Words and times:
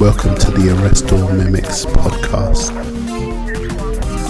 Welcome 0.00 0.36
to 0.36 0.50
the 0.52 0.76
Arrest 0.78 1.10
All 1.12 1.28
Mimics 1.30 1.84
podcast 1.84 2.72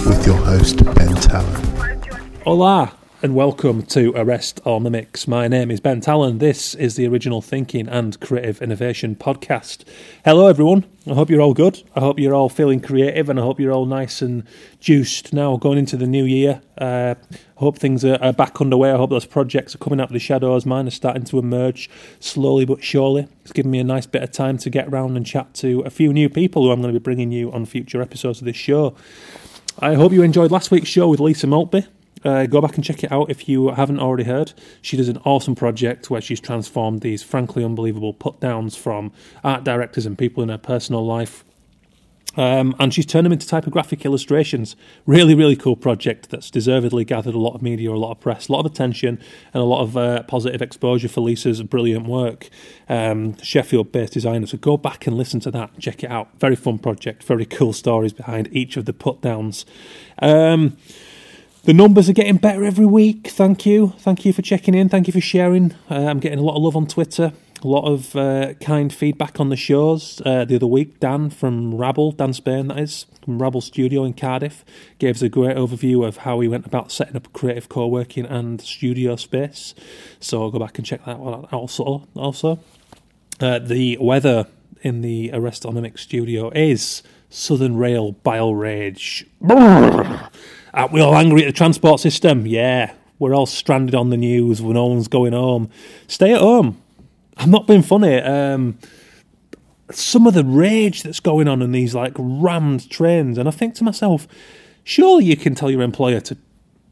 with 0.07 0.25
your 0.25 0.37
host, 0.37 0.83
Ben 0.95 1.13
Tallon. 1.13 2.09
Hola, 2.43 2.91
and 3.21 3.35
welcome 3.35 3.81
to 3.83 4.13
Arrest 4.15 4.61
All 4.63 4.79
Mimics. 4.79 5.27
My 5.27 5.49
name 5.49 5.71
is 5.71 5.81
Ben 5.81 5.99
Tallon. 5.99 6.37
This 6.37 6.73
is 6.75 6.95
the 6.95 7.05
original 7.05 7.41
Thinking 7.41 7.89
and 7.89 8.17
Creative 8.21 8.61
Innovation 8.61 9.17
podcast. 9.17 9.83
Hello, 10.23 10.47
everyone. 10.47 10.85
I 11.05 11.15
hope 11.15 11.29
you're 11.29 11.41
all 11.41 11.53
good. 11.53 11.83
I 11.97 11.99
hope 11.99 12.17
you're 12.17 12.33
all 12.33 12.47
feeling 12.47 12.79
creative, 12.79 13.27
and 13.27 13.37
I 13.37 13.43
hope 13.43 13.59
you're 13.59 13.73
all 13.73 13.85
nice 13.85 14.21
and 14.21 14.43
juiced 14.79 15.33
now 15.33 15.57
going 15.57 15.77
into 15.77 15.97
the 15.97 16.07
new 16.07 16.23
year. 16.23 16.61
Uh, 16.77 17.15
I 17.27 17.59
hope 17.59 17.77
things 17.77 18.05
are, 18.05 18.17
are 18.21 18.31
back 18.31 18.61
underway. 18.61 18.91
I 18.91 18.95
hope 18.95 19.09
those 19.09 19.25
projects 19.25 19.75
are 19.75 19.79
coming 19.79 19.99
out 19.99 20.07
of 20.07 20.13
the 20.13 20.19
shadows. 20.19 20.65
Mine 20.65 20.87
are 20.87 20.91
starting 20.91 21.25
to 21.25 21.39
emerge 21.39 21.89
slowly 22.21 22.63
but 22.63 22.85
surely. 22.85 23.27
It's 23.41 23.51
given 23.51 23.71
me 23.71 23.79
a 23.79 23.83
nice 23.83 24.05
bit 24.05 24.23
of 24.23 24.31
time 24.31 24.57
to 24.59 24.69
get 24.69 24.87
around 24.87 25.17
and 25.17 25.25
chat 25.25 25.53
to 25.55 25.81
a 25.81 25.89
few 25.89 26.13
new 26.13 26.29
people 26.29 26.63
who 26.63 26.71
I'm 26.71 26.81
going 26.81 26.93
to 26.93 26.99
be 26.99 27.03
bringing 27.03 27.33
you 27.33 27.51
on 27.51 27.65
future 27.65 28.01
episodes 28.01 28.39
of 28.39 28.45
this 28.45 28.55
show. 28.55 28.95
I 29.77 29.95
hope 29.95 30.13
you 30.13 30.23
enjoyed 30.23 30.51
last 30.51 30.71
week's 30.71 30.89
show 30.89 31.09
with 31.09 31.19
Lisa 31.19 31.47
Maltby. 31.47 31.85
Uh, 32.23 32.45
go 32.45 32.61
back 32.61 32.75
and 32.75 32.83
check 32.83 33.03
it 33.03 33.11
out 33.11 33.29
if 33.29 33.47
you 33.47 33.69
haven't 33.69 33.99
already 33.99 34.25
heard. 34.25 34.53
She 34.81 34.97
does 34.97 35.09
an 35.09 35.17
awesome 35.25 35.55
project 35.55 36.09
where 36.09 36.21
she's 36.21 36.39
transformed 36.39 37.01
these 37.01 37.23
frankly 37.23 37.63
unbelievable 37.63 38.13
put 38.13 38.39
downs 38.39 38.75
from 38.75 39.11
art 39.43 39.63
directors 39.63 40.05
and 40.05 40.17
people 40.17 40.43
in 40.43 40.49
her 40.49 40.57
personal 40.57 41.05
life. 41.05 41.43
Um, 42.37 42.75
and 42.79 42.93
she's 42.93 43.05
turned 43.05 43.25
them 43.25 43.33
into 43.33 43.47
typographic 43.47 44.05
illustrations. 44.05 44.75
Really, 45.05 45.33
really 45.33 45.55
cool 45.55 45.75
project 45.75 46.29
that's 46.29 46.51
deservedly 46.51 47.03
gathered 47.03 47.33
a 47.33 47.39
lot 47.39 47.55
of 47.55 47.61
media, 47.61 47.91
a 47.91 47.93
lot 47.93 48.11
of 48.11 48.19
press, 48.19 48.47
a 48.47 48.51
lot 48.51 48.65
of 48.65 48.71
attention, 48.71 49.19
and 49.53 49.61
a 49.61 49.65
lot 49.65 49.81
of 49.81 49.97
uh, 49.97 50.23
positive 50.23 50.61
exposure 50.61 51.09
for 51.09 51.21
Lisa's 51.21 51.61
brilliant 51.63 52.07
work. 52.07 52.49
Um, 52.87 53.35
Sheffield 53.41 53.91
based 53.91 54.13
designer. 54.13 54.45
So 54.45 54.57
go 54.57 54.77
back 54.77 55.07
and 55.07 55.17
listen 55.17 55.39
to 55.41 55.51
that. 55.51 55.79
Check 55.79 56.03
it 56.03 56.11
out. 56.11 56.29
Very 56.39 56.55
fun 56.55 56.77
project. 56.77 57.23
Very 57.23 57.45
cool 57.45 57.73
stories 57.73 58.13
behind 58.13 58.47
each 58.51 58.77
of 58.77 58.85
the 58.85 58.93
put 58.93 59.21
downs. 59.21 59.65
Um, 60.21 60.77
the 61.63 61.73
numbers 61.73 62.09
are 62.09 62.13
getting 62.13 62.37
better 62.37 62.63
every 62.63 62.85
week. 62.85 63.27
Thank 63.27 63.65
you. 63.65 63.93
Thank 63.99 64.25
you 64.25 64.33
for 64.33 64.41
checking 64.41 64.73
in. 64.73 64.89
Thank 64.89 65.07
you 65.07 65.13
for 65.13 65.21
sharing. 65.21 65.73
Uh, 65.89 66.05
I'm 66.05 66.19
getting 66.19 66.39
a 66.39 66.41
lot 66.41 66.55
of 66.55 66.63
love 66.63 66.75
on 66.75 66.87
Twitter. 66.87 67.33
A 67.61 67.67
lot 67.67 67.83
of 67.83 68.15
uh, 68.15 68.53
kind 68.61 68.93
feedback 68.93 69.39
on 69.39 69.49
the 69.49 69.57
shows. 69.57 70.21
Uh, 70.25 70.45
the 70.45 70.55
other 70.55 70.67
week, 70.67 71.01
Dan 71.01 71.29
from 71.29 71.75
Rabble, 71.75 72.13
Dan 72.13 72.31
Spain, 72.31 72.69
that 72.69 72.79
is, 72.79 73.05
from 73.25 73.41
Rabble 73.41 73.59
Studio 73.59 74.05
in 74.05 74.13
Cardiff, 74.13 74.63
gave 74.97 75.15
us 75.15 75.21
a 75.21 75.27
great 75.27 75.57
overview 75.57 76.07
of 76.07 76.17
how 76.17 76.39
he 76.39 76.47
went 76.47 76.65
about 76.65 76.89
setting 76.89 77.17
up 77.17 77.27
a 77.27 77.29
creative 77.31 77.67
co 77.67 77.85
working 77.85 78.25
and 78.25 78.61
studio 78.61 79.17
space. 79.17 79.75
So 80.21 80.41
I'll 80.41 80.51
go 80.51 80.59
back 80.59 80.77
and 80.77 80.87
check 80.87 81.03
that 81.05 81.19
one 81.19 81.33
out 81.33 81.53
also. 81.53 82.07
also. 82.15 82.59
Uh, 83.41 83.59
the 83.59 83.97
weather 83.99 84.47
in 84.81 85.01
the 85.01 85.31
Arrest 85.33 85.65
studio 85.95 86.49
is 86.51 87.03
Southern 87.29 87.77
Rail 87.77 88.13
Bile 88.13 88.53
Rage. 88.53 89.25
Aren't 89.47 90.91
we 90.91 91.01
all 91.01 91.15
angry 91.15 91.43
at 91.43 91.47
the 91.47 91.53
transport 91.53 91.99
system? 91.99 92.45
Yeah, 92.45 92.93
we're 93.17 93.35
all 93.35 93.45
stranded 93.45 93.95
on 93.95 94.09
the 94.09 94.17
news 94.17 94.61
when 94.61 94.73
no 94.73 94.87
one's 94.87 95.07
going 95.07 95.33
home. 95.33 95.69
Stay 96.07 96.33
at 96.33 96.41
home. 96.41 96.81
I'm 97.37 97.51
not 97.51 97.67
being 97.67 97.83
funny. 97.83 98.15
Um, 98.17 98.77
some 99.91 100.27
of 100.27 100.33
the 100.33 100.43
rage 100.43 101.03
that's 101.03 101.19
going 101.19 101.47
on 101.47 101.61
in 101.61 101.71
these 101.71 101.95
like 101.95 102.13
rammed 102.17 102.89
trains, 102.89 103.37
and 103.37 103.47
I 103.47 103.51
think 103.51 103.75
to 103.75 103.83
myself, 103.83 104.27
surely 104.83 105.25
you 105.25 105.37
can 105.37 105.55
tell 105.55 105.71
your 105.71 105.81
employer 105.81 106.19
to 106.21 106.37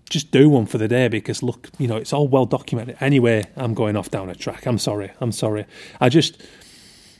just 0.09 0.31
do 0.31 0.49
one 0.49 0.65
for 0.65 0.77
the 0.77 0.87
day 0.87 1.07
because 1.07 1.43
look, 1.43 1.69
you 1.77 1.87
know, 1.87 1.97
it's 1.97 2.13
all 2.13 2.27
well 2.27 2.45
documented. 2.45 2.97
Anyway, 2.99 3.45
I'm 3.55 3.73
going 3.73 3.95
off 3.95 4.09
down 4.09 4.29
a 4.29 4.35
track. 4.35 4.65
I'm 4.65 4.77
sorry. 4.77 5.11
I'm 5.19 5.31
sorry. 5.31 5.65
I 5.99 6.09
just 6.09 6.41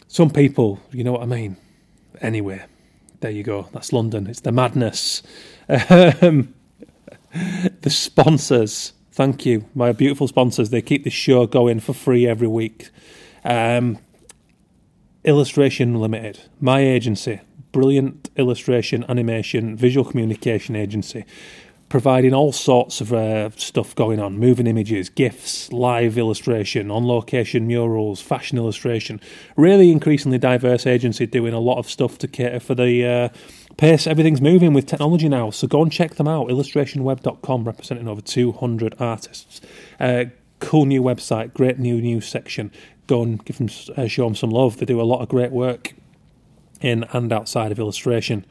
some 0.07 0.29
people, 0.29 0.79
you 0.91 1.03
know 1.03 1.11
what 1.11 1.21
I 1.21 1.25
mean. 1.25 1.57
Anyway, 2.21 2.63
there 3.19 3.31
you 3.31 3.43
go. 3.43 3.67
That's 3.73 3.91
London. 3.93 4.27
It's 4.27 4.41
the 4.41 4.51
madness. 4.51 5.23
Um, 5.69 6.53
the 7.81 7.89
sponsors, 7.89 8.93
thank 9.11 9.45
you, 9.45 9.65
my 9.75 9.91
beautiful 9.91 10.27
sponsors. 10.27 10.69
They 10.69 10.81
keep 10.81 11.03
the 11.03 11.09
show 11.09 11.47
going 11.47 11.79
for 11.79 11.93
free 11.93 12.27
every 12.27 12.47
week. 12.47 12.89
Um, 13.43 13.99
Illustration 15.23 15.95
Limited, 15.95 16.39
my 16.61 16.79
agency, 16.79 17.41
brilliant 17.71 18.29
illustration, 18.37 19.03
animation, 19.09 19.75
visual 19.75 20.05
communication 20.09 20.75
agency, 20.75 21.25
providing 21.89 22.33
all 22.33 22.51
sorts 22.51 22.99
of 22.99 23.13
uh, 23.13 23.49
stuff 23.51 23.95
going 23.95 24.19
on. 24.19 24.37
Moving 24.37 24.67
images, 24.67 25.09
GIFs, 25.09 25.71
live 25.71 26.17
illustration, 26.17 26.91
on 26.91 27.07
location 27.07 27.65
murals, 27.65 28.21
fashion 28.21 28.57
illustration. 28.57 29.21
Really 29.55 29.91
increasingly 29.91 30.37
diverse 30.37 30.85
agency 30.85 31.25
doing 31.25 31.53
a 31.53 31.59
lot 31.59 31.77
of 31.77 31.89
stuff 31.89 32.17
to 32.19 32.27
cater 32.27 32.59
for 32.59 32.75
the. 32.75 33.05
Uh, 33.05 33.29
pace 33.77 34.07
everything's 34.07 34.41
moving 34.41 34.73
with 34.73 34.87
technology 34.87 35.29
now. 35.29 35.51
So 35.51 35.67
go 35.67 35.83
and 35.83 35.91
check 35.91 36.15
them 36.15 36.27
out 36.27 36.47
illustrationweb.com 36.47 37.63
representing 37.63 38.07
over 38.07 38.21
200 38.21 38.95
artists. 38.99 39.61
Uh, 39.99 40.25
cool 40.59 40.85
new 40.85 41.03
website 41.03 41.53
great 41.53 41.77
new 41.77 42.01
news 42.01 42.27
section. 42.27 42.71
Go 43.05 43.21
and 43.21 43.43
give 43.45 43.57
them 43.59 43.69
uh, 43.95 44.07
show 44.07 44.25
them 44.25 44.35
some 44.35 44.49
love. 44.49 44.77
They 44.77 44.85
do 44.85 44.99
a 44.99 45.03
lot 45.03 45.21
of 45.21 45.29
great 45.29 45.51
work 45.51 45.93
in 46.81 47.05
and 47.13 47.31
outside 47.31 47.71
of 47.71 47.79
illustration. 47.79 48.45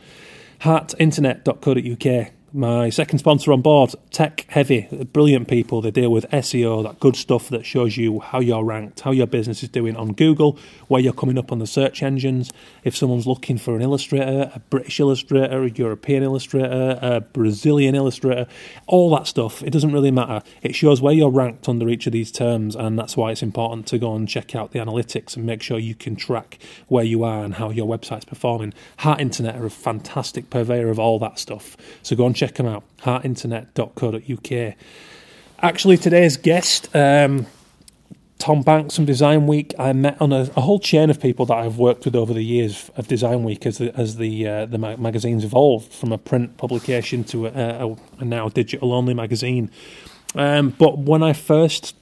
Heartinternet.co.uk 0.60 2.32
my 2.56 2.88
second 2.88 3.18
sponsor 3.18 3.52
on 3.52 3.60
board, 3.60 3.94
Tech 4.10 4.46
Heavy, 4.48 4.88
brilliant 5.12 5.46
people. 5.46 5.82
They 5.82 5.90
deal 5.90 6.10
with 6.10 6.28
SEO, 6.30 6.82
that 6.84 6.98
good 6.98 7.14
stuff 7.14 7.50
that 7.50 7.66
shows 7.66 7.96
you 7.96 8.20
how 8.20 8.40
you're 8.40 8.64
ranked, 8.64 9.00
how 9.00 9.10
your 9.10 9.26
business 9.26 9.62
is 9.62 9.68
doing 9.68 9.94
on 9.94 10.14
Google, 10.14 10.58
where 10.88 11.00
you're 11.00 11.12
coming 11.12 11.36
up 11.36 11.52
on 11.52 11.58
the 11.58 11.66
search 11.66 12.02
engines. 12.02 12.52
If 12.82 12.96
someone's 12.96 13.26
looking 13.26 13.58
for 13.58 13.76
an 13.76 13.82
illustrator, 13.82 14.50
a 14.54 14.58
British 14.58 14.98
illustrator, 14.98 15.62
a 15.62 15.70
European 15.70 16.22
illustrator, 16.22 16.98
a 17.02 17.20
Brazilian 17.20 17.94
illustrator, 17.94 18.46
all 18.86 19.14
that 19.16 19.26
stuff, 19.26 19.62
it 19.62 19.70
doesn't 19.70 19.92
really 19.92 20.10
matter. 20.10 20.42
It 20.62 20.74
shows 20.74 21.02
where 21.02 21.12
you're 21.12 21.30
ranked 21.30 21.68
under 21.68 21.88
each 21.90 22.06
of 22.06 22.12
these 22.14 22.32
terms, 22.32 22.74
and 22.74 22.98
that's 22.98 23.16
why 23.16 23.32
it's 23.32 23.42
important 23.42 23.86
to 23.88 23.98
go 23.98 24.14
and 24.14 24.26
check 24.26 24.56
out 24.56 24.72
the 24.72 24.78
analytics 24.78 25.36
and 25.36 25.44
make 25.44 25.62
sure 25.62 25.78
you 25.78 25.94
can 25.94 26.16
track 26.16 26.58
where 26.88 27.04
you 27.04 27.22
are 27.22 27.44
and 27.44 27.54
how 27.54 27.68
your 27.70 27.86
website's 27.86 28.24
performing. 28.24 28.72
Heart 28.98 29.20
Internet 29.20 29.56
are 29.56 29.66
a 29.66 29.70
fantastic 29.70 30.48
purveyor 30.48 30.88
of 30.88 30.98
all 30.98 31.18
that 31.18 31.38
stuff. 31.38 31.76
So 32.02 32.16
go 32.16 32.24
and 32.24 32.34
check 32.34 32.45
them 32.54 32.66
out, 32.66 32.84
heartinternet.co.uk. 33.02 34.74
Actually, 35.60 35.96
today's 35.96 36.36
guest, 36.36 36.94
um, 36.94 37.46
Tom 38.38 38.62
Banks 38.62 38.94
from 38.94 39.06
Design 39.06 39.46
Week, 39.46 39.74
I 39.78 39.92
met 39.92 40.20
on 40.20 40.32
a, 40.32 40.42
a, 40.56 40.60
whole 40.60 40.78
chain 40.78 41.08
of 41.08 41.20
people 41.20 41.46
that 41.46 41.54
I've 41.56 41.78
worked 41.78 42.04
with 42.04 42.14
over 42.14 42.34
the 42.34 42.44
years 42.44 42.90
of 42.96 43.08
Design 43.08 43.44
Week 43.44 43.64
as 43.64 43.78
the, 43.78 43.98
as 43.98 44.16
the 44.16 44.46
uh, 44.46 44.66
the 44.66 44.76
ma- 44.76 44.96
magazine's 44.96 45.44
evolved 45.44 45.92
from 45.92 46.12
a 46.12 46.18
print 46.18 46.58
publication 46.58 47.24
to 47.24 47.46
a, 47.46 47.50
a, 47.50 47.96
a 48.18 48.24
now 48.24 48.50
digital 48.50 48.92
only 48.92 49.14
magazine. 49.14 49.70
Um, 50.34 50.70
but 50.70 50.98
when 50.98 51.22
I 51.22 51.32
first 51.32 51.96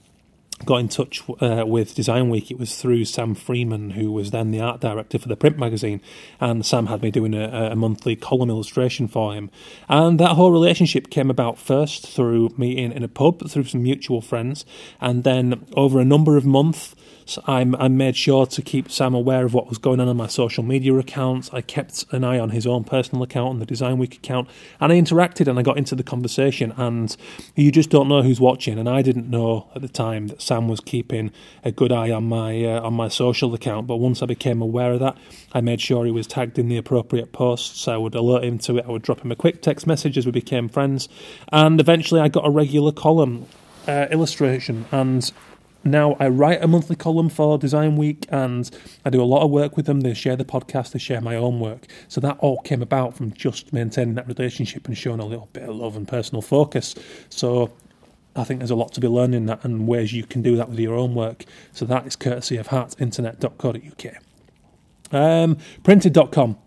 got 0.64 0.76
in 0.76 0.88
touch 0.88 1.22
uh, 1.40 1.64
with 1.66 1.94
Design 1.94 2.30
Week, 2.30 2.50
it 2.50 2.58
was 2.58 2.76
through 2.76 3.04
Sam 3.04 3.34
Freeman, 3.34 3.90
who 3.90 4.12
was 4.12 4.30
then 4.30 4.50
the 4.50 4.60
art 4.60 4.80
director 4.80 5.18
for 5.18 5.28
the 5.28 5.36
print 5.36 5.58
magazine. 5.58 6.00
And 6.40 6.64
Sam 6.64 6.86
had 6.86 7.02
me 7.02 7.10
doing 7.10 7.34
a, 7.34 7.72
a, 7.72 7.76
monthly 7.76 8.16
column 8.16 8.50
illustration 8.50 9.08
for 9.08 9.34
him. 9.34 9.50
And 9.88 10.18
that 10.20 10.32
whole 10.32 10.52
relationship 10.52 11.10
came 11.10 11.30
about 11.30 11.58
first 11.58 12.06
through 12.06 12.54
meeting 12.56 12.92
in 12.92 13.02
a 13.02 13.08
pub, 13.08 13.48
through 13.50 13.64
some 13.64 13.82
mutual 13.82 14.20
friends. 14.20 14.64
And 15.00 15.24
then 15.24 15.66
over 15.76 16.00
a 16.00 16.04
number 16.04 16.36
of 16.36 16.46
months, 16.46 16.94
so 17.26 17.42
I, 17.46 17.60
I 17.78 17.88
made 17.88 18.16
sure 18.16 18.46
to 18.46 18.62
keep 18.62 18.90
Sam 18.90 19.14
aware 19.14 19.44
of 19.44 19.54
what 19.54 19.68
was 19.68 19.78
going 19.78 20.00
on 20.00 20.08
on 20.08 20.16
my 20.16 20.26
social 20.26 20.62
media 20.62 20.94
accounts. 20.94 21.50
I 21.52 21.60
kept 21.60 22.04
an 22.12 22.24
eye 22.24 22.38
on 22.38 22.50
his 22.50 22.66
own 22.66 22.84
personal 22.84 23.22
account 23.22 23.52
and 23.52 23.62
the 23.62 23.66
Design 23.66 23.98
Week 23.98 24.16
account, 24.16 24.48
and 24.80 24.92
I 24.92 24.96
interacted 24.96 25.48
and 25.48 25.58
I 25.58 25.62
got 25.62 25.78
into 25.78 25.94
the 25.94 26.02
conversation. 26.02 26.72
And 26.76 27.16
you 27.54 27.72
just 27.72 27.90
don't 27.90 28.08
know 28.08 28.22
who's 28.22 28.40
watching, 28.40 28.78
and 28.78 28.88
I 28.88 29.02
didn't 29.02 29.30
know 29.30 29.68
at 29.74 29.82
the 29.82 29.88
time 29.88 30.28
that 30.28 30.42
Sam 30.42 30.68
was 30.68 30.80
keeping 30.80 31.32
a 31.64 31.72
good 31.72 31.92
eye 31.92 32.10
on 32.10 32.24
my 32.24 32.64
uh, 32.64 32.82
on 32.82 32.94
my 32.94 33.08
social 33.08 33.54
account. 33.54 33.86
But 33.86 33.96
once 33.96 34.22
I 34.22 34.26
became 34.26 34.60
aware 34.60 34.92
of 34.92 35.00
that, 35.00 35.16
I 35.52 35.60
made 35.60 35.80
sure 35.80 36.04
he 36.04 36.10
was 36.10 36.26
tagged 36.26 36.58
in 36.58 36.68
the 36.68 36.76
appropriate 36.76 37.32
posts. 37.32 37.88
I 37.88 37.96
would 37.96 38.14
alert 38.14 38.44
him 38.44 38.58
to 38.60 38.78
it. 38.78 38.84
I 38.86 38.90
would 38.90 39.02
drop 39.02 39.20
him 39.20 39.32
a 39.32 39.36
quick 39.36 39.62
text 39.62 39.86
message 39.86 40.18
as 40.18 40.26
we 40.26 40.32
became 40.32 40.68
friends, 40.68 41.08
and 41.50 41.80
eventually 41.80 42.20
I 42.20 42.28
got 42.28 42.46
a 42.46 42.50
regular 42.50 42.92
column 42.92 43.46
uh, 43.86 44.06
illustration 44.10 44.86
and 44.90 45.30
now 45.84 46.16
I 46.18 46.28
write 46.28 46.62
a 46.62 46.68
monthly 46.68 46.96
column 46.96 47.28
for 47.28 47.58
Design 47.58 47.96
Week 47.96 48.26
and 48.30 48.70
I 49.04 49.10
do 49.10 49.22
a 49.22 49.24
lot 49.24 49.42
of 49.42 49.50
work 49.50 49.76
with 49.76 49.86
them. 49.86 50.00
They 50.00 50.14
share 50.14 50.36
the 50.36 50.44
podcast, 50.44 50.92
they 50.92 50.98
share 50.98 51.20
my 51.20 51.36
own 51.36 51.60
work. 51.60 51.86
So 52.08 52.20
that 52.20 52.38
all 52.38 52.60
came 52.62 52.82
about 52.82 53.14
from 53.14 53.32
just 53.32 53.72
maintaining 53.72 54.14
that 54.14 54.26
relationship 54.26 54.86
and 54.86 54.96
showing 54.96 55.20
a 55.20 55.26
little 55.26 55.48
bit 55.52 55.68
of 55.68 55.76
love 55.76 55.96
and 55.96 56.08
personal 56.08 56.42
focus. 56.42 56.94
So 57.28 57.70
I 58.36 58.44
think 58.44 58.60
there's 58.60 58.70
a 58.70 58.76
lot 58.76 58.92
to 58.94 59.00
be 59.00 59.08
learned 59.08 59.34
in 59.34 59.46
that 59.46 59.64
and 59.64 59.86
ways 59.86 60.12
you 60.12 60.24
can 60.24 60.42
do 60.42 60.56
that 60.56 60.70
with 60.70 60.78
your 60.78 60.94
own 60.94 61.14
work. 61.14 61.44
So 61.72 61.84
that 61.86 62.06
is 62.06 62.16
courtesy 62.16 62.56
of 62.56 62.68
heartinternet.co.uk. 62.68 64.14
Um, 65.12 65.58
printed.com 65.82 66.58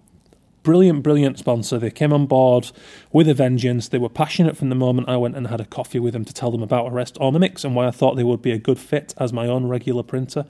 brilliant, 0.67 1.01
brilliant 1.01 1.39
sponsor. 1.39 1.79
They 1.79 1.89
came 1.89 2.11
on 2.11 2.25
board 2.25 2.71
with 3.13 3.29
a 3.29 3.33
vengeance. 3.33 3.87
They 3.87 3.97
were 3.97 4.09
passionate 4.09 4.57
from 4.57 4.67
the 4.67 4.75
moment 4.75 5.07
I 5.07 5.15
went 5.15 5.37
and 5.37 5.47
had 5.47 5.61
a 5.61 5.65
coffee 5.65 5.97
with 5.97 6.11
them 6.11 6.25
to 6.25 6.33
tell 6.33 6.51
them 6.51 6.61
about 6.61 6.91
Arrest 6.91 7.17
on 7.21 7.41
and 7.41 7.73
why 7.73 7.87
I 7.87 7.91
thought 7.91 8.17
they 8.17 8.25
would 8.25 8.41
be 8.41 8.51
a 8.51 8.57
good 8.57 8.77
fit 8.77 9.13
as 9.17 9.31
my 9.31 9.47
own 9.47 9.67
regular 9.67 10.03
printer. 10.03 10.45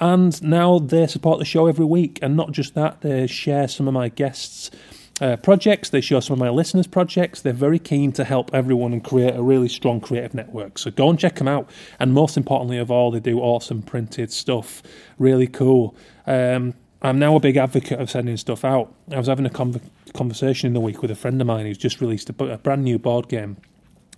And 0.00 0.42
now 0.42 0.80
they 0.80 1.06
support 1.06 1.38
the 1.38 1.44
show 1.44 1.68
every 1.68 1.84
week. 1.84 2.18
And 2.20 2.36
not 2.36 2.50
just 2.50 2.74
that, 2.74 3.02
they 3.02 3.28
share 3.28 3.68
some 3.68 3.86
of 3.86 3.94
my 3.94 4.08
guests' 4.08 4.72
uh, 5.20 5.36
projects. 5.36 5.90
They 5.90 6.00
show 6.00 6.18
some 6.18 6.34
of 6.34 6.40
my 6.40 6.50
listeners' 6.50 6.88
projects. 6.88 7.40
They're 7.40 7.52
very 7.52 7.78
keen 7.78 8.10
to 8.14 8.24
help 8.24 8.52
everyone 8.52 8.92
and 8.92 9.04
create 9.04 9.36
a 9.36 9.42
really 9.42 9.68
strong 9.68 10.00
creative 10.00 10.34
network. 10.34 10.78
So 10.78 10.90
go 10.90 11.08
and 11.08 11.16
check 11.16 11.36
them 11.36 11.46
out. 11.46 11.70
And 12.00 12.12
most 12.12 12.36
importantly 12.36 12.78
of 12.78 12.90
all, 12.90 13.12
they 13.12 13.20
do 13.20 13.38
awesome 13.38 13.82
printed 13.82 14.32
stuff. 14.32 14.82
Really 15.16 15.46
cool. 15.46 15.94
Um, 16.26 16.74
I'm 17.02 17.18
now 17.18 17.34
a 17.34 17.40
big 17.40 17.56
advocate 17.56 17.98
of 17.98 18.10
sending 18.10 18.36
stuff 18.36 18.64
out. 18.64 18.92
I 19.10 19.16
was 19.16 19.26
having 19.26 19.46
a 19.46 19.50
conv- 19.50 19.80
conversation 20.12 20.66
in 20.66 20.74
the 20.74 20.80
week 20.80 21.00
with 21.00 21.10
a 21.10 21.14
friend 21.14 21.40
of 21.40 21.46
mine 21.46 21.64
who's 21.64 21.78
just 21.78 22.00
released 22.00 22.28
a, 22.28 22.44
a 22.44 22.58
brand 22.58 22.84
new 22.84 22.98
board 22.98 23.28
game 23.28 23.56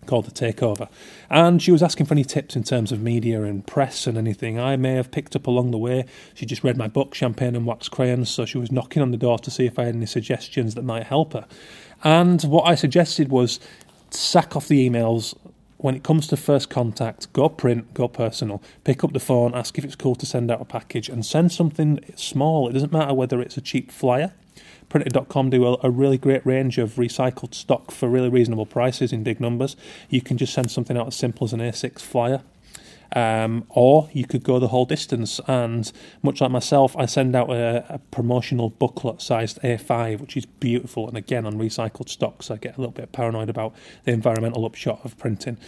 called 0.07 0.25
The 0.25 0.33
Takeover. 0.33 0.89
And 1.31 1.63
she 1.63 1.71
was 1.71 1.81
asking 1.81 2.07
for 2.07 2.15
any 2.15 2.25
tips 2.25 2.57
in 2.57 2.65
terms 2.65 2.91
of 2.91 3.01
media 3.01 3.43
and 3.43 3.65
press 3.65 4.09
and 4.09 4.19
anything 4.19 4.59
I 4.59 4.75
may 4.77 4.95
have 4.95 5.13
picked 5.13 5.37
up 5.37 5.47
along 5.47 5.71
the 5.71 5.79
way. 5.79 6.07
She 6.35 6.45
just 6.45 6.65
read 6.65 6.77
my 6.77 6.89
book, 6.89 7.15
Champagne 7.15 7.55
and 7.55 7.67
Wax 7.67 7.89
Crayons, 7.89 8.29
so 8.29 8.45
she 8.45 8.59
was 8.59 8.73
knocking 8.73 9.01
on 9.01 9.13
the 9.13 9.17
door 9.17 9.39
to 9.39 9.51
see 9.51 9.67
if 9.67 9.79
I 9.79 9.85
had 9.85 9.95
any 9.95 10.07
suggestions 10.07 10.75
that 10.75 10.83
might 10.83 11.05
help 11.05 11.35
her. 11.35 11.47
And 12.03 12.43
what 12.43 12.65
I 12.67 12.75
suggested 12.75 13.29
was 13.29 13.61
sack 14.11 14.57
off 14.57 14.69
the 14.69 14.89
emails. 14.89 15.35
When 15.83 15.95
it 15.95 16.03
comes 16.03 16.27
to 16.29 16.37
first 16.37 16.71
contact, 16.71 17.33
go 17.33 17.49
print, 17.49 17.93
go 17.93 18.09
personal. 18.09 18.63
Pick 18.85 19.05
up 19.05 19.13
the 19.13 19.21
phone, 19.21 19.55
ask 19.55 19.77
if 19.77 19.85
it's 19.85 19.97
cool 19.97 20.15
to 20.15 20.25
send 20.25 20.51
out 20.51 20.61
a 20.61 20.65
package, 20.65 21.09
and 21.09 21.27
send 21.27 21.53
something 21.53 21.99
small. 22.17 22.69
It 22.69 22.73
doesn't 22.73 22.93
matter 22.93 23.13
whether 23.13 23.43
it's 23.43 23.57
a 23.57 23.61
cheap 23.61 23.91
flyer 23.91 24.33
Printed.com 24.89 25.49
do 25.49 25.67
a, 25.67 25.79
a, 25.83 25.91
really 25.91 26.19
great 26.19 26.45
range 26.45 26.77
of 26.77 26.97
recycled 26.97 27.55
stock 27.55 27.91
for 27.91 28.11
really 28.11 28.29
reasonable 28.29 28.67
prices 28.67 29.11
in 29.11 29.23
big 29.23 29.41
numbers. 29.41 29.75
You 30.11 30.21
can 30.21 30.37
just 30.37 30.53
send 30.53 30.71
something 30.71 30.99
out 30.99 31.07
as 31.07 31.17
simple 31.17 31.47
as 31.47 31.55
an 31.55 31.61
A6 31.61 32.01
flyer. 32.01 32.43
Um, 33.15 33.65
or 33.69 34.09
you 34.13 34.27
could 34.27 34.43
go 34.43 34.59
the 34.59 34.69
whole 34.69 34.87
distance. 34.87 35.41
And 35.47 35.91
much 36.23 36.41
like 36.41 36.51
myself, 36.51 36.97
I 36.97 37.07
send 37.07 37.37
out 37.37 37.51
a, 37.51 37.85
a, 37.95 37.99
promotional 37.99 38.71
booklet 38.71 39.21
sized 39.21 39.61
A5, 39.63 40.21
which 40.21 40.37
is 40.37 40.47
beautiful 40.47 41.09
and 41.09 41.17
again 41.17 41.45
on 41.45 41.55
recycled 41.55 42.09
stock. 42.09 42.43
So 42.43 42.55
I 42.55 42.57
get 42.57 42.77
a 42.77 42.81
little 42.81 42.93
bit 42.93 43.13
paranoid 43.13 43.51
about 43.51 43.75
the 44.05 44.13
environmental 44.13 44.65
upshot 44.65 45.05
of 45.05 45.19
printing. 45.19 45.59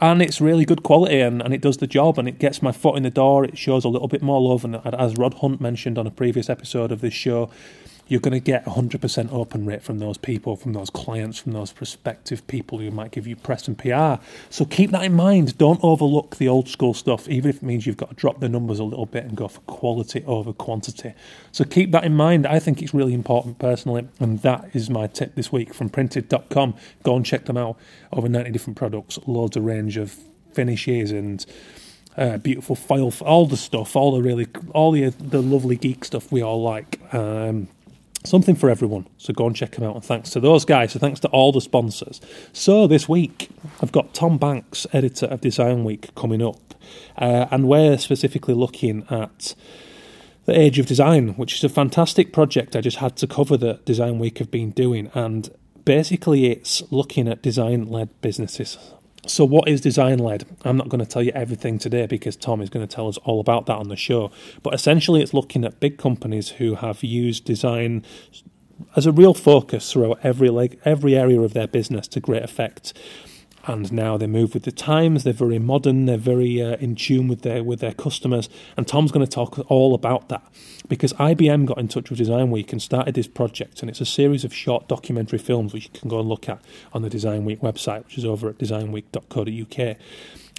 And 0.00 0.20
it's 0.22 0.40
really 0.40 0.64
good 0.64 0.82
quality 0.82 1.20
and, 1.20 1.42
and 1.42 1.54
it 1.54 1.60
does 1.60 1.78
the 1.78 1.86
job 1.86 2.18
and 2.18 2.28
it 2.28 2.38
gets 2.38 2.62
my 2.62 2.72
foot 2.72 2.96
in 2.96 3.02
the 3.02 3.10
door. 3.10 3.44
It 3.44 3.58
shows 3.58 3.84
a 3.84 3.88
little 3.88 4.08
bit 4.08 4.22
more 4.22 4.40
love. 4.40 4.64
And 4.64 4.76
as 4.94 5.16
Rod 5.16 5.34
Hunt 5.34 5.60
mentioned 5.60 5.98
on 5.98 6.06
a 6.06 6.10
previous 6.10 6.50
episode 6.50 6.92
of 6.92 7.00
this 7.00 7.14
show, 7.14 7.50
you're 8.08 8.20
going 8.20 8.32
to 8.32 8.40
get 8.40 8.64
100% 8.64 9.32
open 9.32 9.66
rate 9.66 9.82
from 9.82 9.98
those 9.98 10.16
people, 10.16 10.56
from 10.56 10.72
those 10.72 10.90
clients, 10.90 11.38
from 11.38 11.52
those 11.52 11.72
prospective 11.72 12.46
people 12.46 12.78
who 12.78 12.90
might 12.90 13.10
give 13.10 13.26
you 13.26 13.34
press 13.34 13.66
and 13.66 13.76
PR. 13.76 14.22
So 14.48 14.64
keep 14.64 14.92
that 14.92 15.02
in 15.02 15.14
mind. 15.14 15.58
Don't 15.58 15.80
overlook 15.82 16.36
the 16.36 16.46
old 16.46 16.68
school 16.68 16.94
stuff, 16.94 17.28
even 17.28 17.50
if 17.50 17.56
it 17.56 17.62
means 17.62 17.84
you've 17.84 17.96
got 17.96 18.10
to 18.10 18.14
drop 18.14 18.38
the 18.40 18.48
numbers 18.48 18.78
a 18.78 18.84
little 18.84 19.06
bit 19.06 19.24
and 19.24 19.36
go 19.36 19.48
for 19.48 19.60
quality 19.62 20.22
over 20.26 20.52
quantity. 20.52 21.14
So 21.50 21.64
keep 21.64 21.90
that 21.92 22.04
in 22.04 22.14
mind. 22.14 22.46
I 22.46 22.60
think 22.60 22.80
it's 22.80 22.94
really 22.94 23.14
important 23.14 23.58
personally, 23.58 24.06
and 24.20 24.40
that 24.42 24.70
is 24.72 24.88
my 24.88 25.08
tip 25.08 25.34
this 25.34 25.50
week 25.50 25.74
from 25.74 25.88
printed.com. 25.88 26.74
Go 27.02 27.16
and 27.16 27.26
check 27.26 27.46
them 27.46 27.56
out. 27.56 27.76
Over 28.12 28.28
90 28.28 28.50
different 28.52 28.76
products, 28.76 29.18
loads 29.26 29.56
of 29.56 29.64
range 29.64 29.96
of 29.96 30.16
finishes 30.52 31.10
and 31.10 31.44
uh, 32.16 32.38
beautiful 32.38 32.76
file, 32.76 33.12
all 33.20 33.46
the 33.46 33.56
stuff, 33.56 33.94
all 33.96 34.12
the 34.12 34.22
really, 34.22 34.46
all 34.72 34.92
the 34.92 35.10
the 35.10 35.42
lovely 35.42 35.76
geek 35.76 36.04
stuff 36.04 36.32
we 36.32 36.40
all 36.40 36.62
like. 36.62 36.98
Um, 37.12 37.68
something 38.24 38.54
for 38.54 38.70
everyone. 38.70 39.06
So 39.16 39.32
go 39.32 39.46
and 39.46 39.56
check 39.56 39.72
them 39.72 39.84
out. 39.84 39.94
And 39.94 40.04
thanks 40.04 40.30
to 40.30 40.40
those 40.40 40.64
guys. 40.64 40.92
So 40.92 40.98
thanks 40.98 41.20
to 41.20 41.28
all 41.28 41.52
the 41.52 41.60
sponsors. 41.60 42.20
So 42.52 42.86
this 42.86 43.08
week, 43.08 43.50
I've 43.82 43.92
got 43.92 44.14
Tom 44.14 44.38
Banks, 44.38 44.86
editor 44.92 45.26
of 45.26 45.40
Design 45.40 45.84
Week, 45.84 46.14
coming 46.14 46.42
up. 46.42 46.74
Uh, 47.16 47.46
and 47.50 47.68
we're 47.68 47.98
specifically 47.98 48.54
looking 48.54 49.06
at 49.10 49.54
the 50.44 50.58
Age 50.58 50.78
of 50.78 50.86
Design, 50.86 51.30
which 51.30 51.54
is 51.54 51.64
a 51.64 51.68
fantastic 51.68 52.32
project 52.32 52.76
I 52.76 52.80
just 52.80 52.98
had 52.98 53.16
to 53.16 53.26
cover 53.26 53.56
that 53.56 53.84
Design 53.84 54.18
Week 54.18 54.38
have 54.38 54.50
been 54.50 54.70
doing. 54.70 55.10
And 55.14 55.50
basically, 55.84 56.50
it's 56.50 56.82
looking 56.92 57.28
at 57.28 57.42
design 57.42 57.86
led 57.86 58.20
businesses. 58.20 58.78
So, 59.26 59.44
what 59.44 59.68
is 59.68 59.80
design 59.80 60.18
led? 60.18 60.44
I'm 60.64 60.76
not 60.76 60.88
going 60.88 61.04
to 61.04 61.10
tell 61.10 61.22
you 61.22 61.32
everything 61.34 61.78
today 61.78 62.06
because 62.06 62.36
Tom 62.36 62.60
is 62.60 62.70
going 62.70 62.86
to 62.86 62.92
tell 62.92 63.08
us 63.08 63.16
all 63.18 63.40
about 63.40 63.66
that 63.66 63.76
on 63.76 63.88
the 63.88 63.96
show. 63.96 64.30
But 64.62 64.74
essentially, 64.74 65.20
it's 65.20 65.34
looking 65.34 65.64
at 65.64 65.80
big 65.80 65.98
companies 65.98 66.50
who 66.50 66.76
have 66.76 67.02
used 67.02 67.44
design 67.44 68.04
as 68.94 69.06
a 69.06 69.12
real 69.12 69.34
focus 69.34 69.92
throughout 69.92 70.20
every 70.22 70.48
leg, 70.48 70.78
every 70.84 71.16
area 71.16 71.40
of 71.40 71.54
their 71.54 71.66
business 71.66 72.06
to 72.08 72.20
great 72.20 72.42
effect 72.42 72.92
and 73.66 73.92
now 73.92 74.16
they 74.16 74.26
move 74.26 74.54
with 74.54 74.62
the 74.62 74.72
times. 74.72 75.24
They're 75.24 75.32
very 75.32 75.58
modern. 75.58 76.06
They're 76.06 76.16
very 76.16 76.62
uh, 76.62 76.76
in 76.76 76.94
tune 76.94 77.26
with 77.26 77.42
their 77.42 77.64
with 77.64 77.80
their 77.80 77.92
customers. 77.92 78.48
And 78.76 78.86
Tom's 78.86 79.10
going 79.10 79.26
to 79.26 79.30
talk 79.30 79.58
all 79.70 79.94
about 79.94 80.28
that 80.28 80.42
because 80.88 81.12
IBM 81.14 81.66
got 81.66 81.78
in 81.78 81.88
touch 81.88 82.08
with 82.10 82.18
Design 82.18 82.50
Week 82.50 82.72
and 82.72 82.80
started 82.80 83.14
this 83.14 83.26
project. 83.26 83.80
And 83.80 83.90
it's 83.90 84.00
a 84.00 84.06
series 84.06 84.44
of 84.44 84.54
short 84.54 84.86
documentary 84.88 85.38
films 85.38 85.72
which 85.72 85.84
you 85.84 86.00
can 86.00 86.08
go 86.08 86.20
and 86.20 86.28
look 86.28 86.48
at 86.48 86.62
on 86.92 87.02
the 87.02 87.10
Design 87.10 87.44
Week 87.44 87.60
website, 87.60 88.04
which 88.04 88.18
is 88.18 88.24
over 88.24 88.48
at 88.48 88.58
designweek.co.uk. 88.58 89.96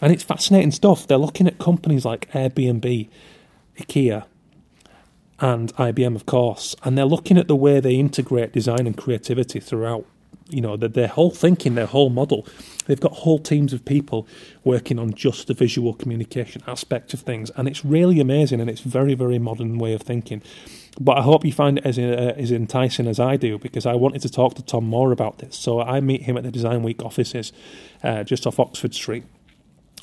And 0.01 0.13
it's 0.13 0.23
fascinating 0.23 0.71
stuff. 0.71 1.07
They're 1.07 1.17
looking 1.17 1.47
at 1.47 1.57
companies 1.57 2.05
like 2.05 2.29
Airbnb, 2.31 3.09
IKEA, 3.77 4.25
and 5.39 5.73
IBM, 5.75 6.15
of 6.15 6.25
course, 6.25 6.75
and 6.83 6.97
they're 6.97 7.05
looking 7.05 7.37
at 7.37 7.47
the 7.47 7.55
way 7.55 7.79
they 7.79 7.95
integrate 7.95 8.51
design 8.51 8.87
and 8.87 8.97
creativity 8.97 9.59
throughout 9.59 10.05
you 10.49 10.61
know, 10.61 10.77
the, 10.77 10.87
their 10.87 11.07
whole 11.07 11.31
thinking, 11.31 11.75
their 11.75 11.85
whole 11.85 12.09
model. 12.09 12.47
They've 12.85 12.99
got 12.99 13.11
whole 13.11 13.39
teams 13.39 13.73
of 13.73 13.83
people 13.83 14.27
working 14.63 14.97
on 14.97 15.13
just 15.13 15.47
the 15.47 15.53
visual 15.53 15.93
communication 15.93 16.63
aspect 16.67 17.13
of 17.13 17.19
things, 17.21 17.49
and 17.51 17.67
it's 17.67 17.83
really 17.83 18.19
amazing. 18.19 18.61
And 18.61 18.69
it's 18.69 18.81
very, 18.81 19.13
very 19.13 19.39
modern 19.39 19.77
way 19.77 19.93
of 19.93 20.01
thinking. 20.01 20.41
But 20.99 21.17
I 21.17 21.21
hope 21.21 21.45
you 21.45 21.53
find 21.53 21.77
it 21.77 21.85
as 21.85 21.99
uh, 21.99 22.33
as 22.37 22.51
enticing 22.51 23.07
as 23.07 23.19
I 23.19 23.37
do 23.37 23.59
because 23.59 23.85
I 23.85 23.93
wanted 23.93 24.21
to 24.23 24.29
talk 24.29 24.55
to 24.55 24.63
Tom 24.63 24.85
more 24.85 25.11
about 25.11 25.39
this. 25.39 25.55
So 25.55 25.81
I 25.81 25.99
meet 25.99 26.23
him 26.23 26.37
at 26.37 26.43
the 26.43 26.51
Design 26.51 26.81
Week 26.81 27.03
offices, 27.03 27.53
uh, 28.03 28.23
just 28.23 28.47
off 28.47 28.59
Oxford 28.59 28.95
Street 28.95 29.23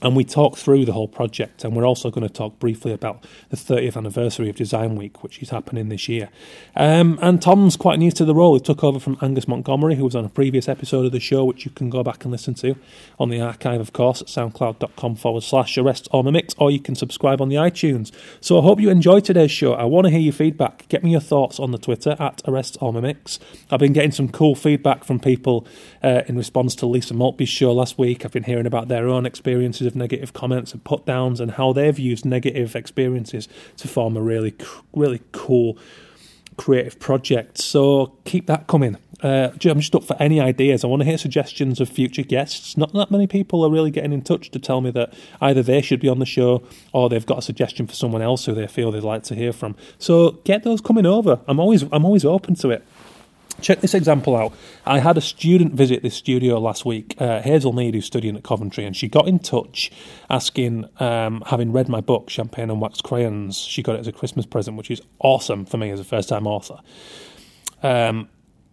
and 0.02 0.16
we 0.16 0.24
talk 0.24 0.58
through 0.58 0.84
the 0.84 0.92
whole 0.92 1.08
project, 1.08 1.64
and 1.64 1.74
we're 1.74 1.86
also 1.86 2.10
going 2.10 2.26
to 2.26 2.32
talk 2.32 2.58
briefly 2.58 2.92
about 2.92 3.24
the 3.48 3.56
30th 3.56 3.96
anniversary 3.96 4.50
of 4.50 4.56
Design 4.56 4.96
Week, 4.96 5.22
which 5.22 5.40
is 5.40 5.50
happening 5.50 5.88
this 5.88 6.08
year. 6.08 6.28
Um, 6.76 7.18
and 7.22 7.40
Tom's 7.40 7.76
quite 7.76 7.98
new 7.98 8.10
to 8.12 8.24
the 8.24 8.34
role. 8.34 8.54
He 8.54 8.60
took 8.60 8.84
over 8.84 8.98
from 8.98 9.16
Angus 9.22 9.48
Montgomery, 9.48 9.94
who 9.94 10.04
was 10.04 10.16
on 10.16 10.24
a 10.24 10.28
previous 10.28 10.68
episode 10.68 11.06
of 11.06 11.12
the 11.12 11.20
show, 11.20 11.44
which 11.44 11.64
you 11.64 11.70
can 11.70 11.90
go 11.90 12.02
back 12.02 12.24
and 12.24 12.32
listen 12.32 12.54
to 12.54 12.76
on 13.18 13.30
the 13.30 13.40
archive, 13.40 13.80
of 13.80 13.92
course, 13.92 14.20
at 14.20 14.26
soundcloud.com 14.28 15.14
forward 15.14 15.42
slash 15.42 15.78
arrest 15.78 16.08
the 16.12 16.54
or 16.58 16.70
you 16.70 16.80
can 16.80 16.94
subscribe 16.94 17.40
on 17.40 17.48
the 17.48 17.56
iTunes. 17.56 18.10
So 18.40 18.58
I 18.58 18.62
hope 18.62 18.80
you 18.80 18.90
enjoyed 18.90 19.24
today's 19.24 19.52
show. 19.52 19.72
I 19.72 19.84
want 19.84 20.06
to 20.06 20.10
hear 20.10 20.20
your 20.20 20.32
feedback. 20.32 20.86
Get 20.88 21.02
me 21.02 21.12
your 21.12 21.20
thoughts 21.20 21.58
on 21.58 21.70
the 21.70 21.78
Twitter 21.78 22.16
at 22.18 22.42
arrest 22.46 22.76
the. 22.80 23.38
I've 23.70 23.80
been 23.80 23.92
getting 23.92 24.12
some 24.12 24.28
cool 24.28 24.54
feedback 24.54 25.04
from 25.04 25.18
people 25.20 25.66
uh, 26.02 26.22
in 26.26 26.36
response 26.36 26.74
to 26.76 26.86
Lisa 26.86 27.14
Maltby's 27.14 27.48
show 27.48 27.72
last 27.72 27.96
week. 27.96 28.24
I've 28.24 28.32
been 28.32 28.42
hearing 28.42 28.66
about 28.66 28.88
their 28.88 29.08
own 29.08 29.24
experiences 29.24 29.83
of 29.84 29.96
negative 29.96 30.32
comments 30.32 30.72
and 30.72 30.82
put 30.84 31.06
downs 31.06 31.40
and 31.40 31.52
how 31.52 31.72
they've 31.72 31.98
used 31.98 32.24
negative 32.24 32.76
experiences 32.76 33.48
to 33.76 33.88
form 33.88 34.16
a 34.16 34.22
really, 34.22 34.54
really 34.94 35.20
cool 35.32 35.78
creative 36.56 36.98
project. 37.00 37.58
So 37.58 38.16
keep 38.24 38.46
that 38.46 38.66
coming. 38.66 38.96
Uh, 39.22 39.50
I'm 39.52 39.80
just 39.80 39.94
up 39.94 40.04
for 40.04 40.16
any 40.20 40.40
ideas. 40.40 40.84
I 40.84 40.86
want 40.86 41.00
to 41.00 41.06
hear 41.06 41.16
suggestions 41.16 41.80
of 41.80 41.88
future 41.88 42.22
guests. 42.22 42.76
Not 42.76 42.92
that 42.92 43.10
many 43.10 43.26
people 43.26 43.64
are 43.64 43.70
really 43.70 43.90
getting 43.90 44.12
in 44.12 44.22
touch 44.22 44.50
to 44.50 44.58
tell 44.58 44.80
me 44.80 44.90
that 44.90 45.14
either 45.40 45.62
they 45.62 45.80
should 45.80 46.00
be 46.00 46.08
on 46.08 46.18
the 46.18 46.26
show 46.26 46.62
or 46.92 47.08
they've 47.08 47.24
got 47.24 47.38
a 47.38 47.42
suggestion 47.42 47.86
for 47.86 47.94
someone 47.94 48.22
else 48.22 48.44
who 48.44 48.54
they 48.54 48.66
feel 48.66 48.90
they'd 48.90 49.02
like 49.02 49.22
to 49.24 49.34
hear 49.34 49.52
from. 49.52 49.76
So 49.98 50.32
get 50.44 50.62
those 50.62 50.80
coming 50.80 51.06
over. 51.06 51.40
I'm 51.46 51.58
always 51.58 51.82
I'm 51.90 52.04
always 52.04 52.24
open 52.24 52.54
to 52.56 52.70
it. 52.70 52.86
Check 53.60 53.80
this 53.80 53.94
example 53.94 54.36
out. 54.36 54.52
I 54.84 54.98
had 54.98 55.16
a 55.16 55.20
student 55.20 55.74
visit 55.74 56.02
this 56.02 56.14
studio 56.14 56.58
last 56.58 56.84
week, 56.84 57.14
uh, 57.18 57.40
Hazel 57.40 57.72
Mead, 57.72 57.94
who's 57.94 58.04
studying 58.04 58.36
at 58.36 58.42
Coventry, 58.42 58.84
and 58.84 58.96
she 58.96 59.08
got 59.08 59.26
in 59.26 59.38
touch 59.38 59.90
asking, 60.28 60.88
um, 61.00 61.42
having 61.46 61.72
read 61.72 61.88
my 61.88 62.00
book, 62.00 62.28
Champagne 62.30 62.70
and 62.70 62.80
Wax 62.80 63.00
Crayons, 63.00 63.56
she 63.56 63.82
got 63.82 63.94
it 63.94 64.00
as 64.00 64.08
a 64.08 64.12
Christmas 64.12 64.44
present, 64.44 64.76
which 64.76 64.90
is 64.90 65.00
awesome 65.20 65.64
for 65.64 65.78
me 65.78 65.90
as 65.90 66.00
a 66.00 66.04
first 66.04 66.28
time 66.28 66.46
author. 66.46 66.80
Um, 67.82 68.28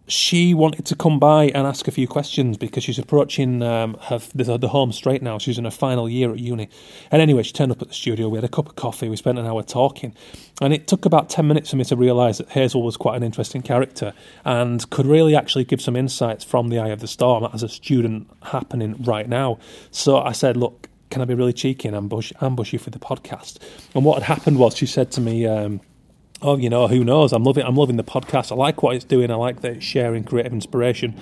she 0.08 0.52
wanted 0.52 0.84
to 0.86 0.96
come 0.96 1.18
by 1.18 1.44
and 1.46 1.66
ask 1.66 1.86
a 1.86 1.90
few 1.90 2.08
questions 2.08 2.56
because 2.56 2.82
she's 2.82 2.98
approaching 2.98 3.62
um, 3.62 3.96
her 4.02 4.18
the, 4.34 4.58
the, 4.58 4.68
home 4.68 4.90
straight 4.92 5.22
now. 5.22 5.38
She's 5.38 5.58
in 5.58 5.64
her 5.64 5.70
final 5.70 6.08
year 6.08 6.32
at 6.32 6.38
uni. 6.38 6.68
And 7.10 7.22
anyway, 7.22 7.44
she 7.44 7.52
turned 7.52 7.70
up 7.70 7.80
at 7.80 7.88
the 7.88 7.94
studio. 7.94 8.28
We 8.28 8.36
had 8.36 8.44
a 8.44 8.48
cup 8.48 8.68
of 8.68 8.76
coffee. 8.76 9.08
We 9.08 9.16
spent 9.16 9.38
an 9.38 9.46
hour 9.46 9.62
talking. 9.62 10.14
And 10.60 10.74
it 10.74 10.86
took 10.86 11.04
about 11.04 11.30
10 11.30 11.46
minutes 11.46 11.70
for 11.70 11.76
me 11.76 11.84
to 11.84 11.96
realise 11.96 12.38
that 12.38 12.50
Hazel 12.50 12.82
was 12.82 12.96
quite 12.96 13.16
an 13.16 13.22
interesting 13.22 13.62
character 13.62 14.12
and 14.44 14.88
could 14.90 15.06
really 15.06 15.36
actually 15.36 15.64
give 15.64 15.80
some 15.80 15.96
insights 15.96 16.44
from 16.44 16.68
the 16.68 16.78
eye 16.78 16.88
of 16.88 17.00
the 17.00 17.08
storm 17.08 17.48
as 17.52 17.62
a 17.62 17.68
student 17.68 18.28
happening 18.42 19.02
right 19.04 19.28
now. 19.28 19.58
So 19.92 20.18
I 20.18 20.32
said, 20.32 20.56
look, 20.56 20.88
can 21.10 21.22
I 21.22 21.26
be 21.26 21.34
really 21.34 21.52
cheeky 21.52 21.88
and 21.88 21.96
ambush, 21.96 22.32
ambush 22.40 22.72
you 22.72 22.78
for 22.78 22.90
the 22.90 22.98
podcast? 22.98 23.58
And 23.94 24.04
what 24.04 24.22
had 24.22 24.36
happened 24.36 24.58
was 24.58 24.76
she 24.76 24.86
said 24.86 25.12
to 25.12 25.20
me, 25.20 25.46
um, 25.46 25.80
oh, 26.42 26.56
you 26.56 26.68
know, 26.68 26.88
who 26.88 27.04
knows? 27.04 27.32
I'm 27.32 27.44
loving, 27.44 27.64
I'm 27.64 27.76
loving 27.76 27.96
the 27.96 28.04
podcast. 28.04 28.52
I 28.52 28.54
like 28.54 28.82
what 28.82 28.96
it's 28.96 29.04
doing. 29.04 29.30
I 29.30 29.36
like 29.36 29.60
that 29.62 29.82
sharing 29.82 30.24
creative 30.24 30.52
inspiration. 30.52 31.18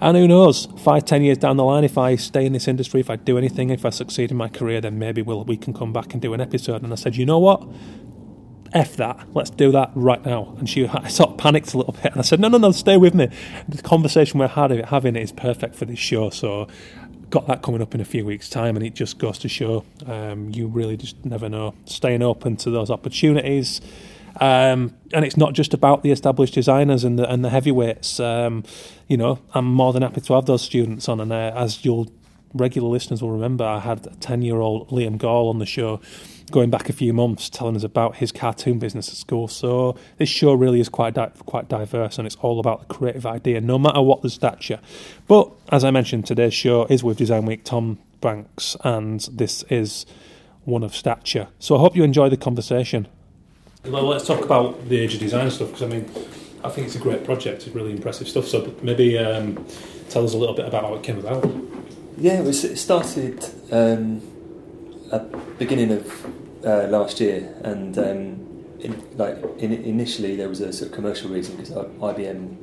And 0.00 0.16
who 0.16 0.28
knows? 0.28 0.66
Five, 0.78 1.04
ten 1.04 1.22
years 1.22 1.38
down 1.38 1.56
the 1.56 1.64
line, 1.64 1.84
if 1.84 1.98
I 1.98 2.14
stay 2.16 2.46
in 2.46 2.52
this 2.52 2.68
industry, 2.68 3.00
if 3.00 3.10
I 3.10 3.16
do 3.16 3.36
anything, 3.36 3.70
if 3.70 3.84
I 3.84 3.90
succeed 3.90 4.30
in 4.30 4.36
my 4.36 4.48
career, 4.48 4.80
then 4.80 4.98
maybe 4.98 5.22
we'll, 5.22 5.44
we 5.44 5.56
can 5.56 5.74
come 5.74 5.92
back 5.92 6.12
and 6.12 6.22
do 6.22 6.34
an 6.34 6.40
episode. 6.40 6.82
And 6.82 6.92
I 6.92 6.96
said, 6.96 7.16
you 7.16 7.26
know 7.26 7.38
what? 7.38 7.66
F 8.74 8.96
that. 8.96 9.26
Let's 9.34 9.50
do 9.50 9.72
that 9.72 9.90
right 9.94 10.24
now. 10.24 10.54
And 10.58 10.68
she 10.68 10.86
I 10.88 11.08
sort 11.08 11.30
of 11.30 11.38
panicked 11.38 11.74
a 11.74 11.78
little 11.78 11.94
bit, 11.94 12.12
and 12.12 12.18
I 12.18 12.22
said, 12.22 12.38
no, 12.38 12.48
no, 12.48 12.58
no, 12.58 12.70
stay 12.72 12.96
with 12.96 13.14
me. 13.14 13.28
The 13.68 13.82
conversation 13.82 14.38
we're 14.38 14.48
having 14.48 15.16
is 15.16 15.32
perfect 15.32 15.74
for 15.74 15.84
this 15.84 15.98
show. 15.98 16.30
So 16.30 16.68
got 17.30 17.46
that 17.46 17.62
coming 17.62 17.82
up 17.82 17.94
in 17.94 18.00
a 18.00 18.04
few 18.04 18.24
weeks' 18.24 18.48
time, 18.48 18.76
and 18.76 18.84
it 18.84 18.94
just 18.94 19.18
goes 19.18 19.38
to 19.38 19.48
show 19.48 19.84
um, 20.06 20.50
you 20.50 20.66
really 20.66 20.96
just 20.96 21.24
never 21.24 21.48
know. 21.48 21.74
Staying 21.86 22.22
open 22.22 22.56
to 22.58 22.70
those 22.70 22.90
opportunities. 22.90 23.80
Um, 24.40 24.94
and 25.12 25.24
it's 25.24 25.36
not 25.36 25.52
just 25.52 25.74
about 25.74 26.02
the 26.02 26.10
established 26.10 26.54
designers 26.54 27.04
and 27.04 27.18
the 27.18 27.28
and 27.28 27.44
the 27.44 27.50
heavyweights. 27.50 28.20
Um, 28.20 28.64
you 29.08 29.16
know, 29.16 29.40
I'm 29.54 29.66
more 29.66 29.92
than 29.92 30.02
happy 30.02 30.20
to 30.20 30.34
have 30.34 30.46
those 30.46 30.62
students 30.62 31.08
on. 31.08 31.20
And 31.20 31.32
uh, 31.32 31.52
as 31.54 31.84
you'll 31.84 32.08
regular 32.54 32.88
listeners 32.88 33.22
will 33.22 33.30
remember, 33.30 33.64
I 33.64 33.80
had 33.80 34.06
a 34.06 34.14
ten 34.16 34.42
year 34.42 34.56
old 34.56 34.88
Liam 34.90 35.18
Gall 35.18 35.48
on 35.48 35.58
the 35.58 35.66
show, 35.66 36.00
going 36.50 36.70
back 36.70 36.88
a 36.88 36.92
few 36.92 37.12
months, 37.12 37.50
telling 37.50 37.76
us 37.76 37.84
about 37.84 38.16
his 38.16 38.32
cartoon 38.32 38.78
business 38.78 39.08
at 39.08 39.16
school. 39.16 39.48
So 39.48 39.96
this 40.18 40.28
show 40.28 40.52
really 40.54 40.80
is 40.80 40.88
quite 40.88 41.14
di- 41.14 41.30
quite 41.46 41.68
diverse, 41.68 42.18
and 42.18 42.26
it's 42.26 42.36
all 42.36 42.60
about 42.60 42.80
the 42.80 42.94
creative 42.94 43.26
idea, 43.26 43.60
no 43.60 43.78
matter 43.78 44.00
what 44.02 44.22
the 44.22 44.30
stature. 44.30 44.80
But 45.26 45.50
as 45.70 45.84
I 45.84 45.90
mentioned, 45.90 46.26
today's 46.26 46.54
show 46.54 46.86
is 46.86 47.02
with 47.02 47.18
Design 47.18 47.44
Week 47.44 47.64
Tom 47.64 47.98
Banks, 48.20 48.76
and 48.84 49.20
this 49.32 49.64
is 49.64 50.06
one 50.64 50.82
of 50.82 50.94
stature. 50.94 51.48
So 51.58 51.76
I 51.76 51.80
hope 51.80 51.96
you 51.96 52.04
enjoy 52.04 52.28
the 52.28 52.36
conversation. 52.36 53.08
Well, 53.84 54.04
let's 54.06 54.26
talk 54.26 54.44
about 54.44 54.88
the 54.88 54.98
age 54.98 55.14
of 55.14 55.20
design 55.20 55.50
stuff 55.50 55.68
because 55.68 55.82
I 55.82 55.86
mean, 55.86 56.10
I 56.64 56.68
think 56.68 56.88
it's 56.88 56.96
a 56.96 56.98
great 56.98 57.24
project. 57.24 57.66
It's 57.66 57.74
really 57.74 57.92
impressive 57.92 58.28
stuff. 58.28 58.48
So 58.48 58.74
maybe 58.82 59.16
um, 59.16 59.64
tell 60.10 60.24
us 60.24 60.34
a 60.34 60.36
little 60.36 60.54
bit 60.54 60.66
about 60.66 60.84
how 60.84 60.94
it 60.94 61.02
came 61.02 61.18
about. 61.18 61.48
Yeah, 62.16 62.40
it, 62.40 62.44
was, 62.44 62.64
it 62.64 62.76
started 62.76 63.44
um, 63.70 64.20
at 65.12 65.30
the 65.30 65.38
beginning 65.58 65.92
of 65.92 66.26
uh, 66.66 66.88
last 66.88 67.20
year, 67.20 67.54
and 67.62 67.96
um, 67.96 68.48
in, 68.80 69.16
like 69.16 69.36
in, 69.58 69.72
initially 69.72 70.34
there 70.34 70.48
was 70.48 70.60
a 70.60 70.72
sort 70.72 70.90
of 70.90 70.94
commercial 70.96 71.30
reason 71.30 71.56
because 71.56 71.70
IBM 71.70 72.56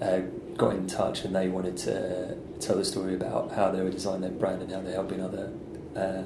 uh, 0.00 0.20
got 0.56 0.74
in 0.74 0.86
touch 0.86 1.24
and 1.24 1.36
they 1.36 1.48
wanted 1.48 1.76
to 1.76 2.36
tell 2.60 2.76
the 2.76 2.84
story 2.84 3.14
about 3.14 3.52
how 3.52 3.70
they 3.70 3.82
were 3.82 3.90
designing 3.90 4.22
their 4.22 4.30
brand 4.30 4.62
and 4.62 4.72
how 4.72 4.80
they're 4.80 4.94
helping 4.94 5.20
other 5.20 5.52
uh, 5.94 6.22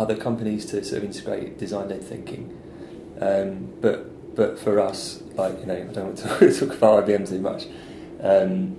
other 0.00 0.16
companies 0.16 0.66
to 0.66 0.84
sort 0.84 0.98
of 0.98 1.04
integrate 1.04 1.58
design-led 1.58 2.04
thinking. 2.04 2.55
Um, 3.20 3.72
but 3.80 4.34
but 4.36 4.58
for 4.58 4.80
us, 4.80 5.22
like 5.34 5.58
you 5.60 5.66
know, 5.66 5.74
I 5.74 5.92
don't 5.92 6.06
want 6.06 6.18
to 6.18 6.60
talk 6.60 6.76
about 6.76 7.06
IBM 7.06 7.28
too 7.28 7.40
much. 7.40 7.66
Um, 8.20 8.76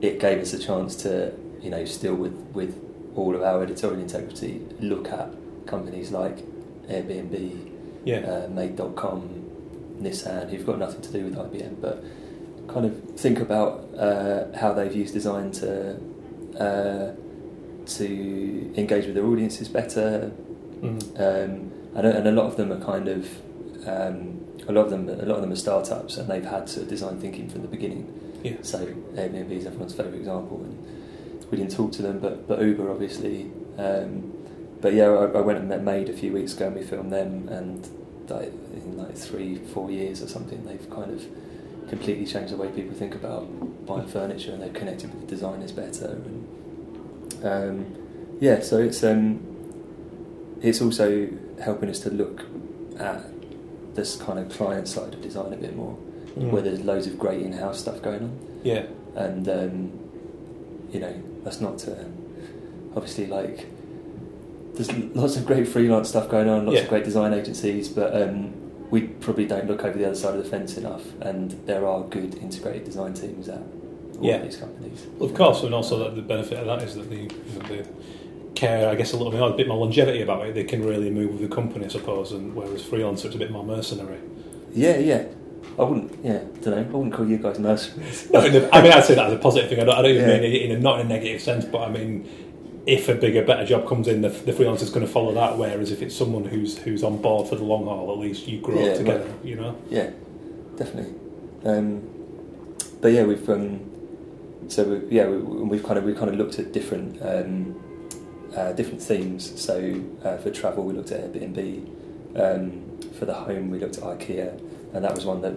it 0.00 0.18
gave 0.18 0.40
us 0.40 0.52
a 0.52 0.58
chance 0.58 0.96
to 0.96 1.32
you 1.60 1.70
know 1.70 1.84
still 1.84 2.14
with 2.14 2.34
with 2.54 2.80
all 3.16 3.34
of 3.34 3.42
our 3.42 3.62
editorial 3.62 4.00
integrity 4.00 4.62
look 4.80 5.08
at 5.08 5.30
companies 5.66 6.10
like 6.10 6.38
Airbnb, 6.88 7.70
yeah. 8.04 8.18
uh, 8.18 8.48
Made.com, 8.48 9.98
Nissan, 10.00 10.50
who've 10.50 10.66
got 10.66 10.78
nothing 10.78 11.00
to 11.02 11.12
do 11.12 11.24
with 11.24 11.36
IBM, 11.36 11.80
but 11.80 12.04
kind 12.68 12.86
of 12.86 13.18
think 13.18 13.40
about 13.40 13.88
uh, 13.96 14.56
how 14.56 14.72
they've 14.72 14.94
used 14.94 15.14
design 15.14 15.50
to 15.52 15.96
uh, 16.58 17.12
to 17.86 18.74
engage 18.76 19.06
with 19.06 19.14
their 19.14 19.26
audiences 19.26 19.68
better. 19.68 20.32
Mm. 20.80 21.18
Um, 21.18 21.72
and, 21.94 22.06
and 22.06 22.28
a 22.28 22.32
lot 22.32 22.46
of 22.46 22.56
them 22.56 22.72
are 22.72 22.80
kind 22.80 23.08
of 23.08 23.28
um, 23.86 24.44
a 24.68 24.72
lot 24.72 24.86
of 24.86 24.90
them 24.90 25.08
a 25.08 25.24
lot 25.24 25.36
of 25.36 25.40
them 25.42 25.52
are 25.52 25.56
startups 25.56 26.16
and 26.16 26.28
they've 26.28 26.44
had 26.44 26.68
sort 26.68 26.84
of 26.84 26.88
design 26.88 27.20
thinking 27.20 27.48
from 27.48 27.62
the 27.62 27.68
beginning. 27.68 28.40
Yeah. 28.42 28.56
So 28.62 28.86
Airbnb 28.86 29.50
is 29.50 29.66
everyone's 29.66 29.94
favourite 29.94 30.18
example, 30.18 30.62
and 30.62 31.50
we 31.50 31.58
didn't 31.58 31.72
talk 31.72 31.92
to 31.92 32.02
them, 32.02 32.18
but 32.18 32.46
but 32.48 32.60
Uber 32.60 32.90
obviously. 32.90 33.50
Um, 33.78 34.32
but 34.80 34.94
yeah, 34.94 35.08
I, 35.08 35.24
I, 35.26 35.40
went 35.42 35.58
and 35.58 35.68
met 35.68 35.82
Made 35.82 36.08
a 36.08 36.12
few 36.12 36.32
weeks 36.32 36.54
ago, 36.54 36.68
and 36.68 36.76
we 36.76 36.82
filmed 36.82 37.12
them, 37.12 37.48
and 37.48 37.86
like, 38.30 38.52
in 38.72 38.96
like 38.96 39.14
three, 39.16 39.56
four 39.56 39.90
years 39.90 40.22
or 40.22 40.28
something, 40.28 40.64
they've 40.64 40.88
kind 40.90 41.10
of 41.12 41.22
completely 41.88 42.24
changed 42.24 42.52
the 42.52 42.56
way 42.56 42.68
people 42.68 42.94
think 42.94 43.14
about 43.14 43.44
buying 43.86 44.06
furniture, 44.06 44.52
and 44.52 44.62
they've 44.62 44.72
connected 44.72 45.12
with 45.12 45.20
the 45.20 45.26
designers 45.26 45.72
better, 45.72 46.06
and 46.06 47.44
um, 47.44 48.36
yeah, 48.40 48.60
so 48.60 48.78
it's 48.78 49.04
um, 49.04 49.40
it's 50.62 50.80
also 50.80 51.28
helping 51.62 51.90
us 51.90 52.00
to 52.00 52.10
look 52.10 52.46
at 52.98 53.24
this 54.00 54.16
kind 54.16 54.38
of 54.38 54.48
client 54.48 54.88
side 54.88 55.12
of 55.14 55.20
design 55.20 55.52
a 55.52 55.56
bit 55.56 55.76
more, 55.76 55.96
Mm. 56.38 56.50
where 56.52 56.62
there's 56.62 56.80
loads 56.80 57.06
of 57.08 57.18
great 57.18 57.42
in-house 57.42 57.80
stuff 57.80 58.00
going 58.02 58.22
on, 58.22 58.32
Yeah. 58.62 58.84
and 59.16 59.48
um, 59.48 59.74
you 60.92 61.00
know 61.00 61.12
that's 61.44 61.60
not 61.60 61.78
to 61.84 61.92
obviously 62.96 63.26
like 63.26 63.66
there's 64.74 64.90
lots 65.14 65.36
of 65.36 65.44
great 65.46 65.66
freelance 65.68 66.08
stuff 66.08 66.28
going 66.28 66.48
on, 66.48 66.66
lots 66.66 66.76
Yeah. 66.76 66.84
of 66.84 66.88
great 66.88 67.04
design 67.04 67.32
agencies, 67.34 67.88
but 67.88 68.10
um, 68.22 68.52
we 68.90 69.00
probably 69.24 69.44
don't 69.46 69.66
look 69.66 69.84
over 69.84 69.98
the 69.98 70.06
other 70.06 70.14
side 70.14 70.34
of 70.38 70.42
the 70.44 70.48
fence 70.48 70.76
enough, 70.78 71.02
and 71.20 71.50
there 71.66 71.84
are 71.86 72.02
good 72.04 72.36
integrated 72.36 72.84
design 72.84 73.12
teams 73.12 73.48
at 73.48 73.58
all 73.58 74.24
Yeah. 74.24 74.36
of 74.36 74.44
these 74.44 74.56
companies. 74.56 75.06
Of 75.20 75.34
course, 75.34 75.62
and 75.64 75.74
also 75.74 75.98
that 76.04 76.14
the 76.16 76.22
benefit 76.22 76.58
of 76.60 76.66
that 76.66 76.82
is 76.86 76.94
that 76.94 77.10
the, 77.10 77.16
you 77.16 77.28
know, 77.58 77.68
the 77.68 77.84
care, 78.60 78.88
I 78.88 78.94
guess, 78.94 79.12
a 79.12 79.16
little 79.16 79.32
bit, 79.32 79.40
a 79.42 79.56
bit 79.56 79.68
more 79.68 79.78
longevity 79.78 80.22
about 80.22 80.46
it. 80.46 80.54
They 80.54 80.64
can 80.64 80.84
really 80.84 81.10
move 81.10 81.30
with 81.32 81.40
the 81.40 81.54
company, 81.54 81.86
I 81.86 81.88
suppose, 81.88 82.32
and 82.32 82.54
whereas 82.54 82.82
freelancer, 82.82 83.26
it's 83.26 83.34
a 83.34 83.38
bit 83.38 83.50
more 83.50 83.64
mercenary. 83.64 84.18
Yeah, 84.74 84.98
yeah. 84.98 85.24
I 85.78 85.82
wouldn't, 85.84 86.24
yeah, 86.24 86.40
don't 86.62 86.66
know. 86.66 86.78
I 86.78 86.82
wouldn't 86.82 87.14
call 87.14 87.26
you 87.26 87.38
guys 87.38 87.58
mercenaries. 87.58 88.30
No, 88.30 88.40
the- 88.48 88.74
I 88.74 88.82
mean, 88.82 88.92
I'd 88.92 89.04
say 89.04 89.14
that 89.14 89.26
as 89.26 89.32
a 89.32 89.38
positive 89.38 89.68
thing. 89.70 89.80
I 89.80 89.84
don't, 89.84 89.96
I 89.98 90.02
don't 90.02 90.10
even 90.12 90.28
Yeah. 90.28 90.36
mean 90.40 90.44
it 90.52 90.62
in 90.62 90.70
a, 90.72 90.78
not 90.78 91.00
in 91.00 91.06
a 91.06 91.08
negative 91.08 91.40
sense, 91.40 91.64
but 91.64 91.80
I 91.82 91.90
mean, 91.90 92.28
if 92.86 93.08
a 93.08 93.14
bigger, 93.14 93.42
better 93.44 93.64
job 93.64 93.86
comes 93.88 94.08
in, 94.08 94.20
the, 94.22 94.28
the 94.30 94.52
freelancer's 94.52 94.90
going 94.90 95.06
to 95.06 95.12
follow 95.12 95.32
that. 95.34 95.56
Whereas 95.58 95.90
if 95.92 96.02
it's 96.02 96.14
someone 96.16 96.44
who's 96.44 96.78
who's 96.78 97.02
on 97.04 97.20
board 97.22 97.48
for 97.48 97.56
the 97.56 97.64
long 97.64 97.84
haul, 97.84 98.10
at 98.12 98.18
least 98.18 98.46
you 98.48 98.60
grow 98.60 98.78
Yeah, 98.84 98.94
together. 98.94 99.24
right. 99.24 99.44
You 99.44 99.56
know. 99.56 99.76
Yeah, 99.90 100.10
definitely. 100.76 101.14
Um, 101.64 102.02
but 103.00 103.12
yeah, 103.12 103.24
we've 103.24 103.48
um, 103.48 103.80
so 104.68 104.84
we, 104.84 105.16
yeah 105.16 105.26
we, 105.28 105.36
we've 105.38 105.82
kind 105.82 105.98
of 105.98 106.04
we 106.04 106.14
kind 106.14 106.28
of 106.30 106.36
looked 106.36 106.58
at 106.58 106.72
different 106.72 107.18
um, 107.22 107.74
uh, 108.56 108.72
different 108.72 109.02
themes. 109.02 109.60
So 109.60 110.02
uh, 110.24 110.36
for 110.38 110.50
travel, 110.50 110.84
we 110.84 110.94
looked 110.94 111.12
at 111.12 111.32
Airbnb. 111.32 111.96
Um, 112.36 112.98
for 113.18 113.24
the 113.24 113.34
home, 113.34 113.70
we 113.70 113.78
looked 113.78 113.98
at 113.98 114.04
IKEA, 114.04 114.58
and 114.94 115.04
that 115.04 115.14
was 115.14 115.26
one 115.26 115.40
that 115.42 115.54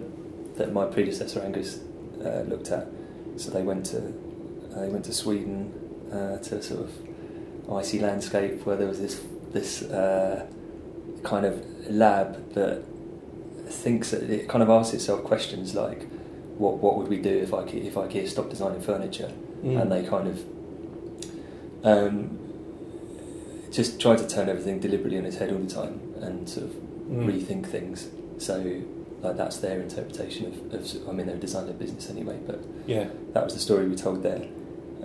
that 0.56 0.72
my 0.72 0.86
predecessor 0.86 1.40
Angus 1.40 1.80
uh, 2.24 2.42
looked 2.46 2.70
at. 2.70 2.86
So 3.36 3.50
they 3.50 3.62
went 3.62 3.86
to 3.86 3.98
uh, 3.98 4.80
they 4.80 4.88
went 4.88 5.04
to 5.06 5.12
Sweden 5.12 5.72
uh, 6.12 6.38
to 6.38 6.62
sort 6.62 6.80
of 6.80 6.92
icy 7.72 7.98
landscape 8.00 8.64
where 8.66 8.76
there 8.76 8.88
was 8.88 9.00
this 9.00 9.20
this 9.52 9.82
uh, 9.82 10.46
kind 11.22 11.46
of 11.46 11.64
lab 11.88 12.52
that 12.54 12.84
thinks 13.66 14.10
that 14.10 14.22
it 14.28 14.48
kind 14.48 14.62
of 14.62 14.68
asks 14.68 14.94
itself 14.94 15.24
questions 15.24 15.74
like, 15.74 16.08
what 16.58 16.78
what 16.78 16.96
would 16.96 17.08
we 17.08 17.18
do 17.18 17.30
if 17.30 17.50
IKEA 17.50 17.86
if 17.86 17.94
IKEA 17.94 18.28
stopped 18.28 18.50
designing 18.50 18.80
furniture? 18.80 19.32
Mm. 19.62 19.80
And 19.80 19.92
they 19.92 20.02
kind 20.02 20.28
of 20.28 20.44
um, 21.84 22.38
just 23.74 24.00
try 24.00 24.14
to 24.16 24.26
turn 24.26 24.48
everything 24.48 24.78
deliberately 24.80 25.18
on 25.18 25.24
its 25.26 25.36
head 25.36 25.50
all 25.52 25.58
the 25.58 25.74
time 25.74 26.00
and 26.20 26.48
sort 26.48 26.66
of 26.66 26.72
Mm. 27.04 27.26
rethink 27.26 27.66
things. 27.66 28.08
So 28.38 28.54
like 29.22 29.36
that's 29.36 29.58
their 29.58 29.78
interpretation 29.80 30.46
of, 30.46 30.54
of 30.74 31.08
I 31.08 31.12
mean 31.12 31.26
they're 31.26 31.36
a 31.36 31.38
design 31.38 31.66
their 31.66 31.74
business 31.74 32.08
anyway, 32.08 32.38
but 32.46 32.60
Yeah. 32.86 33.08
that 33.34 33.44
was 33.44 33.52
the 33.52 33.60
story 33.60 33.86
we 33.88 33.94
told 33.96 34.22
there. 34.22 34.42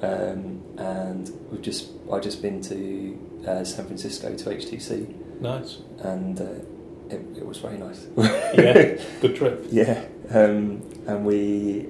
Um, 0.02 0.62
and 0.78 1.30
we've 1.52 1.62
just 1.62 1.90
I've 2.12 2.22
just 2.24 2.42
been 2.42 2.62
to 2.62 2.80
uh, 3.46 3.64
San 3.66 3.86
Francisco 3.86 4.34
to 4.36 4.50
HTC 4.50 5.14
Nice. 5.42 5.80
and 6.00 6.40
uh, 6.40 6.46
it, 7.14 7.22
it 7.40 7.46
was 7.46 7.58
very 7.58 7.78
nice. 7.78 8.08
Yeah. 8.18 8.98
Good 9.22 9.36
trip. 9.36 9.66
Yeah, 9.72 10.06
um, 10.30 10.82
and 11.08 11.26
we 11.26 11.88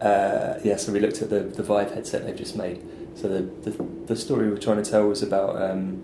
uh, 0.00 0.54
yeah, 0.64 0.76
so 0.76 0.90
we 0.92 1.00
looked 1.00 1.20
at 1.20 1.28
the 1.28 1.40
the 1.40 1.62
Vive 1.62 1.92
headset 1.92 2.24
they've 2.24 2.34
just 2.46 2.56
made. 2.56 2.80
So 3.14 3.28
the 3.28 3.42
the, 3.70 3.72
the 4.06 4.16
story 4.16 4.46
we 4.46 4.52
we're 4.52 4.58
trying 4.68 4.82
to 4.82 4.90
tell 4.90 5.06
was 5.06 5.22
about 5.22 5.60
um, 5.60 6.02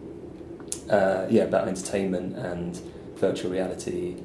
uh, 0.91 1.27
yeah 1.31 1.43
about 1.45 1.69
entertainment 1.69 2.37
and 2.37 2.77
virtual 3.17 3.51
reality 3.51 4.17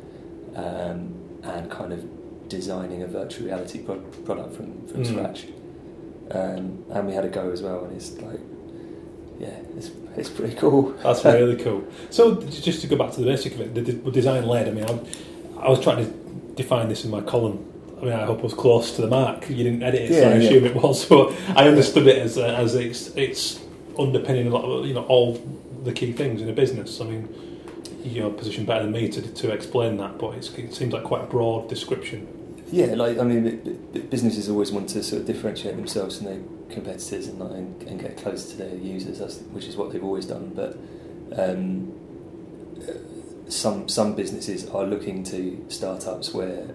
um, 0.55 1.13
and 1.43 1.69
kind 1.71 1.93
of 1.93 2.03
designing 2.49 3.01
a 3.03 3.07
virtual 3.07 3.45
reality 3.47 3.79
pro- 3.79 3.99
product 4.25 4.55
from 4.55 4.87
from 4.87 5.03
Mm. 5.03 5.07
scratch. 5.07 5.45
Um, 6.31 6.85
and 6.91 7.07
we 7.07 7.13
had 7.13 7.25
a 7.25 7.29
go 7.29 7.51
as 7.51 7.61
well, 7.61 7.83
and 7.85 7.95
it's 7.95 8.11
like 8.21 8.39
yeah, 9.39 9.49
it's 9.77 9.91
it's 10.15 10.29
pretty 10.29 10.55
cool. 10.55 10.91
That's 11.03 11.23
really 11.25 11.57
cool. 11.57 11.83
So, 12.09 12.35
just 12.41 12.81
to 12.81 12.87
go 12.87 12.95
back 12.95 13.11
to 13.13 13.19
the 13.21 13.25
basic 13.25 13.55
of 13.55 13.61
it, 13.61 13.73
the 13.75 13.81
de- 13.81 14.11
design 14.11 14.45
led. 14.45 14.67
I 14.67 14.71
mean, 14.71 14.85
I, 14.85 15.65
I 15.65 15.69
was 15.69 15.79
trying 15.81 16.05
to 16.05 16.11
define 16.55 16.87
this 16.89 17.03
in 17.05 17.11
my 17.11 17.21
column. 17.21 17.65
I 17.99 18.03
mean, 18.05 18.13
I 18.13 18.25
hope 18.25 18.39
I 18.39 18.43
was 18.43 18.53
close 18.53 18.95
to 18.95 19.01
the 19.01 19.07
mark. 19.07 19.49
You 19.49 19.57
didn't 19.63 19.83
edit 19.83 20.01
it, 20.03 20.13
so 20.13 20.19
Yeah, 20.21 20.27
I 20.29 20.37
yeah. 20.37 20.47
assume 20.47 20.65
it 20.65 20.75
was. 20.75 21.05
But 21.05 21.33
I 21.55 21.67
understood 21.67 22.07
it 22.07 22.17
as 22.17 22.37
uh, 22.37 22.43
as 22.45 22.75
it's 22.75 23.07
it's 23.15 23.59
underpinning 23.99 24.47
a 24.47 24.51
lot 24.51 24.63
of 24.63 24.85
you 24.85 24.93
know 24.93 25.03
all 25.05 25.35
the 25.83 25.91
key 25.93 26.11
things 26.13 26.41
in 26.41 26.49
a 26.49 26.53
business. 26.53 26.99
I 27.01 27.05
mean, 27.05 27.27
you're 28.03 28.31
positioned 28.31 28.67
better 28.67 28.83
than 28.83 28.91
me 28.93 29.09
to 29.09 29.21
to 29.21 29.51
explain 29.51 29.97
that, 29.97 30.17
but 30.17 30.35
it's, 30.35 30.49
it 30.55 30.73
seems 30.73 30.93
like 30.93 31.03
quite 31.03 31.23
a 31.23 31.27
broad 31.27 31.69
description. 31.69 32.27
Yeah, 32.71 32.95
like 32.95 33.17
I 33.17 33.23
mean, 33.23 33.59
b- 33.59 33.77
b- 33.93 33.99
businesses 34.01 34.47
always 34.49 34.71
want 34.71 34.89
to 34.89 35.03
sort 35.03 35.21
of 35.21 35.27
differentiate 35.27 35.75
themselves 35.75 36.17
from 36.17 36.27
their 36.27 36.39
competitors 36.69 37.27
and, 37.27 37.37
like, 37.39 37.51
and, 37.51 37.83
and 37.83 37.99
get 37.99 38.15
close 38.15 38.49
to 38.51 38.57
their 38.57 38.73
users, 38.75 39.19
that's, 39.19 39.39
which 39.51 39.65
is 39.65 39.75
what 39.75 39.91
they've 39.91 40.03
always 40.03 40.25
done. 40.25 40.53
But 40.55 40.77
um, 41.37 41.91
some 43.49 43.89
some 43.89 44.15
businesses 44.15 44.67
are 44.69 44.85
looking 44.85 45.23
to 45.25 45.65
startups 45.69 46.33
where 46.33 46.67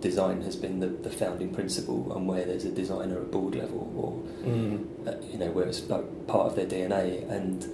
design 0.00 0.42
has 0.42 0.54
been 0.54 0.78
the, 0.78 0.86
the 0.88 1.10
founding 1.10 1.52
principle 1.52 2.14
and 2.14 2.28
where 2.28 2.44
there's 2.44 2.64
a 2.64 2.70
designer 2.70 3.18
at 3.18 3.30
board 3.30 3.54
level 3.54 3.92
or 3.96 4.22
Mm. 4.46 4.86
uh, 5.08 5.14
you 5.32 5.38
know 5.38 5.50
where 5.50 5.66
it's 5.66 5.82
like 5.88 6.04
part 6.28 6.46
of 6.46 6.54
their 6.54 6.66
DNA 6.66 7.28
and 7.28 7.66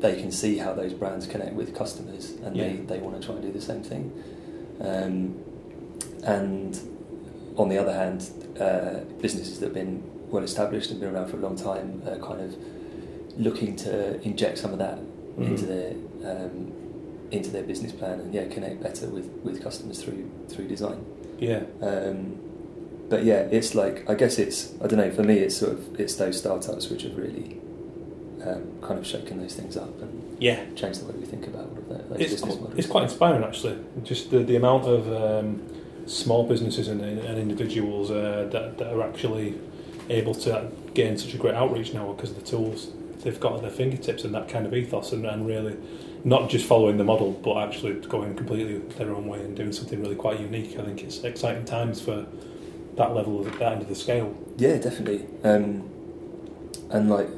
they 0.00 0.20
can 0.20 0.30
see 0.30 0.58
how 0.58 0.72
those 0.72 0.92
brands 0.92 1.26
connect 1.26 1.54
with 1.54 1.74
customers 1.74 2.32
and 2.44 2.56
Yeah. 2.56 2.68
they, 2.68 2.76
they 2.76 2.98
want 2.98 3.20
to 3.20 3.26
try 3.26 3.34
and 3.36 3.44
do 3.44 3.52
the 3.52 3.60
same 3.60 3.82
thing. 3.82 4.12
Um, 4.80 5.34
and 6.24 6.78
on 7.56 7.68
the 7.68 7.78
other 7.78 7.92
hand, 7.92 8.30
uh, 8.60 9.00
businesses 9.20 9.58
that 9.60 9.66
have 9.66 9.74
been 9.74 10.02
well 10.30 10.42
established 10.44 10.90
and 10.90 11.00
been 11.00 11.14
around 11.14 11.28
for 11.30 11.36
a 11.36 11.40
long 11.40 11.56
time 11.56 12.02
are 12.06 12.18
kind 12.18 12.40
of 12.42 12.54
looking 13.38 13.74
to 13.76 14.20
inject 14.22 14.58
some 14.58 14.72
of 14.72 14.78
that 14.78 14.98
into 15.38 15.64
Mm. 15.64 15.68
their 15.68 15.92
um, 16.46 16.72
into 17.30 17.50
their 17.50 17.62
business 17.62 17.92
plan 17.92 18.18
and 18.20 18.32
yeah 18.34 18.46
connect 18.46 18.82
better 18.82 19.06
with, 19.08 19.26
with 19.44 19.62
customers 19.62 20.02
through 20.02 20.28
through 20.48 20.66
design. 20.66 21.04
Yeah. 21.38 21.62
Um, 21.80 22.36
but 23.08 23.24
yeah, 23.24 23.42
it's 23.50 23.74
like 23.74 24.08
I 24.10 24.14
guess 24.14 24.38
it's 24.38 24.72
I 24.82 24.86
don't 24.88 24.98
know. 24.98 25.10
For 25.12 25.22
me, 25.22 25.38
it's 25.38 25.56
sort 25.56 25.72
of 25.72 26.00
it's 26.00 26.14
those 26.16 26.38
startups 26.38 26.88
which 26.90 27.02
have 27.02 27.16
really 27.16 27.60
um, 28.46 28.78
kind 28.82 28.98
of 28.98 29.06
shaken 29.06 29.40
those 29.40 29.54
things 29.54 29.76
up 29.76 30.00
and 30.00 30.36
Yeah. 30.38 30.64
changed 30.74 31.00
the 31.02 31.12
way 31.12 31.18
we 31.18 31.26
think 31.26 31.46
about 31.46 31.66
all 31.70 31.78
of 31.78 32.08
that. 32.10 32.20
It's, 32.20 32.42
it's 32.76 32.86
quite 32.86 33.04
inspiring 33.04 33.44
actually. 33.44 33.78
Just 34.02 34.30
the, 34.30 34.40
the 34.40 34.56
amount 34.56 34.84
of 34.86 35.12
um, 35.12 35.62
small 36.06 36.46
businesses 36.46 36.88
and, 36.88 37.00
and 37.00 37.38
individuals 37.38 38.10
uh, 38.10 38.48
that, 38.52 38.78
that 38.78 38.92
are 38.92 39.02
actually 39.02 39.58
able 40.08 40.34
to 40.34 40.70
gain 40.94 41.18
such 41.18 41.34
a 41.34 41.36
great 41.36 41.54
outreach 41.54 41.92
now 41.92 42.12
because 42.12 42.30
of 42.30 42.36
the 42.36 42.46
tools 42.46 42.90
they've 43.22 43.40
got 43.40 43.54
at 43.56 43.62
their 43.62 43.70
fingertips 43.70 44.24
and 44.24 44.34
that 44.34 44.48
kind 44.48 44.64
of 44.64 44.72
ethos 44.72 45.12
and, 45.12 45.26
and 45.26 45.46
really 45.46 45.76
not 46.24 46.48
just 46.48 46.64
following 46.66 46.96
the 46.96 47.04
model 47.04 47.32
but 47.32 47.56
actually 47.58 47.92
going 47.94 48.34
completely 48.34 48.78
their 48.96 49.14
own 49.14 49.26
way 49.26 49.40
and 49.40 49.56
doing 49.56 49.72
something 49.72 50.00
really 50.00 50.14
quite 50.14 50.38
unique. 50.40 50.78
I 50.78 50.84
think 50.84 51.02
it's 51.02 51.22
exciting 51.24 51.64
times 51.64 52.00
for 52.00 52.26
that 52.96 53.14
level 53.14 53.40
of 53.40 53.58
that 53.58 53.72
end 53.72 53.82
of 53.82 53.88
the 53.88 53.94
scale. 53.94 54.36
Yeah, 54.56 54.76
definitely. 54.78 55.26
Um, 55.44 55.88
and 56.90 57.10
like 57.10 57.28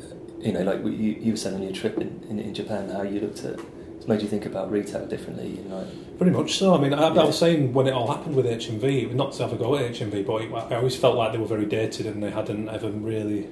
you 0.41 0.53
know, 0.53 0.63
like 0.63 0.83
you, 0.85 0.91
you 1.21 1.33
were 1.33 1.37
saying 1.37 1.57
on 1.57 1.63
your 1.63 1.73
trip 1.73 1.99
in, 1.99 2.25
in, 2.29 2.39
in 2.39 2.55
Japan, 2.55 2.89
how 2.89 3.03
you 3.03 3.21
looked 3.21 3.45
at 3.45 3.59
it's 4.01 4.09
made 4.09 4.23
you 4.23 4.29
think 4.29 4.47
about 4.47 4.71
retail 4.71 5.05
differently. 5.07 5.59
You 5.59 5.65
know? 5.65 5.87
Pretty 6.17 6.33
much 6.33 6.57
so. 6.57 6.75
I 6.75 6.81
mean, 6.81 6.95
I, 6.95 7.13
Yeah. 7.13 7.21
I 7.21 7.25
was 7.27 7.39
saying 7.39 7.75
when 7.75 7.87
it 7.87 7.93
all 7.93 8.07
happened 8.11 8.35
with 8.35 8.47
HMV, 8.47 9.13
not 9.13 9.33
to 9.33 9.43
have 9.43 9.53
a 9.53 9.57
go 9.57 9.77
at 9.77 9.93
HMV, 9.93 10.27
but 10.27 10.41
it, 10.41 10.73
I 10.73 10.77
always 10.77 10.97
felt 10.97 11.17
like 11.17 11.33
they 11.33 11.39
were 11.39 11.47
very 11.47 11.67
dated 11.67 12.07
and 12.07 12.23
they 12.23 12.31
hadn't 12.31 12.71
ever 12.71 12.91
really 12.91 13.49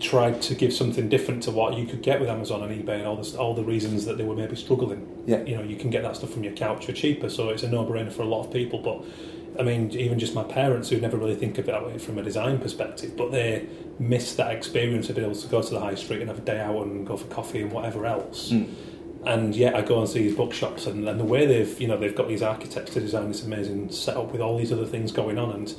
tried 0.00 0.42
to 0.42 0.56
give 0.56 0.72
something 0.72 1.08
different 1.08 1.44
to 1.44 1.52
what 1.52 1.74
you 1.78 1.86
could 1.86 2.02
get 2.02 2.18
with 2.18 2.28
Amazon 2.28 2.64
and 2.64 2.84
eBay 2.84 2.98
and 2.98 3.06
all 3.06 3.16
the 3.16 3.38
all 3.38 3.54
the 3.54 3.62
reasons 3.62 4.04
that 4.06 4.18
they 4.18 4.24
were 4.24 4.34
maybe 4.34 4.56
struggling. 4.56 5.06
yeah, 5.24 5.42
You 5.44 5.56
know, 5.56 5.62
you 5.62 5.76
can 5.76 5.90
get 5.90 6.02
that 6.02 6.16
stuff 6.16 6.30
from 6.30 6.42
your 6.42 6.52
couch 6.54 6.86
for 6.86 6.92
cheaper, 6.92 7.30
so 7.30 7.50
it's 7.50 7.62
a 7.62 7.68
no-brainer 7.68 8.12
for 8.12 8.22
a 8.22 8.26
lot 8.26 8.44
of 8.44 8.52
people. 8.52 8.80
But 8.80 9.04
I 9.58 9.62
mean, 9.62 9.90
even 9.92 10.18
just 10.18 10.34
my 10.34 10.44
parents 10.44 10.88
who 10.90 11.00
never 11.00 11.16
really 11.16 11.34
think 11.34 11.58
of 11.58 11.68
it 11.68 12.00
from 12.00 12.18
a 12.18 12.22
design 12.22 12.58
perspective, 12.58 13.16
but 13.16 13.32
they 13.32 13.66
miss 13.98 14.34
that 14.34 14.52
experience 14.52 15.08
of 15.08 15.16
being 15.16 15.26
able 15.30 15.40
to 15.40 15.48
go 15.48 15.62
to 15.62 15.70
the 15.70 15.80
high 15.80 15.94
street 15.94 16.20
and 16.20 16.28
have 16.28 16.38
a 16.38 16.42
day 16.42 16.60
out 16.60 16.84
and 16.86 17.06
go 17.06 17.16
for 17.16 17.26
coffee 17.28 17.62
and 17.62 17.72
whatever 17.72 18.06
else. 18.06 18.50
Mm. 18.50 18.74
and 19.26 19.56
yet 19.56 19.74
I 19.74 19.82
go 19.82 19.98
and 19.98 20.08
see 20.08 20.20
these 20.20 20.36
bookshops 20.36 20.86
and, 20.86 21.08
and 21.08 21.18
the 21.18 21.24
way 21.24 21.46
they've 21.46 21.80
you 21.80 21.88
know 21.88 21.96
they've 21.96 22.14
got 22.14 22.28
these 22.28 22.42
architects 22.42 22.92
to 22.94 23.00
design 23.00 23.28
this 23.28 23.44
amazing 23.44 23.90
setup 23.90 24.30
with 24.30 24.40
all 24.40 24.56
these 24.56 24.72
other 24.72 24.86
things 24.86 25.10
going 25.12 25.38
on. 25.38 25.50
And 25.50 25.74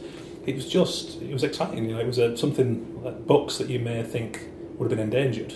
it 0.46 0.56
was 0.56 0.68
just 0.68 1.22
it 1.22 1.32
was 1.32 1.44
exciting. 1.44 1.86
You 1.86 1.96
know 1.96 2.00
it 2.00 2.08
was 2.08 2.18
a, 2.18 2.36
something 2.36 3.04
like 3.04 3.26
books 3.26 3.58
that 3.60 3.70
you 3.70 3.80
may 3.80 4.04
think 4.04 4.48
would 4.78 4.92
have 4.92 4.98
been 4.98 5.08
endangered 5.08 5.54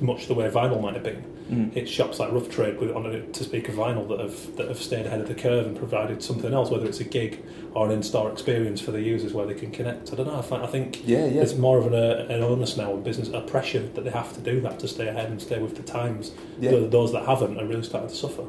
much 0.00 0.26
the 0.26 0.34
way 0.34 0.48
vinyl 0.48 0.80
might 0.80 0.94
have 0.94 1.04
been 1.04 1.24
Mm. 1.52 1.76
it's 1.76 1.90
shops 1.90 2.18
like 2.18 2.32
Rough 2.32 2.48
Trade 2.48 2.78
with 2.80 2.90
on 2.92 3.06
it 3.06 3.34
to 3.34 3.44
speak 3.44 3.68
of 3.68 3.74
vinyl 3.74 4.08
that 4.08 4.20
have 4.20 4.56
that 4.56 4.68
have 4.68 4.78
stayed 4.78 5.06
ahead 5.06 5.20
of 5.20 5.28
the 5.28 5.34
curve 5.34 5.66
and 5.66 5.76
provided 5.76 6.22
something 6.22 6.52
else 6.54 6.70
whether 6.70 6.86
it's 6.86 7.00
a 7.00 7.04
gig 7.04 7.44
or 7.74 7.86
an 7.86 7.92
in-store 7.92 8.30
experience 8.30 8.80
for 8.80 8.90
the 8.90 9.00
users 9.00 9.32
where 9.34 9.46
they 9.46 9.54
can 9.54 9.70
connect 9.70 10.12
I 10.12 10.16
don't 10.16 10.26
know 10.26 10.38
I, 10.38 10.42
find, 10.42 10.62
I 10.62 10.66
think 10.66 11.06
yeah, 11.06 11.26
yeah, 11.26 11.32
there's 11.34 11.56
more 11.56 11.78
of 11.78 11.86
an, 11.86 11.94
uh, 11.94 12.26
an 12.34 12.42
onus 12.42 12.76
now 12.76 12.92
in 12.94 13.02
business, 13.02 13.28
a 13.28 13.40
pressure 13.42 13.86
that 13.94 14.04
they 14.04 14.10
have 14.10 14.32
to 14.34 14.40
do 14.40 14.60
that 14.62 14.78
to 14.80 14.88
stay 14.88 15.08
ahead 15.08 15.30
and 15.30 15.40
stay 15.40 15.58
with 15.60 15.76
the 15.76 15.82
times. 15.82 16.32
yeah. 16.58 16.70
Th- 16.70 16.90
Those 16.90 17.12
that 17.12 17.26
haven't 17.26 17.58
are 17.60 17.66
really 17.66 17.82
starting 17.82 18.08
to 18.10 18.16
suffer. 18.16 18.44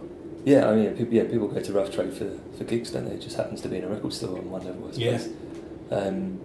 Yeah, 0.46 0.70
I 0.70 0.76
mean, 0.76 0.96
people, 0.98 1.14
yeah, 1.14 1.24
people 1.24 1.48
go 1.48 1.62
to 1.62 1.74
Rough 1.74 1.92
Trade 1.96 2.14
for, 2.14 2.30
for 2.58 2.64
gigs, 2.66 2.92
don't 2.92 3.06
they? 3.06 3.16
It 3.16 3.22
just 3.22 3.38
happens 3.38 3.62
to 3.62 3.70
be 3.70 3.78
in 3.78 3.86
a 3.86 3.88
record 3.88 4.12
store 4.14 4.38
on 4.38 4.50
one 4.52 4.66
level, 4.66 4.90
I 4.90 4.98
Yeah. 4.98 5.20
Um, 5.92 6.40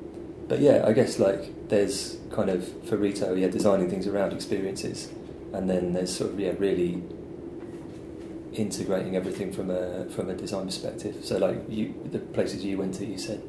but 0.49 0.61
yeah, 0.61 0.85
I 0.87 0.93
guess 0.93 1.19
like 1.19 1.69
there's 1.69 2.17
kind 2.31 2.49
of 2.49 2.67
for 2.89 2.97
retail, 2.97 3.37
yeah, 3.37 3.49
designing 3.49 3.91
things 3.91 4.07
around 4.07 4.33
experiences, 4.33 5.11
and 5.53 5.69
then 5.69 5.93
there's 5.93 6.15
sort 6.15 6.31
of 6.33 6.41
yeah, 6.41 6.53
really 6.59 7.03
integrating 8.55 9.15
everything 9.17 9.53
from 9.53 9.71
a 9.71 10.05
from 10.07 10.31
a 10.31 10.35
design 10.35 10.67
perspective. 10.67 11.17
So 11.23 11.39
like 11.39 11.59
you, 11.69 11.95
the 12.11 12.19
places 12.19 12.65
you 12.65 12.79
went 12.79 12.95
to, 12.95 13.05
you 13.07 13.19
said 13.19 13.43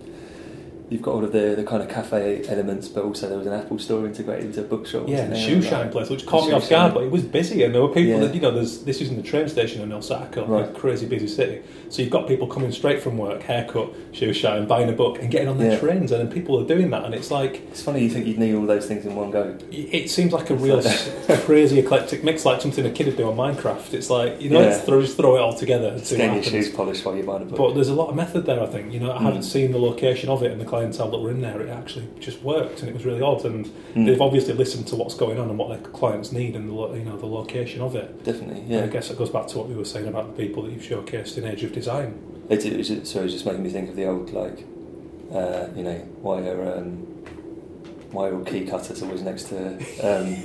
you've 0.90 1.02
got 1.04 1.14
all 1.14 1.24
of 1.24 1.32
the, 1.32 1.54
the 1.56 1.64
kind 1.64 1.84
of 1.84 1.90
cafe 1.90 2.44
elements, 2.48 2.88
but 2.88 3.04
also 3.04 3.30
there 3.30 3.38
was 3.38 3.46
an 3.46 3.54
Apple 3.54 3.78
store 3.78 4.06
integrated 4.08 4.46
into 4.48 4.62
a 4.62 4.64
bookshop. 4.64 5.08
Yeah, 5.08 5.28
the 5.28 5.36
shoe 5.36 5.62
shine 5.62 5.82
like, 5.84 5.92
place, 5.92 6.10
which 6.10 6.26
caught 6.26 6.48
me 6.48 6.54
off 6.54 6.68
guard, 6.70 6.96
but 6.96 7.04
it 7.04 7.12
was 7.12 7.24
busy, 7.24 7.64
and 7.64 7.74
there 7.76 7.82
were 7.82 7.90
people 7.90 8.06
Yeah. 8.06 8.20
that 8.20 8.34
you 8.34 8.42
know. 8.42 8.52
There's 8.52 8.84
this 8.84 9.00
is 9.02 9.10
in 9.10 9.16
the 9.18 9.24
train 9.24 9.48
station 9.50 9.82
in 9.82 9.92
Osaka, 9.92 10.42
a 10.42 10.46
Right. 10.46 10.74
crazy 10.74 11.06
busy 11.06 11.28
city. 11.28 11.62
So 11.90 12.02
you've 12.04 12.12
got 12.12 12.28
people 12.28 12.46
coming 12.48 12.72
straight 12.72 13.02
from 13.02 13.18
work, 13.18 13.42
haircut, 13.44 13.90
shoe 14.12 14.32
shine, 14.32 14.68
buying 14.68 14.90
a 14.90 14.94
book, 14.94 15.20
and 15.20 15.30
getting 15.32 15.48
on 15.48 15.58
their 15.58 15.72
Yeah. 15.72 15.80
trains, 15.80 16.12
and 16.12 16.22
then 16.22 16.32
people 16.32 16.60
are 16.60 16.64
doing 16.66 16.92
that, 16.92 17.04
and 17.04 17.16
it's 17.16 17.32
like 17.32 17.62
It's 17.72 17.82
funny 17.82 18.02
you 18.04 18.10
think 18.10 18.28
you'd 18.28 18.38
need 18.38 18.54
all 18.54 18.66
those 18.68 18.86
things 18.86 19.06
in 19.08 19.16
one 19.16 19.32
go. 19.32 19.56
it 19.72 20.10
seems 20.12 20.32
like 20.32 20.50
a 20.52 20.56
real 20.56 20.78
s- 20.80 21.10
crazy 21.46 21.80
eclectic 21.80 22.24
mix, 22.24 22.46
like 22.46 22.62
something 22.62 22.86
a 22.86 22.92
kid 22.92 23.08
would 23.08 23.18
do 23.18 23.28
on 23.30 23.36
Minecraft. 23.36 23.94
It's 23.94 24.10
like 24.10 24.40
you 24.42 24.50
know, 24.52 24.60
Yeah. 24.62 24.68
it's 24.76 24.82
throw, 24.86 25.02
just 25.02 25.18
throw 25.18 25.36
it 25.36 25.40
all 25.40 25.54
together 25.54 25.88
and 25.90 26.06
see 26.06 26.18
Getting 26.18 26.36
your 26.36 26.44
shoes 26.44 26.70
polished 26.70 27.04
while 27.06 27.16
you're 27.16 27.26
buying 27.26 27.42
a 27.42 27.46
book. 27.46 27.58
But 27.58 27.74
there's 27.76 27.90
a 27.90 27.94
lot 27.96 28.10
of 28.10 28.16
method 28.16 28.46
there, 28.46 28.62
I 28.62 28.68
think. 28.68 28.94
You 28.94 29.00
know, 29.00 29.12
I 29.12 29.22
haven't 29.24 29.42
Mm. 29.42 29.44
seen 29.46 29.72
the 29.72 29.80
location 29.80 30.30
of 30.30 30.44
it 30.44 30.52
and 30.52 30.62
the 30.62 30.66
clientele 30.66 31.10
that 31.10 31.18
were 31.20 31.32
in 31.32 31.42
there. 31.42 31.60
It 31.62 31.70
actually 31.70 32.06
just 32.20 32.44
worked, 32.44 32.82
and 32.82 32.90
it 32.90 32.94
was 32.94 33.04
really 33.06 33.22
odd. 33.22 33.44
And 33.46 33.68
Mm. 33.96 34.06
they've 34.06 34.22
obviously 34.22 34.54
listened 34.54 34.86
to 34.88 34.96
what's 34.96 35.16
going 35.16 35.40
on 35.40 35.50
and 35.50 35.58
what 35.58 35.70
their 35.70 35.78
clients 35.80 36.32
need, 36.32 36.56
and 36.56 36.70
the 36.70 36.74
you 36.98 37.04
know 37.06 37.18
the 37.18 37.26
location 37.26 37.82
of 37.82 37.96
it. 37.96 38.24
Definitely, 38.24 38.62
And 38.76 38.84
I 38.86 38.88
guess 38.88 39.10
it 39.10 39.18
goes 39.18 39.30
back 39.30 39.48
to 39.48 39.58
what 39.58 39.68
we 39.70 39.76
were 39.76 39.86
saying 39.86 40.08
about 40.08 40.36
the 40.36 40.44
people 40.44 40.64
that 40.64 40.72
you've 40.72 40.84
showcased 40.84 41.38
in 41.38 41.46
Age 41.48 41.64
of 41.64 41.72
Design. 41.80 42.46
It, 42.50 42.66
it 42.66 42.78
was 42.78 42.88
just, 42.90 43.08
sorry, 43.08 43.24
it 43.24 43.26
was 43.26 43.34
just 43.34 43.46
making 43.46 43.64
me 43.64 43.70
think 43.70 43.90
of 43.90 43.96
the 43.96 44.06
old 44.08 44.32
like, 44.32 44.66
uh, 45.32 45.68
you 45.76 45.84
know, 45.84 45.98
why 46.22 46.40
are 46.48 46.78
um, 46.78 47.06
why 48.12 48.28
are 48.30 48.44
key 48.44 48.66
cutters 48.66 49.02
always 49.04 49.22
next 49.22 49.44
to 49.50 49.78
um, 50.04 50.36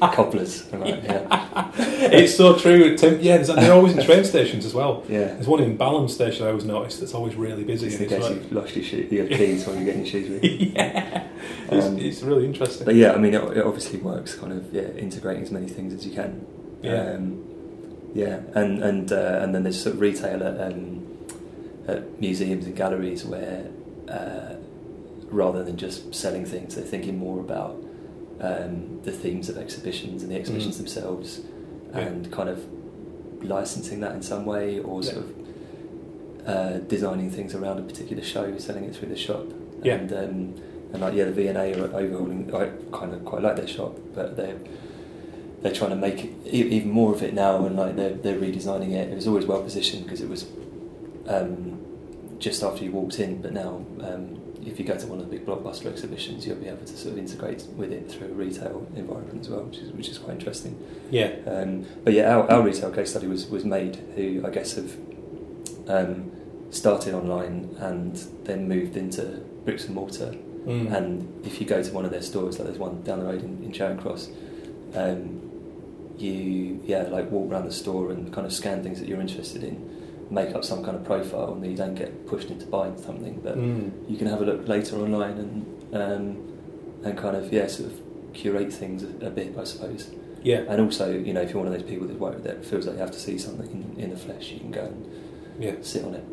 cobblers? 0.12 0.70
Like, 0.72 1.02
yeah, 1.02 1.70
it's 1.78 2.36
so 2.36 2.56
true. 2.58 2.96
Tim, 2.98 3.14
yeah, 3.20 3.38
there's- 3.38 3.48
they're 3.48 3.72
always 3.72 3.96
in 3.96 4.04
train 4.04 4.22
stations 4.24 4.66
as 4.66 4.74
well. 4.74 5.02
yeah. 5.08 5.28
There's 5.34 5.46
one 5.48 5.62
in 5.62 5.76
Balham 5.78 6.08
Station 6.08 6.46
I 6.46 6.50
always 6.50 6.66
noticed 6.66 7.00
that's 7.00 7.14
always 7.14 7.34
really 7.36 7.64
busy. 7.64 7.86
And 7.86 7.94
in 7.96 8.02
it's 8.02 8.12
case 8.12 8.22
like- 8.22 8.34
you've 8.34 8.52
lost 8.52 8.76
your, 8.76 8.84
shoe, 8.84 9.08
your 9.10 9.26
keys 9.26 9.66
when 9.66 9.76
you're 9.76 9.86
getting 9.86 10.02
your 10.04 10.10
shoes 10.12 10.28
ready. 10.30 10.72
yeah, 10.76 11.26
it's, 11.70 11.86
Um, 11.86 11.98
it's 11.98 12.22
really 12.22 12.44
interesting. 12.44 12.84
But 12.84 12.94
yeah, 12.96 13.12
I 13.12 13.18
mean, 13.18 13.32
it, 13.34 13.42
it 13.56 13.64
obviously 13.64 13.98
works. 13.98 14.34
Kind 14.34 14.52
of 14.52 14.72
yeah, 14.74 14.82
integrating 15.06 15.42
as 15.42 15.50
many 15.50 15.68
things 15.68 15.94
as 15.94 16.06
you 16.06 16.12
can. 16.12 16.46
Yeah. 16.82 17.14
Um, 17.14 17.42
yeah, 18.22 18.36
and 18.60 18.82
and 18.88 19.06
uh, 19.12 19.40
and 19.42 19.48
then 19.54 19.62
there's 19.64 19.80
sort 19.82 19.94
of 19.96 20.00
retail 20.00 20.42
at, 20.50 20.56
um, 20.66 20.82
at 21.92 22.00
museums 22.20 22.64
and 22.66 22.74
galleries 22.82 23.24
where 23.32 23.62
uh, 24.08 24.54
rather 25.42 25.62
than 25.66 25.76
just 25.76 26.14
selling 26.14 26.44
things, 26.52 26.74
they're 26.74 26.84
thinking 26.94 27.16
more 27.18 27.38
about 27.40 27.74
um, 28.40 29.00
the 29.06 29.12
themes 29.22 29.48
of 29.50 29.56
exhibitions 29.64 30.22
and 30.22 30.30
the 30.32 30.36
exhibitions 30.36 30.74
Mm. 30.76 30.78
themselves, 30.82 31.28
Yeah. 31.94 32.00
and 32.06 32.20
kind 32.38 32.48
of 32.48 32.58
licensing 33.42 33.98
that 34.00 34.12
in 34.18 34.22
some 34.22 34.44
way, 34.54 34.66
or 34.88 35.02
Yeah. 35.02 35.10
sort 35.12 35.24
of 35.26 35.30
uh, 36.54 36.78
designing 36.94 37.30
things 37.30 37.54
around 37.54 37.78
a 37.78 37.82
particular 37.82 38.22
show, 38.22 38.56
selling 38.58 38.84
it 38.84 38.94
through 38.94 39.08
the 39.08 39.16
shop. 39.16 39.46
Yeah. 39.82 39.94
And, 39.96 40.12
um, 40.12 40.54
and 40.92 40.98
like 41.02 41.14
yeah, 41.14 41.24
the 41.24 41.32
V 41.32 41.48
and 41.48 41.58
A 41.58 41.66
are 41.80 41.90
overhauling. 42.02 42.54
I 42.54 42.70
kind 42.96 43.12
of 43.14 43.24
quite 43.24 43.42
like 43.42 43.56
their 43.56 43.66
shop, 43.76 43.92
but 44.14 44.36
they're 44.36 44.58
they're 45.66 45.74
trying 45.74 45.90
to 45.90 45.96
make 45.96 46.32
even 46.46 46.90
more 46.90 47.12
of 47.12 47.22
it 47.22 47.34
now, 47.34 47.66
and 47.66 47.76
like 47.76 47.96
they're 47.96 48.14
they're 48.14 48.38
redesigning 48.38 48.92
it. 48.92 49.10
It 49.10 49.14
was 49.14 49.26
always 49.26 49.46
well 49.46 49.62
positioned 49.62 50.04
because 50.04 50.20
it 50.20 50.28
was 50.28 50.46
um, 51.26 51.84
just 52.38 52.62
after 52.62 52.84
you 52.84 52.92
walked 52.92 53.18
in, 53.18 53.42
but 53.42 53.52
now 53.52 53.84
um, 54.00 54.40
if 54.64 54.78
you 54.78 54.84
go 54.84 54.96
to 54.96 55.06
one 55.06 55.20
of 55.20 55.28
the 55.28 55.36
big 55.36 55.46
blockbuster 55.46 55.86
exhibitions, 55.86 56.46
you'll 56.46 56.56
be 56.56 56.68
able 56.68 56.84
to 56.84 56.96
sort 56.96 57.12
of 57.12 57.18
integrate 57.18 57.64
with 57.76 57.92
it 57.92 58.10
through 58.10 58.28
a 58.28 58.32
retail 58.32 58.86
environment 58.94 59.40
as 59.40 59.48
well, 59.48 59.62
which 59.62 59.78
is 59.78 59.90
which 59.92 60.08
is 60.08 60.18
quite 60.18 60.34
interesting. 60.34 60.78
yeah, 61.10 61.36
Um, 61.46 61.86
but 62.04 62.12
yeah, 62.12 62.36
our, 62.36 62.50
our 62.50 62.62
retail 62.62 62.90
case 62.90 63.10
study 63.10 63.26
was, 63.26 63.46
was 63.46 63.64
made, 63.64 63.96
who 64.16 64.44
I 64.46 64.50
guess 64.50 64.74
have 64.74 64.96
um, 65.88 66.32
started 66.70 67.14
online 67.14 67.76
and 67.78 68.16
then 68.44 68.68
moved 68.68 68.96
into 68.96 69.22
bricks 69.64 69.84
and 69.86 69.94
mortar. 69.94 70.34
Mm. 70.66 70.92
And 70.92 71.46
if 71.46 71.60
you 71.60 71.66
go 71.66 71.80
to 71.80 71.92
one 71.92 72.04
of 72.04 72.10
their 72.10 72.22
stores, 72.22 72.58
like 72.58 72.66
there's 72.66 72.78
one 72.78 73.02
down 73.02 73.20
the 73.20 73.24
road 73.26 73.42
in, 73.42 73.62
in 73.62 73.72
Charing 73.72 73.98
Cross, 73.98 74.30
um, 74.94 75.45
you 76.18 76.80
yeah 76.84 77.02
like 77.02 77.30
walk 77.30 77.50
around 77.50 77.66
the 77.66 77.72
store 77.72 78.10
and 78.10 78.32
kind 78.32 78.46
of 78.46 78.52
scan 78.52 78.82
things 78.82 78.98
that 79.00 79.08
you're 79.08 79.20
interested 79.20 79.62
in, 79.62 80.26
make 80.30 80.54
up 80.54 80.64
some 80.64 80.84
kind 80.84 80.96
of 80.96 81.04
profile, 81.04 81.52
and 81.54 81.62
then 81.62 81.70
you 81.70 81.76
don't 81.76 81.94
get 81.94 82.26
pushed 82.26 82.50
into 82.50 82.66
buying 82.66 82.96
something. 83.00 83.40
But 83.42 83.56
Mm. 83.58 83.90
you 84.10 84.16
can 84.16 84.26
have 84.26 84.40
a 84.40 84.44
look 84.44 84.66
later 84.68 84.96
online 84.96 85.38
and 85.38 85.94
um, 85.94 86.52
and 87.04 87.16
kind 87.18 87.36
of 87.36 87.52
yeah 87.52 87.66
sort 87.66 87.90
of 87.92 88.00
curate 88.32 88.72
things 88.72 89.02
a, 89.02 89.26
a 89.26 89.30
bit, 89.30 89.56
I 89.58 89.64
suppose. 89.64 90.10
Yeah, 90.42 90.62
And 90.68 90.80
also, 90.80 91.10
you 91.10 91.32
know, 91.32 91.40
if 91.40 91.50
you're 91.50 91.58
one 91.64 91.66
of 91.66 91.72
those 91.72 91.88
people 91.90 92.06
that, 92.06 92.20
work, 92.20 92.44
that 92.44 92.64
feels 92.64 92.86
like 92.86 92.94
you 92.96 93.00
have 93.00 93.10
to 93.10 93.18
see 93.18 93.36
something 93.36 93.68
in, 93.96 94.00
in 94.04 94.10
the 94.10 94.16
flesh, 94.16 94.52
you 94.52 94.60
can 94.60 94.70
go 94.70 94.84
and 94.84 95.10
yeah, 95.58 95.72
sit 95.80 96.04
on 96.04 96.14
it. 96.14 96.24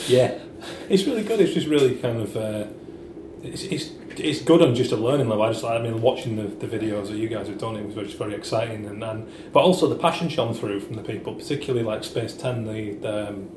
yeah. 0.08 0.38
It's 0.88 1.04
really 1.04 1.22
good. 1.22 1.38
It's 1.38 1.52
just 1.54 1.68
really 1.68 1.94
kind 1.96 2.20
of. 2.20 2.36
Uh, 2.36 2.64
it's, 3.44 3.62
it's 3.64 3.90
it's 4.20 4.40
good 4.42 4.62
on 4.62 4.74
just 4.74 4.92
a 4.92 4.96
learning 4.96 5.28
level. 5.28 5.44
I 5.44 5.52
just 5.52 5.64
I 5.64 5.78
mean 5.80 6.00
watching 6.02 6.36
the, 6.36 6.44
the 6.44 6.66
videos 6.66 7.08
that 7.08 7.16
you 7.16 7.28
guys 7.28 7.48
have 7.48 7.58
done, 7.58 7.76
it 7.76 7.84
was 7.84 7.94
just 7.94 8.18
very 8.18 8.34
exciting, 8.34 8.86
and, 8.86 9.02
and 9.02 9.28
but 9.52 9.60
also 9.60 9.88
the 9.88 9.96
passion 9.96 10.28
shone 10.28 10.54
through 10.54 10.80
from 10.80 10.94
the 10.96 11.02
people, 11.02 11.34
particularly 11.34 11.84
like 11.84 12.02
Space10, 12.02 12.66
the, 12.66 12.92
the 13.00 13.28
um, 13.28 13.48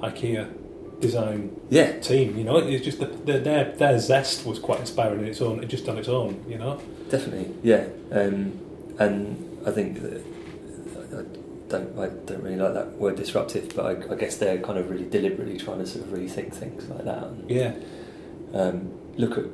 IKEA 0.00 0.52
design 1.00 1.54
yeah, 1.70 1.98
team. 2.00 2.36
You 2.38 2.44
know, 2.44 2.56
it's 2.58 2.84
just 2.84 3.00
the, 3.00 3.06
the, 3.06 3.38
their 3.38 3.72
their 3.72 3.98
zest 3.98 4.46
was 4.46 4.58
quite 4.58 4.80
inspiring 4.80 5.20
in 5.20 5.26
its 5.26 5.40
own, 5.40 5.62
It 5.62 5.66
just 5.66 5.88
on 5.88 5.98
its 5.98 6.08
own. 6.08 6.44
You 6.48 6.58
know. 6.58 6.80
definitely. 7.10 7.54
Yeah, 7.62 7.86
um, 8.12 8.58
and 8.98 9.60
I 9.66 9.70
think 9.70 10.02
that 10.02 10.22
I 11.12 11.22
don't 11.68 11.98
I 11.98 12.08
don't 12.26 12.42
really 12.42 12.56
like 12.56 12.74
that 12.74 12.92
word 12.98 13.16
disruptive, 13.16 13.74
but 13.74 13.84
I, 13.86 14.12
I 14.12 14.16
guess 14.16 14.36
they're 14.36 14.58
kind 14.58 14.78
of 14.78 14.90
really 14.90 15.08
deliberately 15.08 15.58
trying 15.58 15.78
to 15.78 15.86
sort 15.86 16.04
of 16.06 16.10
rethink 16.12 16.52
things 16.54 16.88
like 16.88 17.04
that. 17.04 17.22
And, 17.24 17.50
Yeah. 17.50 17.74
um, 18.52 18.92
look 19.16 19.38
at 19.38 19.44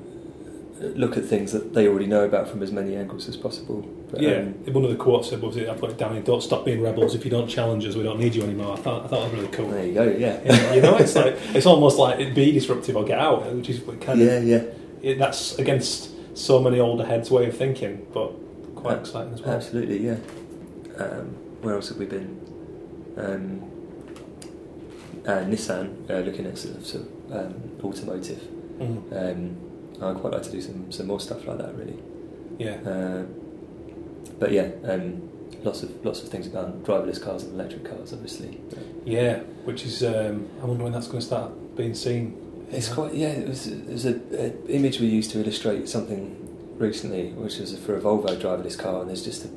look 0.80 1.16
at 1.16 1.24
things 1.24 1.52
that 1.52 1.74
they 1.74 1.86
already 1.86 2.06
know 2.06 2.24
about 2.24 2.48
from 2.48 2.62
as 2.62 2.72
many 2.72 2.96
angles 2.96 3.28
as 3.28 3.36
possible. 3.36 3.82
But, 4.10 4.20
Yeah, 4.22 4.38
um, 4.38 4.54
one 4.72 4.84
of 4.84 4.90
the 4.90 4.96
quotes 4.96 5.28
said, 5.30 5.42
was 5.42 5.56
it? 5.56 5.68
I 5.68 5.74
put 5.74 5.90
it 5.90 5.98
down. 5.98 6.20
Don't 6.22 6.42
stop 6.42 6.64
being 6.64 6.80
rebels. 6.82 7.14
If 7.14 7.24
you 7.24 7.30
don't 7.30 7.46
challenge 7.48 7.84
us, 7.86 7.94
we 7.96 8.02
don't 8.02 8.18
need 8.18 8.34
you 8.34 8.42
anymore. 8.42 8.72
I 8.72 8.76
thought, 8.76 9.04
I 9.04 9.08
thought 9.08 9.20
that 9.22 9.30
was 9.32 9.40
really 9.40 9.52
cool. 9.54 9.68
there 9.68 9.86
you 9.86 9.94
go. 9.94 10.04
Yeah, 10.04 10.40
Yeah, 10.44 10.74
you 10.74 10.80
know, 10.82 10.96
it's 10.96 11.14
like 11.14 11.36
it's 11.54 11.66
almost 11.66 11.98
like 11.98 12.18
it'd 12.18 12.34
be 12.34 12.50
disruptive 12.52 12.96
or 12.96 13.04
get 13.04 13.18
out, 13.18 13.52
which 13.54 13.68
is 13.68 13.80
kind 14.00 14.20
yeah, 14.20 14.26
of 14.32 14.44
yeah. 14.44 14.62
it, 15.02 15.18
that's 15.18 15.58
against 15.58 16.10
so 16.36 16.60
many 16.62 16.80
older 16.80 17.04
heads' 17.04 17.30
way 17.30 17.46
of 17.46 17.56
thinking, 17.56 18.06
but 18.14 18.32
quite 18.74 18.96
Uh, 18.96 19.00
exciting 19.00 19.34
as 19.34 19.42
well. 19.42 19.54
Absolutely, 19.56 19.98
yeah. 20.06 20.16
Um, 20.98 21.36
where 21.62 21.74
else 21.74 21.88
have 21.90 21.98
we 21.98 22.06
been? 22.06 22.40
Um, 23.18 23.62
uh, 25.26 25.44
Nissan, 25.44 26.08
uh, 26.10 26.20
looking 26.20 26.46
at 26.46 26.56
sort 26.56 26.76
of, 26.76 26.86
sort 26.86 27.04
of 27.04 27.36
um, 27.36 27.54
automotive. 27.84 28.40
Mm, 28.78 29.12
Um, 29.12 29.56
I'd 30.02 30.16
quite 30.16 30.32
like 30.32 30.42
to 30.44 30.50
do 30.50 30.60
some, 30.60 30.90
some 30.90 31.06
more 31.06 31.20
stuff 31.20 31.46
like 31.46 31.58
that, 31.58 31.74
really. 31.76 31.98
yeah, 32.58 32.76
Uh, 32.86 33.24
but 34.38 34.52
yeah, 34.52 34.68
um, 34.84 35.28
lots 35.62 35.82
of 35.82 36.04
lots 36.04 36.22
of 36.22 36.28
things 36.28 36.46
about 36.46 36.82
driverless 36.84 37.20
cars 37.22 37.42
and 37.44 37.54
electric 37.54 37.84
cars, 37.84 38.12
obviously. 38.12 38.60
yeah. 39.04 39.40
Which 39.64 39.84
is, 39.84 40.02
um, 40.02 40.48
I 40.62 40.64
wonder 40.66 40.84
when 40.84 40.92
that's 40.92 41.06
going 41.06 41.20
to 41.20 41.26
start 41.26 41.76
being 41.76 41.94
seen. 41.94 42.66
It's 42.70 42.88
quite 42.88 43.14
yeah. 43.14 43.28
It 43.28 43.48
was, 43.48 43.66
it 43.66 43.86
was 43.88 44.06
a, 44.06 44.20
a 44.32 44.66
image 44.70 45.00
we 45.00 45.06
used 45.08 45.30
to 45.32 45.40
illustrate 45.40 45.88
something 45.88 46.36
recently, 46.78 47.32
which 47.32 47.58
was 47.58 47.76
for 47.78 47.96
a 47.96 48.00
Volvo 48.00 48.40
driverless 48.40 48.78
car, 48.78 49.00
and 49.00 49.10
there's 49.10 49.24
just 49.24 49.44
a 49.44 49.48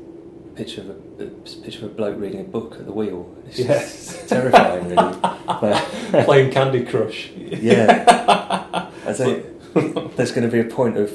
picture 0.55 0.81
of 0.81 0.89
a, 0.89 1.23
a 1.23 1.27
picture 1.63 1.85
of 1.85 1.91
a 1.91 1.93
bloke 1.95 2.19
reading 2.19 2.41
a 2.41 2.43
book 2.43 2.73
at 2.79 2.85
the 2.85 2.91
wheel. 2.91 3.33
It's 3.47 3.57
just 3.57 4.27
terrifying, 4.29 4.89
really. 4.89 5.13
Playing 6.25 6.51
Candy 6.51 6.83
Crush. 6.85 7.29
yeah, 7.37 8.89
I 9.05 9.13
think 9.13 9.52
there's 10.15 10.31
going 10.31 10.43
to 10.43 10.51
be 10.51 10.59
a 10.59 10.65
point 10.65 10.97
of 10.97 11.11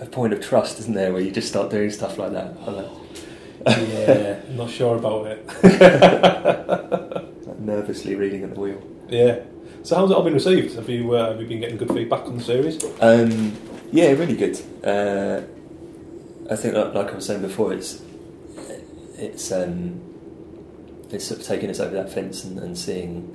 a 0.00 0.06
point 0.06 0.32
of 0.32 0.40
trust, 0.40 0.78
isn't 0.80 0.94
there, 0.94 1.12
where 1.12 1.20
you 1.20 1.30
just 1.30 1.48
start 1.48 1.70
doing 1.70 1.90
stuff 1.90 2.18
like 2.18 2.32
that. 2.32 2.54
yeah, 3.66 4.40
I'm 4.48 4.56
not 4.56 4.70
sure 4.70 4.96
about 4.96 5.26
it. 5.26 5.46
Like 7.46 7.58
nervously 7.60 8.14
reading 8.14 8.44
at 8.44 8.54
the 8.54 8.60
wheel. 8.60 8.82
Yeah. 9.08 9.40
So 9.82 9.96
how's 9.96 10.10
it 10.10 10.14
all 10.14 10.22
been 10.22 10.34
received? 10.34 10.74
Have 10.76 10.88
you 10.88 11.14
uh, 11.14 11.30
have 11.32 11.40
you 11.40 11.46
been 11.46 11.60
getting 11.60 11.76
good 11.76 11.92
feedback 11.92 12.24
on 12.26 12.38
the 12.38 12.44
series? 12.44 12.82
Um, 13.00 13.56
yeah, 13.92 14.10
really 14.12 14.36
good. 14.36 14.60
Uh, 14.84 15.42
I 16.50 16.56
think, 16.56 16.74
like, 16.74 16.94
like 16.94 17.10
I 17.12 17.14
was 17.14 17.26
saying 17.26 17.42
before, 17.42 17.72
it's 17.72 18.02
it's 19.16 19.52
um, 19.52 20.00
it's 21.10 21.26
sort 21.26 21.40
of 21.40 21.46
taking 21.46 21.70
us 21.70 21.80
over 21.80 21.94
that 21.94 22.12
fence 22.12 22.44
and, 22.44 22.58
and 22.58 22.76
seeing 22.76 23.34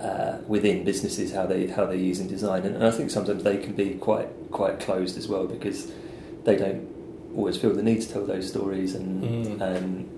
uh, 0.00 0.38
within 0.48 0.84
businesses 0.84 1.32
how 1.32 1.46
they 1.46 1.66
how 1.66 1.84
they're 1.86 1.94
using 1.96 2.26
design, 2.26 2.64
and, 2.64 2.74
and 2.76 2.84
I 2.86 2.90
think 2.90 3.10
sometimes 3.10 3.42
they 3.44 3.58
can 3.58 3.74
be 3.74 3.90
quite 3.94 4.28
quite 4.50 4.80
closed 4.80 5.16
as 5.18 5.28
well 5.28 5.46
because 5.46 5.90
they 6.44 6.56
don't 6.56 6.88
always 7.36 7.56
feel 7.56 7.72
the 7.74 7.82
need 7.82 8.00
to 8.02 8.08
tell 8.12 8.24
those 8.26 8.48
stories, 8.48 8.94
and 8.94 9.22
Mm. 9.22 9.60
um, 9.62 10.08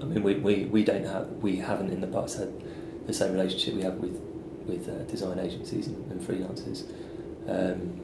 I 0.00 0.04
mean 0.04 0.22
we, 0.22 0.34
we, 0.36 0.64
we 0.66 0.84
don't 0.84 1.04
have 1.06 1.26
we 1.42 1.56
haven't 1.56 1.90
in 1.90 2.00
the 2.00 2.06
past 2.06 2.38
had 2.38 2.52
the 3.06 3.12
same 3.12 3.32
relationship 3.32 3.74
we 3.74 3.82
have 3.82 3.94
with 3.96 4.20
with 4.66 4.88
uh, 4.88 5.02
design 5.10 5.38
agencies 5.38 5.86
and, 5.86 6.10
and 6.10 6.20
freelancers. 6.20 6.84
Um, 7.48 8.00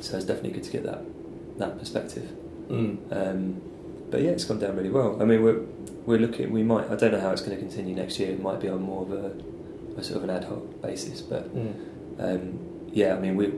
so 0.00 0.16
it's 0.16 0.24
definitely 0.26 0.50
good 0.52 0.64
to 0.64 0.70
get 0.72 0.84
that 0.84 1.02
that 1.58 1.78
perspective. 1.78 2.28
Mm. 2.68 2.96
Um, 3.10 3.60
but 4.10 4.20
yeah, 4.22 4.30
it's 4.30 4.44
gone 4.44 4.58
down 4.58 4.76
really 4.76 4.90
well. 4.90 5.20
I 5.20 5.24
mean, 5.24 5.42
we're 5.42 5.60
we're 6.06 6.18
looking. 6.18 6.50
We 6.52 6.62
might. 6.62 6.90
I 6.90 6.96
don't 6.96 7.12
know 7.12 7.20
how 7.20 7.30
it's 7.30 7.42
going 7.42 7.56
to 7.56 7.62
continue 7.62 7.94
next 7.94 8.18
year. 8.18 8.30
It 8.32 8.42
might 8.42 8.60
be 8.60 8.68
on 8.68 8.82
more 8.82 9.02
of 9.02 9.12
a, 9.12 9.32
a 9.96 10.02
sort 10.02 10.18
of 10.18 10.24
an 10.24 10.30
ad 10.30 10.44
hoc 10.44 10.80
basis. 10.82 11.20
But 11.20 11.54
Mm. 11.54 11.72
um, 12.18 12.58
yeah, 12.92 13.16
I 13.16 13.20
mean, 13.20 13.36
we 13.36 13.52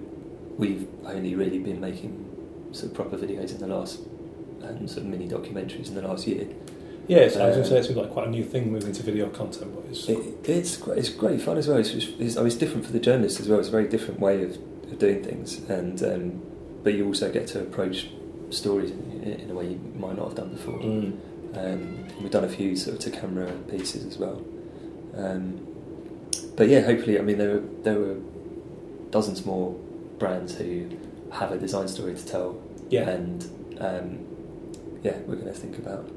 we've 0.59 0.87
only 1.05 1.35
really 1.35 1.59
been 1.59 1.81
making 1.81 2.13
sort 2.73 2.91
of 2.91 2.95
proper 2.95 3.17
videos 3.17 3.51
in 3.53 3.59
the 3.59 3.67
last 3.67 4.01
and 4.63 4.89
sort 4.89 5.05
of 5.05 5.11
mini 5.11 5.29
documentaries 5.29 5.89
in 5.89 5.95
the 5.95 6.03
last 6.03 6.27
year. 6.27 6.47
Yeah, 7.07 7.19
it's, 7.19 7.37
I 7.37 7.49
was 7.49 7.57
going 7.57 7.61
Uh, 7.61 7.63
to 7.65 7.71
say 7.71 7.79
it's 7.79 7.89
been 7.89 7.97
like 7.99 8.11
quite 8.13 8.29
a 8.29 8.31
new 8.31 8.45
thing 8.45 8.73
moving 8.73 8.93
to 8.93 9.03
video 9.03 9.29
content, 9.29 9.75
but 9.75 9.85
it's 9.91 10.09
It, 10.09 10.19
it's 10.49 10.77
great, 10.79 10.99
it's 10.99 11.11
great 11.11 11.41
fun 11.43 11.59
as 11.59 11.69
well. 11.69 11.77
It's, 11.79 11.93
it's, 11.93 12.07
it's, 12.19 12.37
it's 12.37 12.55
different 12.55 12.87
for 12.87 12.93
the 12.93 13.01
journalists 13.01 13.41
as 13.41 13.49
well. 13.49 13.59
It's 13.59 13.69
a 13.69 13.73
very 13.73 13.89
different 13.89 14.21
way 14.21 14.43
of, 14.43 14.53
of 14.91 14.99
doing 14.99 15.23
things, 15.23 15.61
and 15.69 16.03
um, 16.03 16.43
but 16.83 16.95
you 16.95 17.07
also 17.07 17.31
get 17.31 17.47
to 17.49 17.61
approach 17.61 18.09
stories 18.51 18.91
in, 18.93 19.23
in 19.23 19.51
a 19.51 19.55
way 19.55 19.67
you 19.73 19.81
might 19.99 20.17
not 20.17 20.29
have 20.29 20.37
done 20.37 20.51
before. 20.51 20.79
Mm. 20.79 21.13
Um, 21.57 22.05
we've 22.23 22.31
done 22.31 22.45
a 22.45 22.49
few 22.49 22.75
sort 22.75 22.97
of 22.97 23.01
to 23.03 23.11
camera 23.11 23.51
pieces 23.71 24.05
as 24.07 24.17
well. 24.19 24.43
Um, 25.15 25.61
but 26.57 26.69
yeah, 26.69 26.81
hopefully, 26.81 27.19
I 27.19 27.23
mean, 27.23 27.39
there 27.39 27.55
were, 27.55 27.63
there 27.83 27.99
were 27.99 28.17
dozens 29.11 29.45
more 29.45 29.73
brands 30.19 30.57
who 30.57 30.89
have 31.33 31.53
a 31.53 31.59
design 31.59 31.89
story 31.89 32.15
to 32.15 32.27
tell, 32.27 32.61
yeah, 32.91 33.09
and 33.09 33.45
um, 33.81 34.19
yeah, 35.03 35.17
we're 35.27 35.37
going 35.37 35.47
to 35.47 35.53
think 35.53 35.79
about 35.79 36.09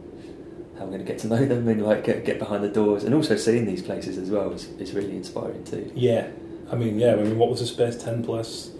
how 0.78 0.86
we're 0.86 0.91
going 0.91 1.06
to 1.06 1.12
get 1.12 1.17
to 1.19 1.28
know 1.28 1.43
them 1.45 1.67
and 1.67 1.84
like 1.84 2.04
get 2.04 2.23
get 2.26 2.38
behind 2.39 2.63
the 2.63 2.69
doors, 2.69 3.04
and 3.04 3.13
also 3.15 3.36
seeing 3.36 3.65
these 3.65 3.82
places 3.82 4.17
as 4.17 4.30
well 4.30 4.52
is, 4.52 4.65
is 4.80 4.93
really 4.93 5.15
inspiring 5.15 5.63
too. 5.63 5.91
yeah. 5.95 6.28
I 6.69 6.76
mean, 6.76 7.00
yeah. 7.00 7.13
I 7.13 7.15
mean, 7.15 7.38
what 7.38 7.50
was 7.50 7.62
the 7.62 7.84
Space10 7.84 8.26
plus? 8.26 8.71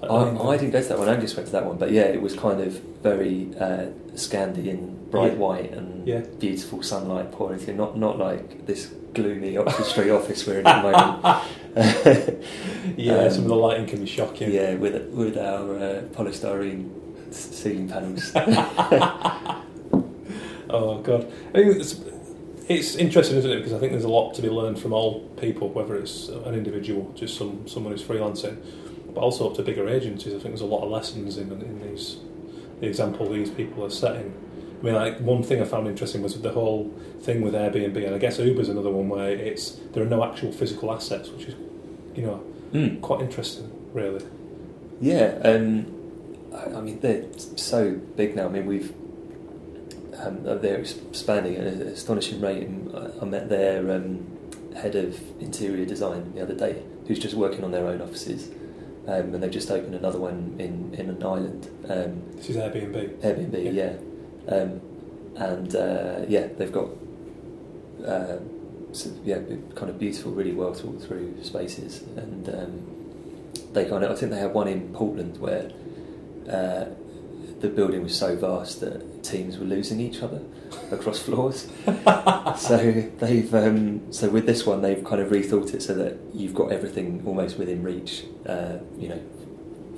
I, 0.00 0.06
I 0.06 0.56
didn't 0.56 0.70
go 0.70 0.80
to 0.80 0.88
that 0.90 0.96
one. 0.98 1.08
I 1.08 1.16
just 1.16 1.34
went 1.36 1.46
to 1.48 1.52
that 1.52 1.64
one, 1.66 1.76
but 1.76 1.90
yeah, 1.90 2.02
it 2.02 2.22
was 2.22 2.36
kind 2.36 2.60
of 2.60 2.74
very 3.02 3.48
uh, 3.58 3.86
Scandian, 4.14 5.10
bright 5.10 5.32
Yeah. 5.32 5.38
white 5.38 5.72
and 5.72 6.06
Yeah. 6.06 6.20
beautiful 6.38 6.84
sunlight 6.84 7.32
pouring 7.32 7.58
through. 7.58 7.74
Not 7.74 7.98
not 7.98 8.16
like 8.18 8.66
this 8.66 8.94
gloomy 9.16 9.56
Oxford 9.56 9.84
Street 9.86 10.10
office 10.10 10.46
we're 10.46 10.60
in 10.60 10.66
at 10.66 10.82
the 10.82 10.90
moment. 10.92 12.44
Yeah, 12.96 13.14
Um, 13.24 13.30
some 13.30 13.42
of 13.42 13.48
the 13.48 13.54
lighting 13.56 13.86
can 13.86 14.00
be 14.00 14.06
shocking. 14.06 14.50
yeah, 14.52 14.74
with 14.74 14.94
with 15.12 15.36
our 15.36 15.76
uh, 15.76 16.02
polystyrene 16.14 16.88
ceiling 17.32 17.88
panels. 17.88 18.32
Oh 20.68 20.98
god, 21.02 21.26
I 21.50 21.58
think 21.58 21.76
it's 21.76 22.00
it's 22.68 22.96
interesting, 22.96 23.36
isn't 23.38 23.50
it? 23.50 23.56
Because 23.58 23.72
I 23.72 23.78
think 23.78 23.92
there's 23.92 24.04
a 24.04 24.08
lot 24.08 24.34
to 24.34 24.42
be 24.42 24.48
learned 24.50 24.78
from 24.80 24.92
all 24.92 25.20
people, 25.40 25.68
whether 25.68 25.94
it's 25.96 26.28
an 26.28 26.54
individual, 26.54 27.12
just 27.14 27.36
some 27.38 27.68
someone 27.68 27.92
who's 27.92 28.02
freelancing, 28.02 28.56
but 29.14 29.20
also 29.20 29.48
up 29.48 29.56
to 29.56 29.62
bigger 29.62 29.88
agencies. 29.88 30.32
I 30.34 30.38
think 30.38 30.46
there's 30.54 30.60
a 30.62 30.66
lot 30.66 30.82
of 30.82 30.90
lessons 30.90 31.38
in 31.38 31.52
in 31.52 31.80
these 31.88 32.16
the 32.80 32.86
example 32.88 33.28
these 33.30 33.50
people 33.50 33.84
are 33.84 33.90
setting. 33.90 34.34
I 34.80 34.82
mean, 34.84 34.94
like 34.94 35.18
one 35.20 35.42
thing 35.42 35.60
I 35.62 35.64
found 35.64 35.88
interesting 35.88 36.22
was 36.22 36.40
the 36.40 36.52
whole 36.52 36.90
thing 37.20 37.40
with 37.40 37.54
Airbnb, 37.54 37.96
and 38.06 38.14
I 38.14 38.18
guess 38.18 38.38
Uber's 38.38 38.68
another 38.68 38.90
one 38.90 39.08
where 39.08 39.30
it's 39.30 39.72
there 39.92 40.02
are 40.02 40.06
no 40.08 40.22
actual 40.24 40.52
physical 40.52 40.92
assets, 40.92 41.30
which 41.30 41.46
is 41.46 41.54
you 42.14 42.22
know 42.26 42.42
Mm. 42.72 43.00
quite 43.00 43.20
interesting, 43.20 43.70
really. 43.94 44.24
Yeah, 45.00 45.38
um, 45.44 45.86
I, 46.52 46.78
I 46.78 46.80
mean 46.80 46.98
they're 47.00 47.24
so 47.56 47.92
big 48.16 48.34
now. 48.36 48.46
I 48.46 48.48
mean 48.50 48.66
we've 48.66 48.92
um, 50.18 50.42
they're 50.42 50.78
expanding 50.78 51.56
at 51.56 51.66
an 51.66 51.82
astonishing 51.82 52.40
rate. 52.40 52.66
And 52.66 52.94
I, 52.96 53.10
I 53.22 53.24
met 53.24 53.48
their 53.48 53.90
um, 53.94 54.26
head 54.74 54.94
of 54.96 55.18
interior 55.40 55.84
design 55.84 56.32
the 56.34 56.42
other 56.42 56.54
day, 56.54 56.82
who's 57.06 57.18
just 57.18 57.34
working 57.34 57.62
on 57.64 57.70
their 57.70 57.86
own 57.86 58.00
offices, 58.00 58.50
um, 59.06 59.32
and 59.34 59.42
they've 59.42 59.50
just 59.50 59.70
opened 59.70 59.94
another 59.94 60.18
one 60.18 60.56
in 60.58 60.94
in 60.98 61.08
an 61.10 61.22
island, 61.22 61.68
um, 61.88 62.22
This 62.36 62.50
is 62.50 62.56
Airbnb. 62.56 63.18
Airbnb. 63.20 63.64
Yeah. 63.64 63.70
Yeah, 63.70 63.92
um, 64.48 64.80
and 65.36 65.74
uh, 65.74 66.24
yeah, 66.28 66.48
they've 66.56 66.72
got. 66.72 66.88
Uh, 68.06 68.38
yeah, 69.24 69.40
kind 69.74 69.90
of 69.90 69.98
beautiful, 69.98 70.32
really 70.32 70.52
well 70.52 70.72
thought 70.72 71.02
through 71.02 71.42
spaces, 71.42 72.02
and 72.16 72.48
um, 72.48 73.62
they 73.72 73.84
kind 73.84 74.04
of. 74.04 74.10
I 74.10 74.14
think 74.14 74.32
they 74.32 74.38
have 74.38 74.52
one 74.52 74.68
in 74.68 74.92
Portland 74.94 75.38
where 75.38 75.70
uh, 76.48 76.86
the 77.60 77.68
the 77.68 77.74
building 77.74 78.02
was 78.02 78.16
so 78.16 78.36
vast 78.36 78.80
that 78.80 79.24
teams 79.24 79.58
were 79.58 79.66
losing 79.66 80.00
each 80.00 80.22
other 80.22 80.40
across 80.90 81.20
floors. 81.20 81.68
so 82.56 83.10
they've 83.18 83.54
um, 83.54 84.12
so 84.12 84.28
with 84.30 84.46
this 84.46 84.64
one 84.66 84.82
they've 84.82 85.04
kind 85.04 85.20
of 85.20 85.30
rethought 85.30 85.74
it 85.74 85.82
so 85.82 85.94
that 85.94 86.16
you've 86.32 86.54
got 86.54 86.72
everything 86.72 87.22
almost 87.26 87.58
within 87.58 87.82
reach. 87.82 88.24
Uh, 88.46 88.78
you 88.98 89.08
know, 89.08 89.20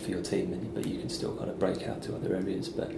for 0.03 0.11
your 0.11 0.23
team, 0.23 0.71
but 0.75 0.87
you 0.87 0.99
can 0.99 1.09
still 1.09 1.37
kind 1.37 1.51
of 1.51 1.59
break 1.59 1.87
out 1.87 2.03
to 2.03 2.15
other 2.15 2.35
areas. 2.35 2.69
But 2.69 2.93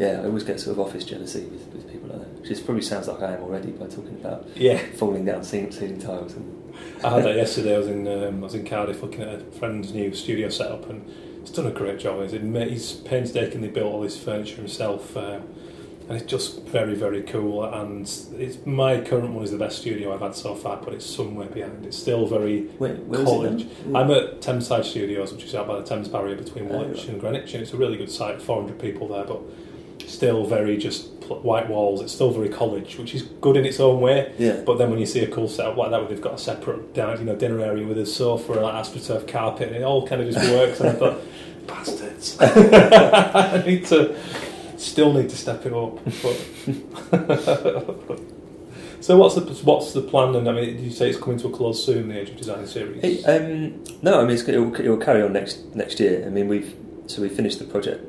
yeah, 0.00 0.20
I 0.22 0.24
always 0.24 0.44
get 0.44 0.58
sort 0.58 0.78
of 0.78 0.80
office 0.80 1.04
jealousy 1.04 1.44
with, 1.44 1.66
with 1.72 1.90
people 1.92 2.08
like 2.08 2.20
that, 2.20 2.48
which 2.48 2.64
probably 2.64 2.82
sounds 2.82 3.06
like 3.06 3.20
I 3.22 3.34
am 3.34 3.42
already 3.42 3.70
by 3.70 3.86
talking 3.86 4.14
about 4.20 4.46
Yeah, 4.56 4.78
falling 4.96 5.24
down 5.26 5.44
ceiling, 5.44 5.70
ceiling 5.70 6.00
tiles. 6.00 6.32
And 6.34 6.74
I 7.04 7.10
had 7.10 7.24
that 7.24 7.36
yesterday. 7.44 7.74
I 7.74 7.78
was 7.78 7.86
in 7.88 8.08
um, 8.08 8.38
I 8.42 8.44
was 8.44 8.54
in 8.54 8.66
Cardiff 8.66 9.02
looking 9.02 9.20
at 9.22 9.28
a 9.34 9.38
friend's 9.58 9.92
new 9.92 10.12
studio 10.14 10.48
setup, 10.48 10.88
and 10.90 11.04
he's 11.40 11.50
done 11.50 11.66
a 11.66 11.70
great 11.70 11.98
job. 12.00 12.22
He's, 12.22 12.32
he's 12.32 12.92
painstakingly 12.92 13.68
built 13.68 13.92
all 13.92 14.02
his 14.02 14.16
furniture 14.18 14.56
himself, 14.56 15.14
um, 15.16 15.42
and 16.08 16.12
it's 16.18 16.24
just 16.30 16.62
very 16.66 16.94
very 16.94 17.22
cool. 17.22 17.64
And 17.64 18.02
it's 18.38 18.64
my 18.64 19.00
current 19.02 19.34
one 19.34 19.44
is 19.44 19.50
the 19.50 19.58
best 19.58 19.78
studio 19.82 20.14
I've 20.14 20.20
had 20.22 20.34
so 20.34 20.54
far, 20.54 20.78
but 20.78 20.94
it's 20.94 21.04
somewhere 21.06 21.48
behind. 21.48 21.84
It's 21.84 21.98
still 21.98 22.26
very 22.26 22.68
is 22.80 23.24
college. 23.24 23.62
it? 23.64 23.68
I'm 23.94 24.10
at 24.10 24.40
Thameside 24.40 24.84
Studios, 24.86 25.32
which 25.32 25.44
is 25.44 25.54
out 25.54 25.66
by 25.68 25.76
the 25.78 25.84
Thames 25.84 26.08
barrier 26.08 26.36
between 26.36 26.64
Oh, 26.70 26.78
Woolwich 26.78 26.98
right. 27.00 27.08
and 27.10 27.20
Greenwich, 27.20 27.52
and 27.54 27.62
it's 27.62 27.74
a 27.74 27.76
really 27.76 27.98
good 27.98 28.10
site. 28.10 28.40
400 28.40 28.78
people 28.78 29.08
there, 29.08 29.24
but 29.24 29.40
still 30.10 30.44
very 30.46 30.76
just 30.76 31.06
white 31.30 31.68
walls. 31.68 32.00
It's 32.00 32.12
still 32.12 32.30
very 32.30 32.48
college, 32.48 32.98
which 32.98 33.14
is 33.14 33.22
good 33.22 33.56
in 33.56 33.64
its 33.64 33.80
own 33.80 34.00
way. 34.00 34.32
yeah. 34.38 34.62
But 34.66 34.78
then 34.78 34.90
when 34.90 34.98
you 34.98 35.06
see 35.06 35.20
a 35.20 35.28
cool 35.30 35.48
setup 35.48 35.76
like 35.76 35.90
that, 35.90 36.00
where 36.00 36.08
they've 36.08 36.20
got 36.20 36.34
a 36.34 36.38
separate 36.38 36.92
down, 36.94 37.18
you 37.18 37.24
know, 37.24 37.36
dinner 37.36 37.60
area 37.60 37.86
with 37.86 37.98
a 37.98 38.06
sofa 38.06 38.52
and 38.52 38.62
like 38.62 38.74
astroturf 38.74 39.28
carpet, 39.28 39.68
and 39.68 39.76
it 39.76 39.82
all 39.82 40.06
kind 40.06 40.22
of 40.22 40.32
just 40.32 40.50
works. 40.50 40.80
and 40.80 40.90
I 40.90 40.92
thought, 40.92 41.20
bastards, 41.66 42.36
I 42.40 43.62
need 43.64 43.86
to, 43.86 44.16
still 44.76 45.12
need 45.12 45.30
to 45.30 45.36
step 45.36 45.64
it 45.66 45.72
up. 45.72 46.04
But 46.04 46.36
so 49.00 49.16
what's 49.16 49.36
the 49.36 49.42
what's 49.64 49.92
the 49.92 50.02
plan? 50.02 50.34
And 50.34 50.48
I 50.48 50.52
mean, 50.52 50.76
did 50.76 50.80
you 50.80 50.90
say 50.90 51.10
it's 51.10 51.18
coming 51.18 51.38
to 51.40 51.48
a 51.48 51.50
close 51.50 51.84
soon? 51.84 52.08
The 52.08 52.20
Age 52.20 52.30
of 52.30 52.36
Design 52.36 52.66
series. 52.66 53.02
It, 53.04 53.24
um, 53.24 53.84
no, 54.02 54.20
I 54.20 54.22
mean 54.22 54.32
it's, 54.32 54.42
it, 54.42 54.58
will, 54.58 54.74
it 54.74 54.88
will 54.88 54.96
carry 54.96 55.22
on 55.22 55.32
next 55.32 55.74
next 55.76 56.00
year. 56.00 56.24
I 56.26 56.30
mean 56.30 56.48
we've 56.48 56.74
so 57.06 57.22
we 57.22 57.28
finished 57.28 57.58
the 57.58 57.64
project. 57.64 58.04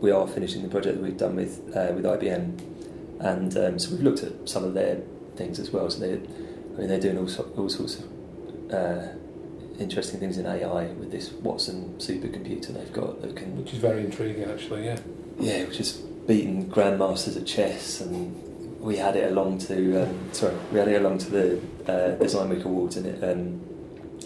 We 0.00 0.10
are 0.10 0.26
finishing 0.26 0.62
the 0.62 0.68
project 0.68 0.96
that 0.96 1.02
we've 1.02 1.16
done 1.16 1.36
with 1.36 1.58
uh, 1.74 1.92
with 1.94 2.04
IBM, 2.04 3.20
and 3.20 3.56
um, 3.56 3.78
so 3.78 3.90
we've 3.92 4.02
looked 4.02 4.22
at 4.22 4.48
some 4.48 4.64
of 4.64 4.74
their 4.74 5.00
things 5.36 5.58
as 5.58 5.70
well. 5.70 5.88
So 5.90 6.00
they, 6.00 6.12
I 6.12 6.78
mean, 6.78 6.88
they're 6.88 7.00
doing 7.00 7.18
all, 7.18 7.28
so, 7.28 7.50
all 7.56 7.68
sorts 7.68 7.98
of 7.98 8.72
uh, 8.72 9.08
interesting 9.78 10.20
things 10.20 10.38
in 10.38 10.46
AI 10.46 10.86
with 10.86 11.10
this 11.10 11.30
Watson 11.32 11.94
supercomputer 11.98 12.68
they've 12.68 12.92
got 12.92 13.22
that 13.22 13.36
can 13.36 13.56
which 13.56 13.72
is 13.72 13.78
very 13.78 14.04
intriguing, 14.04 14.44
actually. 14.44 14.86
Yeah. 14.86 14.98
yeah, 15.38 15.64
which 15.64 15.78
has 15.78 15.92
beaten 15.92 16.70
grandmasters 16.70 17.36
at 17.36 17.46
chess, 17.46 18.00
and 18.00 18.80
we 18.80 18.96
had 18.96 19.16
it 19.16 19.30
along 19.30 19.58
to 19.58 20.02
um, 20.02 20.32
sorry, 20.32 20.56
we 20.72 20.78
had 20.78 20.88
it 20.88 21.00
along 21.00 21.18
to 21.18 21.30
the 21.30 21.60
uh, 21.86 22.10
Design 22.16 22.48
Week 22.48 22.64
Awards, 22.64 22.96
and 22.96 23.06
it 23.06 23.22
um, 23.22 23.60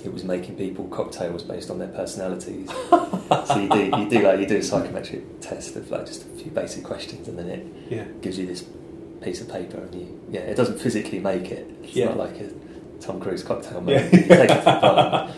it 0.04 0.12
was 0.12 0.24
making 0.24 0.56
people 0.56 0.86
cocktails 0.88 1.42
based 1.42 1.70
on 1.70 1.78
their 1.78 1.88
personalities. 1.88 2.68
so 2.90 3.58
you 3.58 3.68
do 3.68 3.84
you 3.98 4.08
do 4.10 4.20
like 4.22 4.40
you 4.40 4.46
do 4.46 4.56
a 4.56 4.62
psychometric 4.62 5.40
test 5.40 5.76
of 5.76 5.90
like 5.90 6.06
just 6.06 6.22
a 6.22 6.26
few 6.40 6.50
basic 6.50 6.84
questions, 6.84 7.28
and 7.28 7.38
then 7.38 7.46
it 7.48 7.66
Yeah. 7.90 8.04
gives 8.22 8.38
you 8.38 8.46
this 8.46 8.64
piece 9.22 9.40
of 9.40 9.48
paper, 9.50 9.78
and 9.78 9.94
you 9.94 10.20
yeah, 10.30 10.40
it 10.40 10.56
doesn't 10.56 10.78
physically 10.80 11.18
make 11.18 11.50
it. 11.50 11.70
It's 11.82 11.94
Yeah. 11.96 12.06
not 12.06 12.16
like 12.18 12.40
a 12.40 12.50
Tom 13.00 13.20
Cruise 13.20 13.42
cocktail 13.42 13.82
Yeah. 13.86 14.04
You 14.04 14.10
take 14.10 14.50
it 14.50 14.62
to 14.64 15.30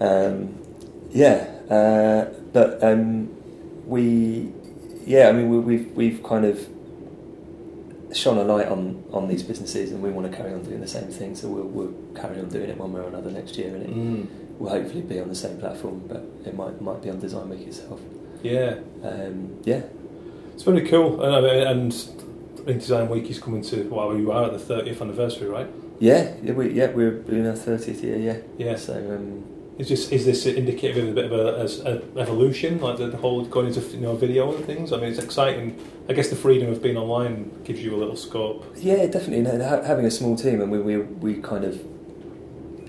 the. 0.00 0.06
Um, 0.06 0.54
yeah, 1.10 1.48
uh, 1.70 2.26
but 2.52 2.82
um, 2.84 3.28
we, 3.86 4.52
yeah, 5.04 5.28
I 5.28 5.32
mean, 5.32 5.48
we, 5.48 5.58
we've 5.58 5.92
we've 5.92 6.22
kind 6.22 6.44
of 6.44 6.66
shone 8.12 8.38
a 8.38 8.44
light 8.44 8.68
on 8.68 9.04
on 9.12 9.28
these 9.28 9.42
businesses, 9.42 9.92
and 9.92 10.02
we 10.02 10.10
want 10.10 10.30
to 10.30 10.36
carry 10.36 10.52
on 10.52 10.62
doing 10.62 10.80
the 10.80 10.88
same 10.88 11.08
thing. 11.08 11.34
So 11.34 11.48
we'll 11.48 11.64
we'll 11.64 11.94
carry 12.14 12.38
on 12.40 12.48
doing 12.48 12.70
it 12.70 12.76
one 12.78 12.92
way 12.92 13.00
or 13.00 13.08
another 13.08 13.30
next 13.30 13.56
year, 13.58 13.74
and 13.74 13.82
it 13.82 13.90
Mm. 13.90 14.26
will 14.58 14.70
hopefully 14.70 15.02
be 15.02 15.20
on 15.20 15.28
the 15.28 15.34
same 15.34 15.56
platform, 15.58 16.02
but 16.08 16.22
it 16.46 16.54
might 16.56 16.80
might 16.80 17.02
be 17.02 17.10
on 17.10 17.18
Design 17.20 17.48
Week 17.50 17.66
itself. 17.66 18.00
Yeah. 18.42 18.76
Um, 19.02 19.58
yeah, 19.64 19.82
It's 20.54 20.62
very 20.62 20.86
cool, 20.88 21.20
and, 21.22 21.44
and 21.46 21.94
in 22.66 22.78
Design 22.78 23.08
Week 23.08 23.28
is 23.30 23.38
coming 23.38 23.62
to. 23.62 23.88
Well, 23.88 24.16
you 24.16 24.30
are 24.32 24.44
at 24.46 24.52
the 24.52 24.58
thirtieth 24.58 25.00
anniversary, 25.02 25.48
right? 25.48 25.68
yeah, 26.00 26.34
yeah, 26.42 26.52
we, 26.52 26.70
yeah, 26.72 26.90
we're 26.92 27.20
in 27.28 27.46
our 27.46 27.56
thirtieth 27.56 28.02
year. 28.04 28.16
Yeah, 28.18 28.38
Yeah. 28.56 28.76
So 28.76 28.94
um, 28.94 29.44
Is 29.78 29.88
this 29.88 30.10
is 30.10 30.24
this 30.24 30.44
indicative 30.44 31.04
of 31.04 31.10
a 31.10 31.12
bit 31.12 31.24
of 31.26 31.32
a, 31.32 31.88
a, 31.88 31.94
a 31.94 32.20
evolution, 32.20 32.80
like 32.80 32.98
the, 32.98 33.06
the 33.06 33.16
whole 33.16 33.44
going 33.44 33.68
into 33.68 33.80
you 33.80 34.00
know 34.00 34.16
video 34.16 34.52
and 34.54 34.64
things? 34.64 34.92
I 34.92 34.96
mean, 34.96 35.10
it's 35.10 35.20
exciting. 35.20 35.78
I 36.08 36.14
guess 36.14 36.30
the 36.30 36.36
freedom 36.36 36.68
of 36.72 36.82
being 36.82 36.96
online 36.96 37.62
gives 37.62 37.80
you 37.80 37.94
a 37.94 37.98
little 37.98 38.16
scope. 38.16 38.64
Yeah, 38.76 39.06
definitely. 39.06 39.42
No, 39.42 39.56
having 39.82 40.04
a 40.04 40.10
small 40.10 40.34
team, 40.34 40.60
and 40.60 40.72
we 40.72 40.80
we, 40.80 40.96
we 40.96 41.34
kind 41.40 41.64
of, 41.64 41.80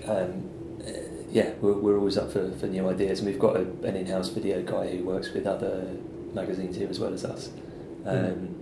um, 0.08 0.50
uh, 0.84 0.90
yeah, 1.30 1.52
we're, 1.60 1.74
we're 1.74 1.96
always 1.96 2.18
up 2.18 2.32
for, 2.32 2.50
for 2.52 2.66
new 2.66 2.88
ideas, 2.88 3.20
and 3.20 3.28
we've 3.28 3.38
got 3.38 3.54
a, 3.56 3.60
an 3.84 3.94
in-house 3.94 4.30
video 4.30 4.60
guy 4.62 4.88
who 4.90 5.04
works 5.04 5.32
with 5.32 5.46
other 5.46 5.96
magazines 6.34 6.76
here 6.76 6.88
as 6.88 6.98
well 6.98 7.14
as 7.14 7.24
us. 7.24 7.50
Um, 8.04 8.16
Mm. 8.16 8.54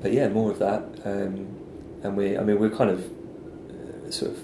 But 0.00 0.12
yeah, 0.12 0.28
more 0.28 0.50
of 0.50 0.58
that, 0.60 0.82
um, 1.04 1.46
and 2.02 2.16
we, 2.16 2.36
I 2.38 2.42
mean, 2.42 2.58
we're 2.58 2.70
kind 2.70 2.90
of 2.90 3.00
uh, 3.70 4.10
sort 4.10 4.32
of 4.32 4.38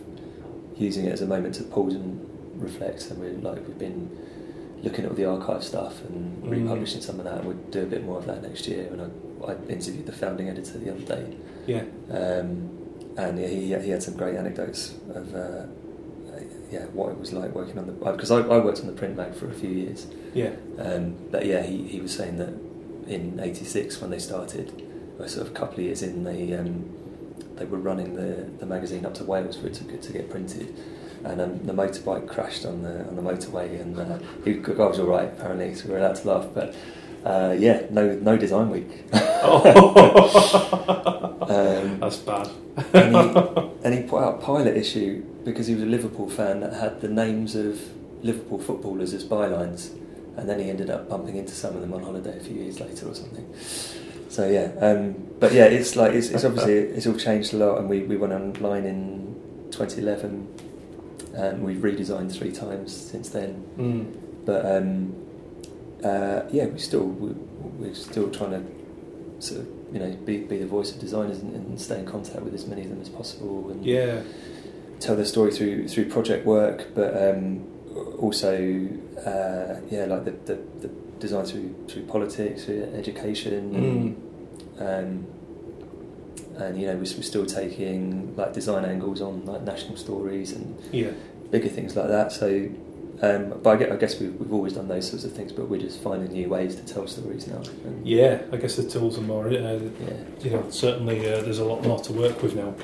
using 0.77 1.07
it 1.07 1.13
as 1.13 1.23
a 1.23 1.27
moment 1.27 1.55
to 1.57 1.65
pause 1.65 1.95
and 1.95 2.25
reflect, 2.59 3.11
and 3.11 3.19
we're 3.21 3.33
like 3.51 3.67
we've 3.67 3.79
been 3.79 4.11
looking 4.83 5.05
at 5.05 5.11
all 5.11 5.17
the 5.17 5.25
archive 5.25 5.65
stuff 5.65 6.03
and 6.05 6.43
Mm. 6.45 6.51
republishing 6.51 7.01
some 7.01 7.19
of 7.19 7.25
that, 7.25 7.45
we'll 7.45 7.57
do 7.71 7.83
a 7.83 7.87
bit 7.87 8.05
more 8.05 8.17
of 8.19 8.27
that 8.27 8.43
next 8.43 8.69
year. 8.69 8.87
And 8.93 9.01
I, 9.03 9.51
I 9.53 9.57
interviewed 9.69 10.07
the 10.07 10.13
founding 10.13 10.49
editor 10.49 10.79
the 10.79 10.91
other 10.95 11.01
day. 11.17 11.37
Yeah, 11.67 11.83
Um, 12.11 12.71
and 13.17 13.39
yeah, 13.41 13.49
he, 13.49 13.75
he 13.75 13.91
had 13.91 14.03
some 14.03 14.17
great 14.17 14.37
anecdotes 14.37 14.95
of 15.15 15.35
uh, 15.35 15.39
uh, 15.39 15.67
yeah 16.71 16.85
what 16.93 17.11
it 17.11 17.19
was 17.19 17.33
like 17.33 17.53
working 17.55 17.77
on 17.79 17.87
the 17.89 17.93
because 17.93 18.31
I, 18.31 18.39
I 18.39 18.59
worked 18.59 18.81
on 18.81 18.87
the 18.87 18.93
print 18.93 19.17
mag 19.17 19.35
for 19.35 19.49
a 19.51 19.55
few 19.55 19.71
years. 19.71 20.07
yeah, 20.35 20.53
Um, 20.79 21.17
but 21.33 21.45
yeah, 21.45 21.63
he, 21.63 21.89
he 21.89 22.01
was 22.01 22.15
saying 22.15 22.37
that 22.39 22.55
in 23.09 23.41
'86 23.41 24.01
when 24.01 24.11
they 24.11 24.19
started, 24.21 24.71
or 25.19 25.27
sort 25.27 25.47
of 25.47 25.53
a 25.53 25.57
couple 25.59 25.79
of 25.81 25.85
years 25.85 26.03
in, 26.03 26.23
they 26.25 26.55
um, 26.55 26.85
they 27.57 27.65
were 27.65 27.79
running 27.79 28.15
the, 28.15 28.49
the 28.61 28.67
magazine 28.67 29.05
up 29.05 29.15
to 29.15 29.25
Wales 29.25 29.57
for 29.57 29.67
it 29.67 29.75
to, 29.75 29.85
to 29.99 30.13
get 30.13 30.31
printed. 30.31 30.73
And 31.29 31.41
um, 31.41 31.59
the 31.67 31.73
motorbike 31.73 32.27
crashed 32.27 32.65
on 32.65 32.83
the 32.83 33.07
on 33.07 33.17
the 33.17 33.23
motorway, 33.23 33.81
and 33.81 33.99
uh, 33.99 34.19
he 34.45 34.55
was 34.55 34.99
all 34.99 35.07
right 35.07 35.29
apparently, 35.29 35.75
so 35.75 35.87
we 35.87 35.93
were 35.93 35.99
allowed 35.99 36.17
to 36.17 36.29
laugh. 36.29 36.47
But 36.55 36.75
uh, 37.25 37.55
yeah, 37.59 37.83
no 37.91 38.15
no 38.15 38.37
design 38.37 38.71
week. 38.71 39.05
um, 41.49 42.01
that's 42.01 42.17
bad. 42.19 42.49
and, 42.95 43.15
he, 43.15 43.21
and 43.85 43.95
he 43.95 44.03
put 44.03 44.23
out 44.23 44.41
Pilot 44.41 44.77
issue 44.77 45.23
because 45.45 45.67
he 45.67 45.75
was 45.75 45.83
a 45.83 45.87
Liverpool 45.87 46.31
fan 46.31 46.61
that 46.61 46.73
had 46.73 47.01
the 47.01 47.09
names 47.09 47.55
of 47.55 47.81
Liverpool 48.23 48.59
footballers 48.59 49.13
as 49.13 49.25
bylines, 49.25 49.93
and 50.37 50.49
then 50.49 50.59
he 50.61 50.71
ended 50.71 50.91
up 50.91 51.09
bumping 51.09 51.37
into 51.37 51.53
some 51.53 51.75
of 51.75 51.81
them 51.81 51.93
on 51.93 52.03
holiday 52.03 52.37
a 52.37 52.41
few 52.41 52.57
years 52.57 52.81
later 52.81 53.09
or 53.09 53.15
something. 53.15 53.47
So 54.29 54.49
yeah, 54.49 54.73
um, 54.81 55.15
but 55.41 55.53
yeah, 55.53 55.65
it's 55.65 55.97
like 55.97 56.13
it's, 56.13 56.29
it's 56.29 56.45
obviously 56.45 56.75
it's 56.75 57.07
all 57.07 57.17
changed 57.17 57.55
a 57.55 57.57
lot, 57.57 57.79
and 57.79 57.89
we, 57.89 58.03
we 58.03 58.17
went 58.17 58.33
online 58.33 58.85
in 58.85 59.35
2011, 59.71 60.58
and 61.39 61.63
we've 61.63 61.79
redesigned 61.79 62.37
three 62.37 62.53
times 62.53 62.95
since 62.95 63.29
then. 63.31 63.65
Mm. 63.79 64.45
But 64.45 64.67
um, 64.67 65.15
uh, 66.05 66.43
yeah, 66.51 66.67
we 66.67 66.79
still 66.79 67.05
we, 67.05 67.31
we're 67.79 67.95
still 67.95 68.31
trying 68.31 68.51
to 68.53 69.43
sort 69.47 69.61
of 69.61 69.69
you 69.93 70.01
know 70.01 70.11
be, 70.25 70.39
be 70.39 70.59
the 70.59 70.67
voice 70.67 70.93
of 70.93 71.01
designers 71.01 71.39
and, 71.39 71.55
and 71.55 71.81
stay 71.81 71.99
in 71.99 72.07
contact 72.07 72.41
with 72.43 72.55
as 72.55 72.67
many 72.67 72.83
of 72.83 72.91
them 72.91 73.01
as 73.01 73.09
possible 73.09 73.71
and 73.71 73.85
Yeah, 73.85 74.23
tell 75.01 75.17
their 75.17 75.25
story 75.25 75.53
through 75.53 75.89
through 75.89 76.09
project 76.11 76.45
work, 76.45 76.89
but 76.95 77.11
um, 77.17 77.67
also 78.19 78.53
uh, 79.25 79.81
yeah 79.91 80.05
like 80.07 80.25
the, 80.25 80.33
the, 80.49 80.59
the 80.81 80.89
design 81.21 81.45
through 81.45 81.75
through 81.89 82.03
politics, 82.07 82.65
through 82.65 82.83
education. 82.95 83.63
mm. 83.75 84.29
Um, 84.81 85.27
and 86.59 86.81
you 86.81 86.87
know 86.87 86.95
we're, 86.95 87.01
we're 87.01 87.23
still 87.23 87.47
taking 87.47 88.35
like 88.37 88.53
design 88.53 88.85
angles 88.85 89.21
on 89.21 89.45
like 89.45 89.63
national 89.63 89.97
stories 89.97 90.53
and 90.53 90.77
yeah, 90.93 91.11
bigger 91.51 91.69
things 91.69 91.97
like 91.97 92.09
that. 92.09 92.33
So, 92.33 92.69
um, 93.21 93.61
but 93.63 93.71
I 93.71 93.77
guess, 93.77 93.93
I 93.93 93.97
guess 93.97 94.21
we've, 94.21 94.35
we've 94.35 94.53
always 94.53 94.75
done 94.75 94.89
those 94.89 95.09
sorts 95.09 95.25
of 95.25 95.33
things, 95.33 95.53
but 95.53 95.69
we're 95.69 95.81
just 95.81 96.01
finding 96.01 96.33
new 96.33 96.49
ways 96.49 96.77
to 96.77 96.85
tell 96.85 97.07
stories 97.07 97.47
now. 97.47 97.63
And, 97.85 98.07
yeah. 98.07 98.43
I 98.53 98.57
guess 98.57 98.77
the 98.77 98.89
tools 98.89 99.19
are 99.19 99.23
more. 99.23 99.49
Uh, 99.49 99.51
yeah. 99.51 99.81
you 100.41 100.51
know, 100.51 100.71
certainly 100.71 101.21
uh, 101.21 101.41
there's 101.41 101.59
a 101.59 101.65
lot 101.65 101.83
more 101.83 101.99
to 102.01 102.13
work 102.13 102.43
with 102.43 102.55
now. 102.55 102.75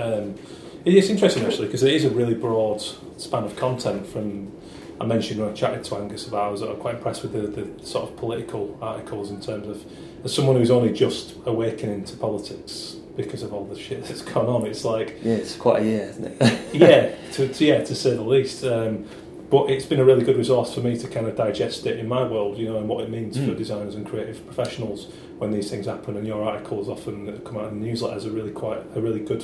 Um, 0.00 0.36
it's 0.84 1.10
interesting 1.10 1.44
actually 1.44 1.66
because 1.66 1.82
it 1.82 1.92
is 1.92 2.04
a 2.04 2.10
really 2.10 2.34
broad 2.34 2.80
span 3.18 3.44
of 3.44 3.56
content. 3.56 4.06
From 4.06 4.52
I 5.00 5.04
mentioned 5.04 5.40
when 5.40 5.50
I 5.50 5.52
chatted 5.52 5.84
to 5.84 5.96
Angus 5.96 6.26
about, 6.28 6.48
I 6.48 6.50
was 6.50 6.62
quite 6.78 6.96
impressed 6.96 7.22
with 7.22 7.32
the, 7.32 7.62
the 7.62 7.86
sort 7.86 8.08
of 8.08 8.16
political 8.16 8.78
articles 8.80 9.30
in 9.30 9.40
terms 9.40 9.66
of 9.66 9.84
as 10.24 10.34
someone 10.34 10.56
who's 10.56 10.70
only 10.70 10.92
just 10.92 11.34
awakening 11.46 12.04
to 12.04 12.16
politics 12.16 12.96
because 13.22 13.42
of 13.42 13.52
all 13.52 13.64
the 13.64 13.78
shit 13.78 14.04
that's 14.04 14.22
gone 14.22 14.46
on. 14.46 14.66
It's 14.66 14.84
like 14.84 15.18
Yeah, 15.22 15.34
it's 15.34 15.56
quite 15.56 15.82
a 15.82 15.84
year, 15.84 16.02
isn't 16.10 16.24
it? 16.40 16.60
yeah, 16.74 17.14
to, 17.32 17.48
to 17.52 17.64
yeah 17.64 17.84
to 17.84 17.94
say 17.94 18.14
the 18.14 18.22
least. 18.22 18.64
Um, 18.64 19.04
but 19.50 19.68
it's 19.68 19.84
been 19.84 19.98
a 19.98 20.04
really 20.04 20.24
good 20.24 20.36
resource 20.36 20.72
for 20.72 20.80
me 20.80 20.96
to 20.96 21.08
kind 21.08 21.26
of 21.26 21.36
digest 21.36 21.84
it 21.84 21.98
in 21.98 22.06
my 22.06 22.22
world, 22.22 22.56
you 22.56 22.66
know, 22.68 22.76
and 22.78 22.88
what 22.88 23.02
it 23.02 23.10
means 23.10 23.36
for 23.36 23.42
Mm. 23.50 23.56
designers 23.58 23.96
and 23.96 24.06
creative 24.06 24.44
professionals 24.46 25.08
when 25.38 25.50
these 25.50 25.68
things 25.68 25.86
happen. 25.86 26.16
And 26.16 26.24
your 26.24 26.44
articles 26.44 26.88
often 26.88 27.26
that 27.26 27.44
come 27.44 27.56
out 27.58 27.72
in 27.72 27.82
newsletters 27.82 28.24
are 28.26 28.30
really 28.30 28.52
quite 28.52 28.80
a 28.94 29.00
really 29.00 29.18
good. 29.20 29.42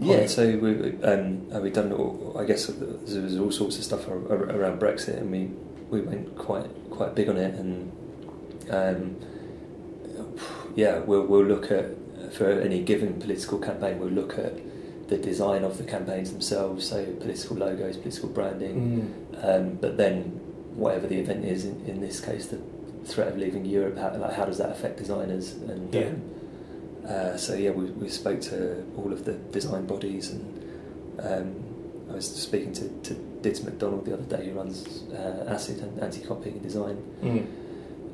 Yeah, 0.00 0.26
so 0.26 0.56
we 0.56 0.96
um, 1.02 1.46
we've 1.60 1.72
done 1.74 1.92
all, 1.92 2.36
I 2.38 2.44
guess 2.44 2.66
there 2.68 3.20
was 3.22 3.36
all 3.38 3.50
sorts 3.50 3.76
of 3.78 3.84
stuff 3.84 4.08
ar- 4.08 4.14
ar- 4.32 4.56
around 4.56 4.80
Brexit, 4.80 5.18
and 5.18 5.30
we, 5.30 5.50
we 5.90 6.00
went 6.00 6.34
quite 6.38 6.66
quite 6.90 7.14
big 7.14 7.28
on 7.28 7.36
it, 7.36 7.52
and 7.54 7.92
um, 8.70 9.16
yeah, 10.74 11.00
we'll 11.00 11.26
we'll 11.26 11.44
look 11.44 11.70
at 11.70 11.86
for 12.32 12.50
any 12.50 12.82
given 12.82 13.20
political 13.20 13.58
campaign, 13.58 13.98
we'll 13.98 14.10
look 14.10 14.38
at 14.38 14.54
the 15.08 15.16
design 15.16 15.64
of 15.64 15.78
the 15.78 15.84
campaigns 15.84 16.30
themselves, 16.30 16.86
so 16.88 17.04
political 17.20 17.56
logos, 17.56 17.96
political 17.96 18.28
branding, 18.28 19.14
um, 19.42 19.74
but 19.80 19.96
then 19.96 20.22
whatever 20.74 21.06
the 21.06 21.18
event 21.18 21.44
is, 21.44 21.64
in, 21.64 21.80
in 21.86 22.00
this 22.00 22.20
case, 22.20 22.46
the 22.48 22.58
threat 23.04 23.28
of 23.28 23.38
leaving 23.38 23.64
Europe, 23.64 23.96
how, 23.96 24.14
like 24.16 24.34
how 24.34 24.44
does 24.44 24.58
that 24.58 24.70
affect 24.70 24.98
designers? 24.98 25.52
And 25.54 25.94
Yeah. 25.94 26.08
um, 26.08 26.22
uh, 27.08 27.36
so 27.38 27.54
yeah, 27.54 27.70
we, 27.70 27.86
we 27.86 28.08
spoke 28.08 28.40
to 28.42 28.84
all 28.98 29.12
of 29.12 29.24
the 29.24 29.32
design 29.32 29.86
bodies, 29.86 30.30
and 30.30 30.44
um, 31.20 31.54
I 32.10 32.14
was 32.16 32.26
speaking 32.30 32.72
to, 32.74 32.88
to 33.04 33.14
Dids 33.40 33.62
Macdonald 33.64 34.04
the 34.04 34.12
other 34.12 34.24
day, 34.36 34.50
who 34.50 34.52
runs 34.58 35.04
uh, 35.12 35.44
ACID 35.48 35.82
and 35.82 36.00
Anti-Copying 36.00 36.58
Design, 36.58 36.96
Mm. 37.22 37.46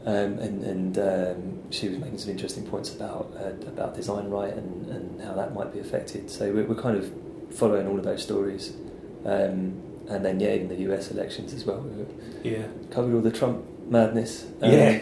Um, 0.06 0.38
and, 0.38 0.62
and 0.64 0.98
um, 0.98 1.62
she 1.70 1.88
was 1.88 1.98
making 1.98 2.18
some 2.18 2.30
interesting 2.30 2.66
points 2.66 2.94
about 2.94 3.32
uh, 3.36 3.50
about 3.68 3.94
design 3.94 4.28
right 4.28 4.52
and, 4.52 4.88
and 4.90 5.20
how 5.22 5.32
that 5.34 5.54
might 5.54 5.72
be 5.72 5.78
affected. 5.80 6.30
So 6.30 6.52
we're, 6.52 6.64
we're 6.64 6.74
kind 6.82 6.96
of 6.96 7.10
following 7.50 7.86
all 7.86 7.98
of 7.98 8.04
those 8.04 8.22
stories, 8.22 8.74
um, 9.24 9.80
and 10.08 10.24
then 10.24 10.40
yeah, 10.40 10.50
in 10.50 10.68
the 10.68 10.76
US 10.92 11.10
elections 11.10 11.54
as 11.54 11.64
well, 11.64 11.80
we 11.80 12.50
Yeah. 12.50 12.66
covered 12.90 13.14
all 13.14 13.20
the 13.22 13.30
Trump 13.32 13.64
madness. 13.88 14.46
Um, 14.60 14.70
Yeah. 14.72 15.00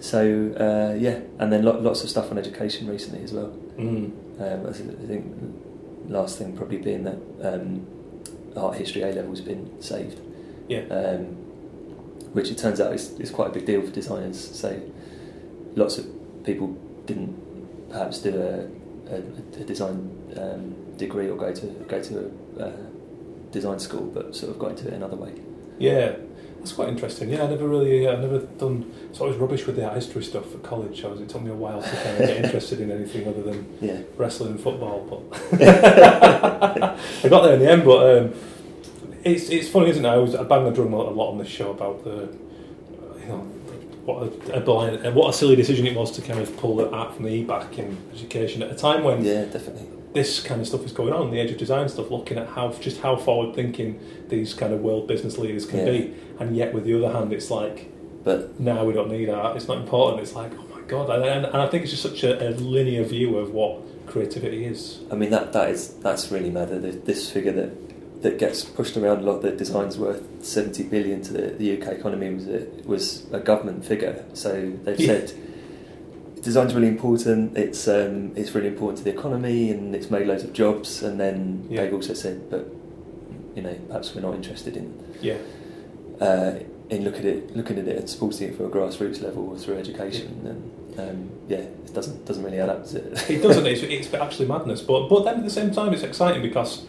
So 0.00 0.20
uh, 0.58 0.94
yeah, 0.98 1.20
and 1.38 1.52
then 1.52 1.62
lo- 1.62 1.78
lots 1.78 2.02
of 2.02 2.08
stuff 2.10 2.30
on 2.30 2.38
education 2.38 2.88
recently 2.88 3.22
as 3.22 3.32
well. 3.32 3.52
Mm. 3.76 4.10
Um, 4.40 4.66
I 4.66 4.72
thi- 4.72 4.96
I 5.02 5.06
think 5.06 5.26
last 6.08 6.38
thing 6.38 6.56
probably 6.56 6.78
being 6.78 7.04
that 7.04 7.18
um, 7.42 7.86
art 8.56 8.76
history 8.78 9.02
A 9.02 9.12
level 9.12 9.30
has 9.30 9.42
been 9.42 9.80
saved 9.82 10.18
Yeah. 10.68 10.80
Which 12.32 12.50
it 12.50 12.58
turns 12.58 12.80
out 12.80 12.92
is, 12.92 13.10
is 13.18 13.30
quite 13.30 13.48
a 13.48 13.52
big 13.52 13.66
deal 13.66 13.82
for 13.82 13.90
designers. 13.90 14.38
So 14.58 14.80
lots 15.74 15.98
of 15.98 16.06
people 16.44 16.68
didn't 17.06 17.90
perhaps 17.90 18.18
do 18.18 18.40
a, 18.40 19.12
a, 19.12 19.18
a 19.60 19.64
design 19.64 20.16
um, 20.36 20.96
degree 20.96 21.28
or 21.28 21.36
go 21.36 21.52
to 21.52 21.66
go 21.88 22.02
to 22.02 22.32
a 22.58 22.64
uh, 22.66 22.72
design 23.50 23.78
school, 23.78 24.06
but 24.06 24.34
sort 24.34 24.52
of 24.52 24.58
got 24.58 24.70
into 24.70 24.88
it 24.88 24.94
another 24.94 25.16
way. 25.16 25.32
Yeah, 25.78 26.16
that's 26.58 26.72
quite 26.72 26.88
interesting. 26.88 27.30
Yeah, 27.30 27.44
I 27.44 27.46
never 27.48 27.66
really, 27.66 28.06
I 28.06 28.16
never 28.16 28.38
done. 28.38 28.92
So 29.12 29.24
I 29.24 29.28
was 29.28 29.36
rubbish 29.38 29.66
with 29.66 29.76
the 29.76 29.84
art 29.86 29.94
history 29.94 30.22
stuff 30.22 30.54
at 30.54 30.62
college. 30.62 31.02
I 31.04 31.08
was, 31.08 31.20
it 31.20 31.28
took 31.28 31.42
me 31.42 31.50
a 31.50 31.54
while 31.54 31.82
to 31.82 31.88
kind 31.88 32.20
of 32.20 32.28
get 32.28 32.44
interested 32.44 32.80
in 32.80 32.90
anything 32.90 33.26
other 33.26 33.42
than 33.42 33.78
Yeah, 33.80 34.02
wrestling 34.16 34.52
and 34.52 34.60
football. 34.60 35.00
But 35.08 35.60
I 37.24 37.28
got 37.28 37.42
there 37.42 37.54
in 37.54 37.60
the 37.60 37.70
end. 37.70 37.84
But 37.84 38.18
um, 38.18 38.34
it's 39.24 39.48
it's 39.50 39.68
funny, 39.68 39.90
isn't 39.90 40.04
it? 40.04 40.08
I, 40.08 40.16
was, 40.16 40.34
I 40.34 40.42
bang 40.44 40.64
the 40.64 40.70
drum 40.70 40.92
a 40.92 40.98
lot 41.10 41.30
on 41.32 41.38
this 41.38 41.48
show 41.48 41.70
about 41.70 42.04
the, 42.04 42.36
you 43.20 43.26
know, 43.28 43.38
what 44.04 44.22
a, 44.48 44.56
a 44.56 44.60
blind, 44.60 45.14
what 45.14 45.28
a 45.30 45.32
silly 45.32 45.56
decision 45.56 45.86
it 45.86 45.94
was 45.94 46.10
to 46.12 46.22
kind 46.22 46.40
of 46.40 46.56
pull 46.56 46.76
the 46.76 46.90
art 46.90 47.14
from 47.14 47.24
the 47.24 47.30
e 47.30 47.44
back 47.44 47.78
in 47.78 47.96
education 48.14 48.62
at 48.62 48.70
a 48.70 48.74
time 48.74 49.04
when 49.04 49.24
yeah, 49.24 49.44
definitely. 49.44 49.86
this 50.14 50.40
kind 50.42 50.60
of 50.60 50.66
stuff 50.66 50.84
is 50.84 50.92
going 50.92 51.12
on, 51.12 51.30
the 51.30 51.38
age 51.38 51.50
of 51.50 51.58
design 51.58 51.88
stuff, 51.88 52.10
looking 52.10 52.38
at 52.38 52.48
how 52.48 52.72
just 52.72 53.00
how 53.00 53.16
forward 53.16 53.54
thinking 53.54 54.00
these 54.28 54.54
kind 54.54 54.72
of 54.72 54.80
world 54.80 55.06
business 55.06 55.36
leaders 55.38 55.66
can 55.66 55.80
Yeah. 55.80 55.84
be, 55.92 56.14
and 56.38 56.56
yet 56.56 56.72
with 56.74 56.84
the 56.84 56.94
other 56.96 57.12
hand, 57.16 57.32
it's 57.32 57.50
like 57.50 57.90
But 58.24 58.58
now 58.60 58.84
we 58.84 58.92
don't 58.92 59.10
need 59.10 59.28
art. 59.28 59.56
It's 59.56 59.68
not 59.68 59.78
important. 59.78 60.22
It's 60.22 60.34
like 60.34 60.52
oh 60.58 60.66
my 60.74 60.82
god, 60.88 61.10
and, 61.10 61.24
and, 61.24 61.44
and 61.46 61.56
I 61.56 61.66
think 61.68 61.82
it's 61.84 61.92
just 61.92 62.02
such 62.02 62.22
a, 62.24 62.48
a 62.48 62.50
linear 62.50 63.04
view 63.04 63.36
of 63.38 63.52
what 63.52 63.82
creativity 64.06 64.64
is. 64.64 65.00
I 65.10 65.14
mean 65.14 65.30
that 65.30 65.52
that 65.52 65.68
is 65.70 65.94
that's 66.06 66.32
really 66.32 66.50
mad. 66.50 66.68
This 67.04 67.30
figure 67.30 67.52
that 67.52 67.70
that 68.22 68.38
gets 68.38 68.64
pushed 68.64 68.96
around 68.96 69.18
a 69.18 69.22
lot. 69.22 69.42
The 69.42 69.50
design's 69.52 69.98
worth 69.98 70.22
seventy 70.44 70.82
billion 70.82 71.22
to 71.22 71.32
the, 71.32 71.42
the 71.52 71.80
UK 71.80 71.88
economy 71.94 72.34
was 72.34 72.46
a, 72.48 72.66
was 72.84 73.26
a 73.32 73.40
government 73.40 73.84
figure. 73.84 74.24
So 74.34 74.72
they've 74.84 74.98
Yeah. 75.00 75.06
said 75.06 75.32
design's 76.42 76.74
really 76.74 76.88
important. 76.88 77.56
It's 77.56 77.86
um, 77.88 78.32
it's 78.36 78.54
really 78.54 78.68
important 78.68 78.98
to 78.98 79.04
the 79.04 79.10
economy 79.10 79.70
and 79.70 79.94
it's 79.94 80.10
made 80.10 80.26
loads 80.26 80.44
of 80.44 80.52
jobs. 80.52 81.02
And 81.02 81.18
then 81.20 81.66
Yeah. 81.70 81.82
they've 81.84 81.94
also 81.94 82.14
said, 82.14 82.50
but 82.50 82.66
you 83.54 83.62
know, 83.62 83.74
perhaps 83.88 84.14
we're 84.14 84.22
not 84.22 84.34
interested 84.34 84.76
in 84.76 84.94
Yeah, 85.20 85.36
uh, 86.20 86.52
in 86.88 87.04
looking 87.04 87.20
at 87.20 87.26
it, 87.26 87.56
looking 87.56 87.78
at 87.78 87.86
it 87.88 87.96
and 87.98 88.08
supporting 88.08 88.48
it 88.48 88.56
from 88.56 88.66
a 88.66 88.68
grassroots 88.68 89.22
level 89.22 89.48
or 89.50 89.56
through 89.58 89.76
education. 89.78 90.28
And 90.44 91.00
um, 91.00 91.30
yeah, 91.48 91.58
it 91.58 91.94
doesn't 91.94 92.24
doesn't 92.26 92.42
really 92.44 92.60
add 92.60 92.68
up, 92.68 92.82
does 92.82 92.94
it? 92.94 93.30
it 93.30 93.42
doesn't. 93.42 93.66
It's, 93.72 93.82
it's 93.82 94.14
actually 94.14 94.46
madness. 94.48 94.82
But 94.82 95.08
but 95.08 95.24
then 95.24 95.38
at 95.38 95.44
the 95.44 95.50
same 95.50 95.70
time, 95.72 95.92
it's 95.94 96.02
exciting 96.02 96.42
because. 96.42 96.82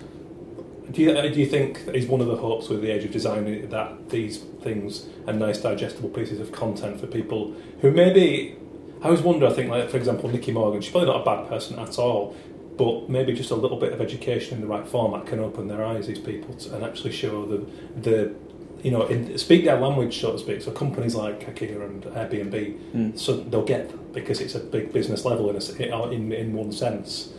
Do 0.91 1.01
you, 1.01 1.11
uh, 1.11 1.21
do 1.21 1.39
you 1.39 1.45
think 1.45 1.79
is 1.93 2.07
one 2.07 2.21
of 2.21 2.27
the 2.27 2.35
hopes 2.35 2.67
with 2.69 2.81
the 2.81 2.89
age 2.91 3.03
of 3.05 3.11
design 3.11 3.69
that 3.69 4.09
these 4.09 4.39
things 4.61 5.07
are 5.27 5.33
nice 5.33 5.59
digestible 5.59 6.09
pieces 6.09 6.39
of 6.39 6.51
content 6.51 6.99
for 6.99 7.07
people 7.07 7.55
who 7.81 7.91
maybe 7.91 8.55
I 9.01 9.05
always 9.05 9.21
wonder. 9.21 9.47
I 9.47 9.53
think, 9.53 9.69
like 9.71 9.89
for 9.89 9.97
example, 9.97 10.29
Nicky 10.29 10.51
Morgan. 10.51 10.81
She's 10.81 10.91
probably 10.91 11.09
not 11.09 11.21
a 11.21 11.25
bad 11.25 11.47
person 11.49 11.79
at 11.79 11.97
all, 11.97 12.35
but 12.77 13.09
maybe 13.09 13.33
just 13.33 13.49
a 13.51 13.55
little 13.55 13.77
bit 13.77 13.93
of 13.93 14.01
education 14.01 14.55
in 14.55 14.61
the 14.61 14.67
right 14.67 14.87
format 14.87 15.25
can 15.25 15.39
open 15.39 15.67
their 15.67 15.83
eyes. 15.83 16.07
These 16.07 16.19
people 16.19 16.53
to, 16.55 16.75
and 16.75 16.83
actually 16.83 17.11
show 17.11 17.45
the 17.45 17.65
the 17.99 18.35
you 18.83 18.91
know 18.91 19.07
in, 19.07 19.37
speak 19.39 19.65
their 19.65 19.79
language, 19.79 20.19
so 20.21 20.33
to 20.33 20.39
speak. 20.39 20.61
So 20.61 20.71
companies 20.71 21.15
like 21.15 21.39
IKEA 21.55 21.83
and 21.83 22.03
Airbnb, 22.03 22.77
Mm. 22.93 23.17
so 23.17 23.37
they'll 23.37 23.63
get 23.65 23.89
that 23.89 24.13
because 24.13 24.39
it's 24.39 24.53
a 24.55 24.59
big 24.59 24.93
business 24.93 25.25
level 25.25 25.49
in 25.49 25.55
a 25.55 26.07
in 26.09 26.31
in 26.31 26.53
one 26.53 26.71
sense. 26.71 27.33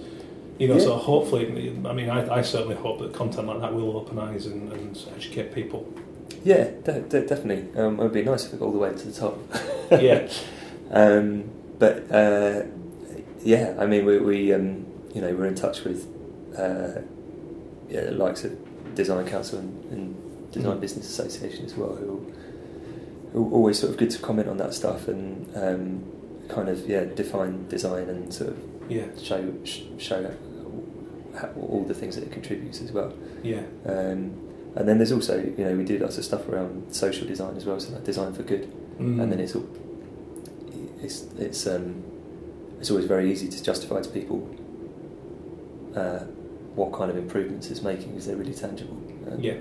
You 0.63 0.69
know, 0.69 0.75
Yeah. 0.75 0.81
so 0.89 0.95
hopefully, 0.97 1.45
I 1.85 1.93
mean, 1.93 2.09
I, 2.09 2.39
I 2.39 2.43
certainly 2.43 2.77
hope 2.77 3.01
that 3.01 3.13
content 3.13 3.49
like 3.49 3.61
that 3.63 3.75
will 3.75 3.97
open 3.97 4.17
eyes 4.19 4.47
and, 4.47 4.73
and 4.73 4.97
educate 5.17 5.53
people. 5.53 5.93
Yeah, 6.45 6.65
de- 6.85 7.01
de- 7.13 7.27
definitely. 7.27 7.65
Um, 7.81 7.99
it 7.99 8.03
would 8.05 8.13
be 8.13 8.23
nice 8.23 8.47
if 8.47 8.55
it 8.55 8.61
got 8.61 8.67
all 8.67 8.73
the 8.73 8.79
way 8.79 8.91
to 8.93 9.07
the 9.11 9.17
top. 9.23 9.37
Yeah. 9.91 10.29
Um, 11.03 11.45
but 11.79 11.97
uh, 12.13 12.65
yeah, 13.43 13.75
I 13.79 13.87
mean, 13.87 14.05
we, 14.05 14.19
we 14.19 14.53
um, 14.53 14.85
you 15.15 15.23
know 15.23 15.35
we're 15.35 15.47
in 15.47 15.55
touch 15.55 15.85
with 15.85 16.01
uh, 16.57 17.01
yeah, 17.89 18.03
the 18.03 18.11
likes 18.13 18.45
of 18.45 18.53
Design 18.95 19.27
Council 19.27 19.59
and, 19.61 19.73
and 19.93 20.53
Design 20.53 20.77
Mm. 20.77 20.81
Business 20.81 21.07
Association 21.09 21.65
as 21.65 21.75
well, 21.75 21.95
who 21.97 22.31
who 23.33 23.49
are 23.49 23.53
always 23.53 23.79
sort 23.79 23.91
of 23.93 23.97
good 23.99 24.11
to 24.11 24.19
comment 24.19 24.49
on 24.49 24.59
that 24.59 24.75
stuff 24.75 25.09
and 25.09 25.49
um, 25.57 26.05
kind 26.51 26.69
of 26.69 26.87
yeah 26.87 27.05
define 27.05 27.67
design 27.69 28.07
and 28.11 28.35
sort 28.35 28.51
of 28.51 28.59
Yeah, 28.91 29.07
show 29.29 29.41
sh- 29.65 29.85
show 29.97 30.23
how, 30.23 30.35
all 31.57 31.85
the 31.87 31.95
things 31.95 32.15
that 32.17 32.25
it 32.25 32.33
contributes 32.33 32.81
as 32.81 32.93
well. 32.93 33.13
yeah, 33.43 33.63
Um, 33.87 34.39
and 34.75 34.89
then 34.89 34.99
there's 34.99 35.13
also, 35.13 35.39
you 35.39 35.65
know, 35.65 35.77
we 35.77 35.85
do 35.85 35.99
lots 35.99 36.17
of 36.19 36.25
stuff 36.25 36.49
around 36.49 36.95
social 36.95 37.27
design 37.27 37.57
as 37.57 37.67
well, 37.67 37.79
so 37.79 37.93
like 37.93 38.05
design 38.05 38.33
for 38.33 38.43
good. 38.43 38.73
Mm. 38.99 39.23
And 39.23 39.33
then 39.33 39.41
it's 39.41 39.55
all, 39.55 39.69
it's 41.03 41.25
it's 41.39 41.67
um, 41.67 42.03
it's 42.79 42.91
always 42.91 43.07
very 43.07 43.31
easy 43.31 43.49
to 43.49 43.63
justify 43.63 44.01
to 44.01 44.09
people 44.09 44.49
uh, 45.95 46.21
what 46.75 46.93
kind 46.93 47.11
of 47.11 47.17
improvements 47.17 47.71
it's 47.71 47.83
making 47.83 48.09
because 48.09 48.27
they're 48.27 48.37
really 48.37 48.55
tangible. 48.55 48.97
And, 49.27 49.45
yeah. 49.45 49.57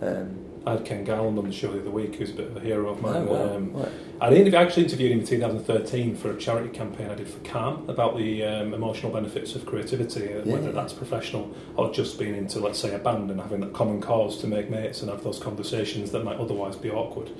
Um, 0.00 0.37
I 0.68 0.72
had 0.72 0.84
Ken 0.84 1.02
Garland 1.02 1.38
on 1.38 1.46
the 1.46 1.52
show 1.52 1.72
the 1.72 1.80
other 1.80 1.90
week, 1.90 2.16
who's 2.16 2.28
a 2.30 2.34
bit 2.34 2.48
of 2.48 2.56
a 2.56 2.60
hero 2.60 2.90
of 2.90 3.00
mine. 3.00 3.26
oh, 3.28 3.32
wow. 3.32 3.56
Um, 3.56 3.72
right. 3.72 3.88
I 4.20 4.30
interv- 4.30 4.52
actually 4.52 4.84
interviewed 4.84 5.12
him 5.12 5.20
in 5.20 5.26
2013 5.26 6.14
for 6.14 6.30
a 6.30 6.36
charity 6.36 6.68
campaign 6.68 7.08
I 7.08 7.14
did 7.14 7.26
for 7.26 7.38
CALM 7.40 7.88
about 7.88 8.18
the 8.18 8.44
um, 8.44 8.74
emotional 8.74 9.10
benefits 9.10 9.54
of 9.54 9.64
creativity, 9.64 10.34
uh, 10.34 10.42
Yeah. 10.44 10.52
whether 10.52 10.70
that's 10.70 10.92
professional 10.92 11.54
or 11.76 11.90
just 11.90 12.18
being 12.18 12.34
into, 12.34 12.60
let's 12.60 12.78
say, 12.78 12.94
a 12.94 12.98
band 12.98 13.30
and 13.30 13.40
having 13.40 13.60
that 13.60 13.72
common 13.72 14.02
cause 14.02 14.38
to 14.42 14.46
make 14.46 14.68
mates 14.68 15.00
and 15.00 15.10
have 15.10 15.24
those 15.24 15.38
conversations 15.38 16.10
that 16.10 16.22
might 16.22 16.36
otherwise 16.38 16.76
be 16.76 16.90
awkward. 16.90 17.30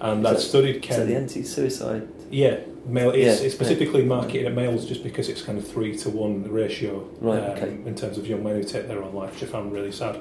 And 0.00 0.22
that- 0.26 0.40
studied 0.40 0.74
So 0.84 0.96
Ken. 0.96 1.06
the 1.08 1.16
anti-suicide. 1.16 2.06
yeah, 2.30 2.58
male. 2.84 3.10
It's, 3.10 3.18
Yeah, 3.18 3.32
it's 3.32 3.42
yeah. 3.44 3.48
specifically 3.48 4.04
marketed 4.04 4.44
at 4.46 4.54
males 4.54 4.84
just 4.84 5.02
because 5.02 5.30
it's 5.30 5.40
kind 5.40 5.56
of 5.56 5.66
three 5.66 5.96
to 5.96 6.10
one 6.10 6.44
ratio 6.52 7.08
Right, 7.22 7.38
um, 7.42 7.50
okay. 7.52 7.76
in 7.86 7.94
terms 7.94 8.18
of 8.18 8.26
young 8.26 8.44
men 8.44 8.56
who 8.56 8.64
take 8.64 8.86
their 8.88 9.02
own 9.02 9.14
life, 9.14 9.32
which 9.32 9.44
I 9.44 9.46
found 9.46 9.72
really 9.72 9.92
sad. 9.92 10.18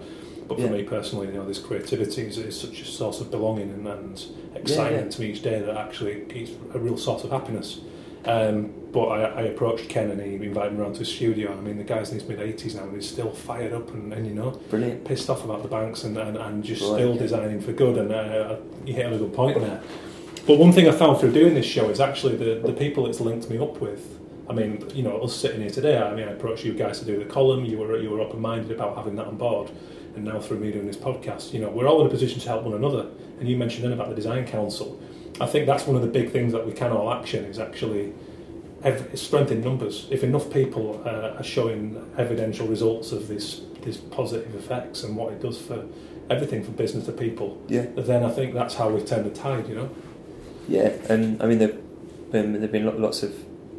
But 0.47 0.57
for 0.59 0.65
Yeah. 0.65 0.71
me 0.71 0.83
personally, 0.83 1.27
you 1.27 1.33
know, 1.33 1.45
this 1.45 1.59
creativity 1.59 2.23
is, 2.23 2.37
is 2.37 2.59
such 2.59 2.81
a 2.81 2.85
source 2.85 3.19
of 3.21 3.31
belonging 3.31 3.69
and, 3.71 3.87
and 3.87 4.23
excitement 4.55 5.05
yeah. 5.05 5.09
to 5.09 5.21
me 5.21 5.27
each 5.31 5.41
day 5.41 5.59
that 5.59 5.75
actually 5.75 6.23
it's 6.29 6.51
a 6.73 6.79
real 6.79 6.97
source 6.97 7.23
of 7.23 7.31
happiness. 7.31 7.79
Um, 8.25 8.71
but 8.91 9.05
I, 9.07 9.21
I 9.23 9.41
approached 9.43 9.87
Ken 9.87 10.09
and 10.09 10.19
he 10.19 10.33
invited 10.35 10.73
me 10.73 10.81
around 10.81 10.93
to 10.93 10.99
his 10.99 11.09
studio. 11.13 11.51
I 11.55 11.61
mean, 11.61 11.77
the 11.77 11.83
guy's 11.83 12.11
in 12.11 12.19
his 12.19 12.27
mid 12.27 12.39
80s 12.39 12.75
now 12.75 12.83
and 12.83 12.95
he's 12.95 13.07
still 13.09 13.29
fired 13.31 13.71
up 13.73 13.91
and, 13.93 14.11
and 14.13 14.25
you 14.25 14.33
know, 14.33 14.51
Brilliant. 14.69 15.05
pissed 15.05 15.29
off 15.29 15.43
about 15.45 15.61
the 15.61 15.67
banks 15.67 16.03
and, 16.03 16.17
and, 16.17 16.35
and 16.37 16.63
just 16.63 16.81
Right, 16.81 16.93
still 16.93 17.13
yeah. 17.13 17.19
designing 17.19 17.61
for 17.61 17.71
good. 17.71 17.97
And 17.97 18.11
uh, 18.11 18.57
you 18.85 18.93
hit 18.93 19.05
on 19.05 19.13
a 19.13 19.17
good 19.17 19.33
point 19.33 19.59
there. 19.59 19.81
But 20.47 20.57
one 20.59 20.71
thing 20.71 20.87
I 20.87 20.91
found 20.91 21.19
through 21.19 21.33
doing 21.33 21.53
this 21.55 21.65
show 21.65 21.89
is 21.89 21.99
actually 21.99 22.35
the, 22.35 22.61
the 22.65 22.73
people 22.73 23.07
it's 23.07 23.19
linked 23.19 23.49
me 23.49 23.57
up 23.59 23.79
with. 23.81 24.19
I 24.49 24.53
mean, 24.53 24.87
you 24.93 25.01
know, 25.03 25.17
us 25.21 25.35
sitting 25.35 25.61
here 25.61 25.71
today. 25.71 25.97
I 25.97 26.13
mean, 26.15 26.27
I 26.27 26.31
approached 26.31 26.63
you 26.63 26.73
guys 26.73 26.99
to 26.99 27.05
do 27.05 27.17
the 27.17 27.25
column. 27.25 27.65
You 27.65 27.79
were 27.79 27.97
you 27.97 28.11
were 28.11 28.21
open 28.21 28.41
minded 28.41 28.71
about 28.71 28.95
having 28.95 29.15
that 29.15 29.25
on 29.25 29.37
board, 29.37 29.71
and 30.15 30.25
now 30.25 30.39
through 30.39 30.59
me 30.59 30.71
doing 30.71 30.87
this 30.87 30.97
podcast, 30.97 31.53
you 31.53 31.59
know, 31.59 31.69
we're 31.69 31.87
all 31.87 32.01
in 32.01 32.07
a 32.07 32.09
position 32.09 32.39
to 32.41 32.47
help 32.49 32.63
one 32.63 32.73
another. 32.73 33.07
And 33.39 33.47
you 33.49 33.57
mentioned 33.57 33.83
then 33.83 33.93
about 33.93 34.09
the 34.09 34.15
design 34.15 34.45
council. 34.47 34.99
I 35.41 35.45
think 35.45 35.65
that's 35.65 35.85
one 35.85 35.95
of 35.95 36.01
the 36.01 36.07
big 36.07 36.31
things 36.31 36.53
that 36.53 36.65
we 36.65 36.71
can 36.71 36.91
all 36.91 37.11
action 37.11 37.43
is 37.45 37.59
actually 37.59 38.13
ev- 38.83 39.09
strength 39.19 39.51
in 39.51 39.61
numbers. 39.61 40.07
If 40.09 40.23
enough 40.23 40.49
people 40.51 41.01
uh, 41.05 41.35
are 41.37 41.43
showing 41.43 42.01
evidential 42.17 42.67
results 42.67 43.11
of 43.11 43.27
this 43.27 43.61
these 43.83 43.97
positive 43.97 44.55
effects 44.55 45.03
and 45.03 45.15
what 45.15 45.31
it 45.33 45.39
does 45.41 45.59
for 45.61 45.85
everything 46.29 46.63
from 46.63 46.73
business 46.73 47.05
to 47.05 47.11
people, 47.11 47.61
Yeah. 47.67 47.85
then 47.95 48.23
I 48.23 48.31
think 48.31 48.55
that's 48.55 48.73
how 48.75 48.89
we 48.89 49.01
turn 49.01 49.23
the 49.25 49.29
tide. 49.29 49.67
You 49.69 49.75
know. 49.75 49.89
Yeah, 50.67 50.93
and 51.09 51.41
I 51.43 51.45
mean 51.47 51.59
there've 51.59 52.31
been 52.31 52.53
there've 52.53 52.71
been 52.71 52.99
lots 53.01 53.21
of 53.21 53.35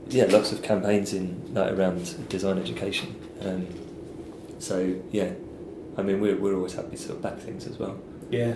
yeah 0.08 0.26
lots 0.26 0.52
of 0.52 0.62
campaigns 0.62 1.12
in 1.12 1.54
like 1.54 1.72
around 1.72 2.28
design 2.28 2.58
education. 2.58 3.16
Um, 3.40 3.66
so 4.58 4.94
yeah, 5.10 5.30
I 5.96 6.02
mean 6.02 6.20
we're 6.20 6.36
we're 6.36 6.54
always 6.56 6.74
happy 6.74 6.96
to 6.96 7.02
sort 7.02 7.16
of 7.16 7.22
back 7.22 7.38
things 7.38 7.66
as 7.66 7.78
well. 7.78 7.96
Yeah. 8.30 8.54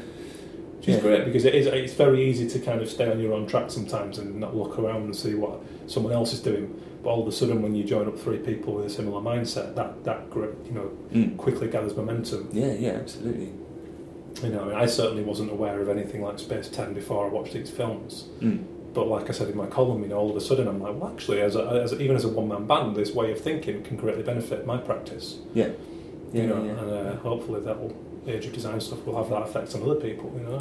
Which 0.78 0.88
is 0.88 0.96
Yeah. 0.96 1.00
great 1.02 1.24
because 1.24 1.44
it 1.44 1.54
is 1.54 1.66
it's 1.66 1.94
very 1.94 2.28
easy 2.28 2.48
to 2.48 2.58
kind 2.58 2.80
of 2.82 2.88
stay 2.88 3.10
on 3.10 3.20
your 3.20 3.32
own 3.32 3.46
track 3.46 3.70
sometimes 3.70 4.18
and 4.18 4.36
not 4.40 4.56
look 4.56 4.78
around 4.78 5.02
and 5.04 5.16
see 5.16 5.34
what 5.34 5.60
someone 5.86 6.12
else 6.12 6.32
is 6.32 6.40
doing. 6.40 6.74
But 7.02 7.10
all 7.10 7.22
of 7.22 7.28
a 7.28 7.32
sudden, 7.32 7.62
when 7.62 7.74
you 7.74 7.82
join 7.84 8.06
up 8.08 8.18
three 8.18 8.36
people 8.38 8.74
with 8.74 8.84
a 8.86 8.90
similar 8.90 9.22
mindset, 9.22 9.74
that 9.74 10.04
that 10.04 10.28
great, 10.30 10.50
you 10.66 10.72
know 10.72 10.90
Mm. 11.14 11.36
quickly 11.38 11.68
gathers 11.68 11.96
momentum. 11.96 12.48
Yeah, 12.52 12.72
yeah, 12.74 12.90
absolutely. 12.90 13.50
You 14.42 14.50
know, 14.50 14.60
I, 14.62 14.64
mean, 14.66 14.74
I 14.74 14.86
certainly 14.86 15.22
wasn't 15.22 15.50
aware 15.50 15.80
of 15.80 15.88
anything 15.88 16.22
like 16.22 16.36
Space10 16.38 16.94
before 16.94 17.26
I 17.26 17.28
watched 17.28 17.52
these 17.54 17.68
films. 17.70 18.26
Mm. 18.40 18.60
But 18.94 19.06
like 19.08 19.28
I 19.28 19.32
said 19.32 19.48
in 19.48 19.56
my 19.56 19.66
column, 19.66 20.02
you 20.02 20.08
know, 20.08 20.18
all 20.18 20.30
of 20.30 20.36
a 20.36 20.40
sudden 20.40 20.66
I'm 20.68 20.80
like, 20.80 20.94
well, 21.00 21.10
actually, 21.12 21.40
as, 21.40 21.56
a, 21.56 21.62
as 21.84 21.92
a, 21.92 22.00
even 22.00 22.16
as 22.16 22.24
a 22.24 22.28
one 22.28 22.48
man 22.48 22.66
band, 22.66 22.96
this 22.96 23.12
way 23.14 23.32
of 23.32 23.40
thinking 23.40 23.82
can 23.82 23.96
greatly 23.96 24.22
benefit 24.22 24.66
my 24.66 24.76
practice. 24.78 25.38
Yeah, 25.54 25.70
yeah, 26.32 26.42
you 26.42 26.48
know, 26.48 26.64
yeah. 26.64 26.70
and 26.72 26.90
uh, 27.08 27.16
hopefully 27.16 27.60
that 27.60 27.78
will 27.80 27.96
age 28.26 28.46
of 28.46 28.52
design 28.52 28.80
stuff 28.80 29.04
will 29.04 29.16
have 29.16 29.30
that 29.30 29.42
effect 29.42 29.74
on 29.74 29.82
other 29.82 29.96
people. 29.96 30.32
You 30.36 30.42
know, 30.46 30.58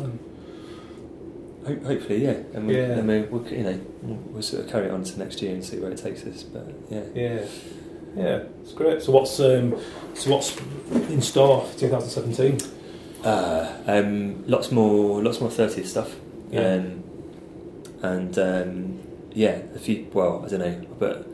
and 1.66 1.86
hopefully, 1.86 2.24
yeah. 2.24 2.38
And 2.54 2.68
we, 2.68 2.78
Yeah. 2.78 2.98
I 2.98 3.02
mean, 3.02 3.28
we'll, 3.30 3.48
you 3.48 3.64
know, 3.64 3.80
we'll, 4.02 4.42
sort 4.42 4.66
of 4.66 4.72
carry 4.72 4.88
it 4.88 4.92
on 4.92 5.04
to 5.04 5.20
next 5.20 5.42
year 5.42 5.54
and 5.54 5.64
see 5.64 5.78
where 5.80 5.92
it 5.92 5.98
takes 5.98 6.24
us. 6.26 6.44
But 6.44 6.68
yeah, 6.90 7.04
yeah, 7.14 7.46
yeah, 8.16 8.44
it's 8.62 8.74
great. 8.74 9.02
So 9.02 9.12
what's 9.12 9.40
um, 9.40 9.76
so 10.14 10.32
what's 10.32 10.58
in 11.10 11.22
store 11.22 11.66
for 11.66 11.80
2017? 11.80 12.60
uh, 13.24 13.74
um, 13.88 14.48
lots 14.48 14.72
more, 14.72 15.22
lots 15.22 15.42
more 15.42 15.50
thirtieth 15.52 15.88
stuff. 15.88 16.16
Yeah. 16.52 16.76
Um, 16.76 17.04
and 18.02 18.40
um, 18.40 19.00
yeah, 19.34 19.62
a 19.76 19.80
few. 19.80 20.08
Well, 20.14 20.44
I 20.46 20.50
don't 20.50 20.60
know, 20.60 20.88
but 20.98 21.28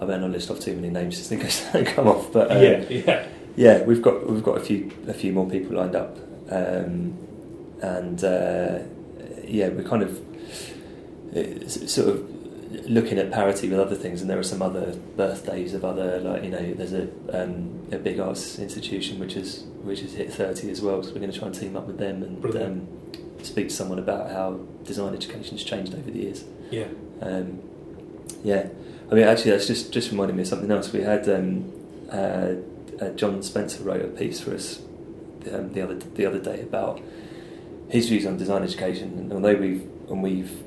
I've 0.00 0.08
better 0.08 0.20
not 0.20 0.30
list 0.30 0.50
off 0.50 0.60
too 0.60 0.74
many 0.74 0.90
names 0.90 1.16
just 1.16 1.32
in 1.32 1.40
case 1.40 1.60
they 1.72 1.84
come 1.84 2.06
off. 2.08 2.32
But 2.32 2.50
um, 2.52 2.62
yeah, 2.62 2.84
yeah, 2.88 3.28
yeah, 3.56 3.82
we've 3.84 4.02
got 4.02 4.28
we've 4.28 4.42
got 4.42 4.56
a 4.56 4.60
few 4.60 4.90
a 5.08 5.14
few 5.14 5.32
more 5.32 5.48
people 5.48 5.76
lined 5.76 5.94
up, 5.96 6.18
um, 6.50 7.16
and 7.82 8.22
uh, 8.24 8.80
yeah, 9.44 9.68
we're 9.68 9.82
kind 9.88 10.02
of 10.02 10.20
sort 11.70 12.08
of 12.08 12.28
looking 12.88 13.18
at 13.18 13.30
parity 13.30 13.68
with 13.68 13.78
other 13.78 13.94
things, 13.94 14.20
and 14.20 14.30
there 14.30 14.38
are 14.38 14.42
some 14.42 14.62
other 14.62 14.96
birthdays 15.16 15.74
of 15.74 15.84
other 15.84 16.18
like 16.20 16.44
you 16.44 16.50
know 16.50 16.74
there's 16.74 16.92
a 16.92 17.08
um, 17.32 17.86
a 17.92 17.98
big 17.98 18.18
arts 18.18 18.58
institution 18.58 19.18
which 19.18 19.36
is 19.36 19.64
which 19.82 20.00
has 20.00 20.14
hit 20.14 20.32
thirty 20.32 20.70
as 20.70 20.80
well, 20.80 21.02
so 21.02 21.10
we're 21.12 21.20
going 21.20 21.32
to 21.32 21.38
try 21.38 21.48
and 21.48 21.54
team 21.54 21.76
up 21.76 21.86
with 21.86 21.98
them 21.98 22.22
and 22.22 22.56
um, 22.56 22.88
speak 23.42 23.68
to 23.68 23.74
someone 23.74 23.98
about 23.98 24.30
how 24.30 24.60
design 24.84 25.14
education 25.14 25.56
has 25.56 25.64
changed 25.64 25.94
over 25.94 26.10
the 26.10 26.18
years. 26.18 26.44
yeah, 26.70 26.86
Um, 27.20 27.60
yeah, 28.42 28.68
I 29.10 29.14
mean, 29.14 29.24
actually, 29.24 29.52
that's 29.52 29.66
just 29.66 29.92
just 29.92 30.10
reminded 30.10 30.36
me 30.36 30.42
of 30.42 30.48
something 30.48 30.70
else. 30.70 30.92
We 30.92 31.02
had 31.02 31.28
um, 31.28 31.70
uh, 32.10 32.54
uh, 33.02 33.10
John 33.10 33.42
Spencer 33.42 33.82
wrote 33.82 34.04
a 34.04 34.08
piece 34.08 34.40
for 34.40 34.54
us 34.54 34.80
um, 35.52 35.72
the 35.72 35.82
other 35.82 35.94
the 35.94 36.26
other 36.26 36.38
day 36.38 36.62
about 36.62 37.00
his 37.88 38.08
views 38.08 38.24
on 38.26 38.36
design 38.38 38.62
education, 38.62 39.18
and 39.18 39.32
although 39.32 39.54
we've 39.56 39.82
and 40.08 40.22
we've 40.22 40.62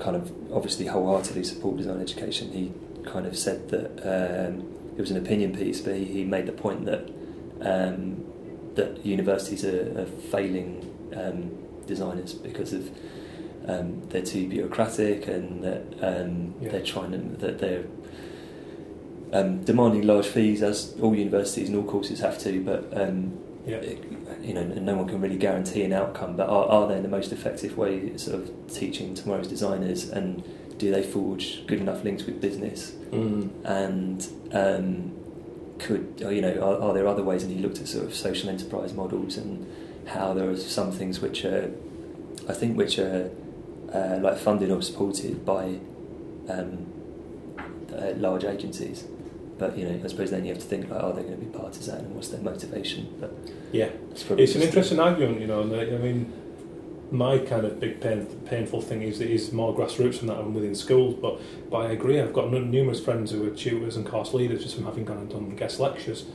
kind 0.00 0.16
of 0.16 0.32
obviously 0.52 0.86
wholeheartedly 0.86 1.44
support 1.44 1.76
design 1.76 2.00
education, 2.00 2.52
he 2.52 2.72
kind 3.10 3.26
of 3.26 3.36
said 3.38 3.68
that 3.70 3.90
um, 4.02 4.60
it 4.96 5.00
was 5.00 5.10
an 5.10 5.16
opinion 5.16 5.54
piece, 5.56 5.80
but 5.80 5.94
he, 5.96 6.04
he 6.04 6.24
made 6.24 6.46
the 6.46 6.52
point 6.52 6.84
that 6.86 7.08
um, 7.60 8.24
that 8.74 9.04
universities 9.06 9.64
are, 9.64 10.00
are 10.00 10.06
failing 10.06 10.68
um, 11.16 11.50
designers 11.86 12.34
because 12.34 12.72
of 12.72 12.90
um, 13.68 14.02
they're 14.10 14.22
too 14.22 14.48
bureaucratic 14.48 15.26
and 15.28 15.62
that 15.64 15.82
um, 16.02 16.54
Yeah. 16.60 16.70
they're 16.72 16.82
trying 16.84 17.12
to 17.12 17.18
that 17.46 17.58
they're 17.58 17.84
um, 19.32 19.62
demanding 19.64 20.06
large 20.06 20.26
fees 20.26 20.62
as 20.62 20.94
all 21.00 21.14
universities 21.14 21.68
and 21.68 21.76
all 21.76 21.84
courses 21.84 22.20
have 22.20 22.38
to, 22.40 22.62
but 22.62 22.88
um, 22.98 23.38
yeah, 23.66 23.80
you 24.40 24.54
know, 24.54 24.62
no 24.62 24.96
one 24.96 25.08
can 25.08 25.20
really 25.20 25.36
guarantee 25.36 25.82
an 25.82 25.92
outcome. 25.92 26.36
But 26.36 26.48
are, 26.48 26.66
are 26.66 26.88
they 26.88 27.00
the 27.00 27.08
most 27.08 27.32
effective 27.32 27.76
way 27.76 28.10
of 28.10 28.20
sort 28.20 28.42
of 28.42 28.72
teaching 28.72 29.14
tomorrow's 29.14 29.48
designers, 29.48 30.08
and 30.08 30.44
do 30.78 30.90
they 30.90 31.02
forge 31.02 31.66
good 31.66 31.80
enough 31.80 32.04
links 32.04 32.24
with 32.24 32.40
business? 32.40 32.92
mm. 33.10 33.50
And 33.64 34.28
um, 34.52 35.12
could 35.78 36.14
you 36.18 36.40
know, 36.40 36.54
are, 36.60 36.88
are 36.88 36.94
there 36.94 37.06
other 37.06 37.22
ways? 37.22 37.42
And 37.42 37.52
he 37.52 37.60
looked 37.60 37.80
at 37.80 37.88
sort 37.88 38.04
of 38.04 38.14
social 38.14 38.48
enterprise 38.48 38.92
models 38.92 39.36
and 39.36 39.66
how 40.06 40.32
there 40.32 40.48
are 40.48 40.56
some 40.56 40.92
things 40.92 41.20
which 41.20 41.44
are, 41.44 41.72
I 42.48 42.52
think, 42.52 42.76
which 42.76 42.98
are 42.98 43.30
uh, 43.92 44.18
like 44.20 44.38
funded 44.38 44.70
or 44.70 44.82
supported 44.82 45.44
by 45.44 45.78
um, 46.48 46.86
uh, 47.92 48.12
large 48.16 48.44
agencies. 48.44 49.04
But 49.58 49.76
you 49.78 49.88
know, 49.88 50.00
I 50.04 50.08
suppose 50.08 50.30
then 50.30 50.44
you 50.44 50.52
have 50.52 50.62
to 50.62 50.68
think 50.68 50.90
like, 50.90 51.02
are 51.02 51.12
they 51.12 51.22
going 51.22 51.38
to 51.38 51.44
be 51.44 51.58
partisan 51.58 52.04
and 52.04 52.14
what's 52.14 52.28
their 52.28 52.40
motivation? 52.40 53.14
But 53.20 53.32
yeah. 53.72 53.88
it's 54.12 54.54
an 54.54 54.62
interesting 54.62 55.00
argument, 55.00 55.40
you 55.40 55.46
know. 55.46 55.62
And 55.62 55.74
I 55.74 55.98
mean, 55.98 56.32
my 57.10 57.38
kind 57.38 57.64
of 57.64 57.80
big 57.80 58.00
pain, 58.00 58.26
painful 58.46 58.82
thing 58.82 59.02
is 59.02 59.20
is 59.20 59.52
more 59.52 59.74
grassroots 59.74 60.18
than 60.18 60.28
that 60.28 60.38
and 60.38 60.54
within 60.54 60.74
schools. 60.74 61.14
But 61.14 61.40
but 61.70 61.78
I 61.78 61.92
agree. 61.92 62.20
I've 62.20 62.32
got 62.32 62.52
numerous 62.52 63.00
friends 63.00 63.30
who 63.30 63.46
are 63.46 63.50
tutors 63.50 63.96
and 63.96 64.06
course 64.06 64.34
leaders 64.34 64.62
just 64.62 64.74
from 64.74 64.84
having 64.84 65.04
gone 65.04 65.18
and 65.18 65.30
done 65.30 65.56
guest 65.56 65.80
lectures. 65.80 66.26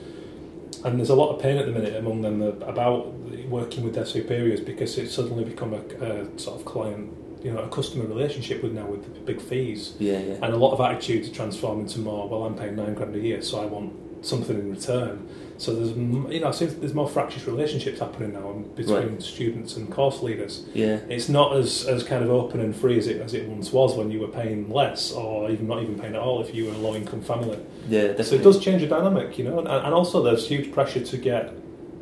And 0.84 0.98
there's 0.98 1.10
a 1.10 1.16
lot 1.16 1.36
of 1.36 1.42
pain 1.42 1.58
at 1.58 1.68
the 1.68 1.72
minute 1.72 1.96
among 1.96 2.22
them 2.22 2.42
about 2.42 3.14
working 3.50 3.84
with 3.84 3.94
their 3.94 4.06
superiors 4.06 4.60
because 4.60 4.98
it's 4.98 5.14
suddenly 5.14 5.44
become 5.44 5.74
a, 5.74 5.82
a 6.04 6.40
sort 6.40 6.60
of 6.60 6.66
client, 6.66 7.14
you 7.44 7.52
know, 7.52 7.60
a 7.60 7.68
customer 7.70 8.06
relationship 8.06 8.62
with 8.64 8.74
now 8.74 8.86
with 8.86 9.04
the 9.14 9.20
big 9.22 9.42
fees. 9.42 9.94
Yeah, 10.00 10.20
yeah. 10.20 10.34
And 10.42 10.54
a 10.54 10.58
lot 10.58 10.74
of 10.74 10.82
attitudes 10.82 11.30
transform 11.30 11.80
into 11.82 12.00
more, 12.00 12.28
well, 12.30 12.44
I'm 12.44 12.56
paying 12.56 12.76
nine 12.76 12.94
grand 12.94 13.16
a 13.16 13.20
year, 13.20 13.42
so 13.42 13.60
I 13.62 13.66
want 13.66 13.94
something 14.26 14.58
in 14.58 14.70
return. 14.72 15.28
So 15.58 15.76
there's, 15.76 15.90
you 15.90 16.40
know, 16.40 16.52
there's 16.52 16.94
more 16.94 17.08
fractious 17.08 17.46
relationships 17.46 18.00
happening 18.00 18.34
now 18.34 18.50
um, 18.50 18.64
between 18.76 18.96
Right. 19.14 19.22
students 19.22 19.78
and 19.78 19.92
course 19.92 20.22
leaders. 20.24 20.66
Yeah, 20.74 20.98
It's 21.10 21.30
not 21.30 21.56
as, 21.56 21.86
as 21.88 22.04
kind 22.04 22.24
of 22.24 22.32
open 22.32 22.60
and 22.62 22.76
free 22.76 22.98
as 22.98 23.06
it, 23.08 23.22
as 23.22 23.34
it 23.36 23.48
once 23.48 23.72
was 23.72 23.96
when 23.96 24.10
you 24.10 24.20
were 24.20 24.28
paying 24.28 24.72
less 24.72 25.12
or 25.12 25.50
even 25.52 25.68
not 25.68 25.84
even 25.84 26.00
paying 26.00 26.16
at 26.16 26.22
all 26.22 26.42
if 26.42 26.54
you 26.54 26.66
were 26.66 26.74
a 26.74 26.78
low 26.78 26.96
income 26.96 27.22
family. 27.22 27.60
yeah, 27.88 28.20
So 28.22 28.36
it 28.36 28.44
does 28.44 28.60
change 28.60 28.82
the 28.82 28.88
dynamic, 28.88 29.38
you 29.38 29.44
know, 29.44 29.60
and, 29.60 29.68
and 29.68 29.94
also 29.94 30.22
there's 30.24 30.48
huge 30.48 30.72
pressure 30.72 31.00
to 31.04 31.18
get 31.18 31.54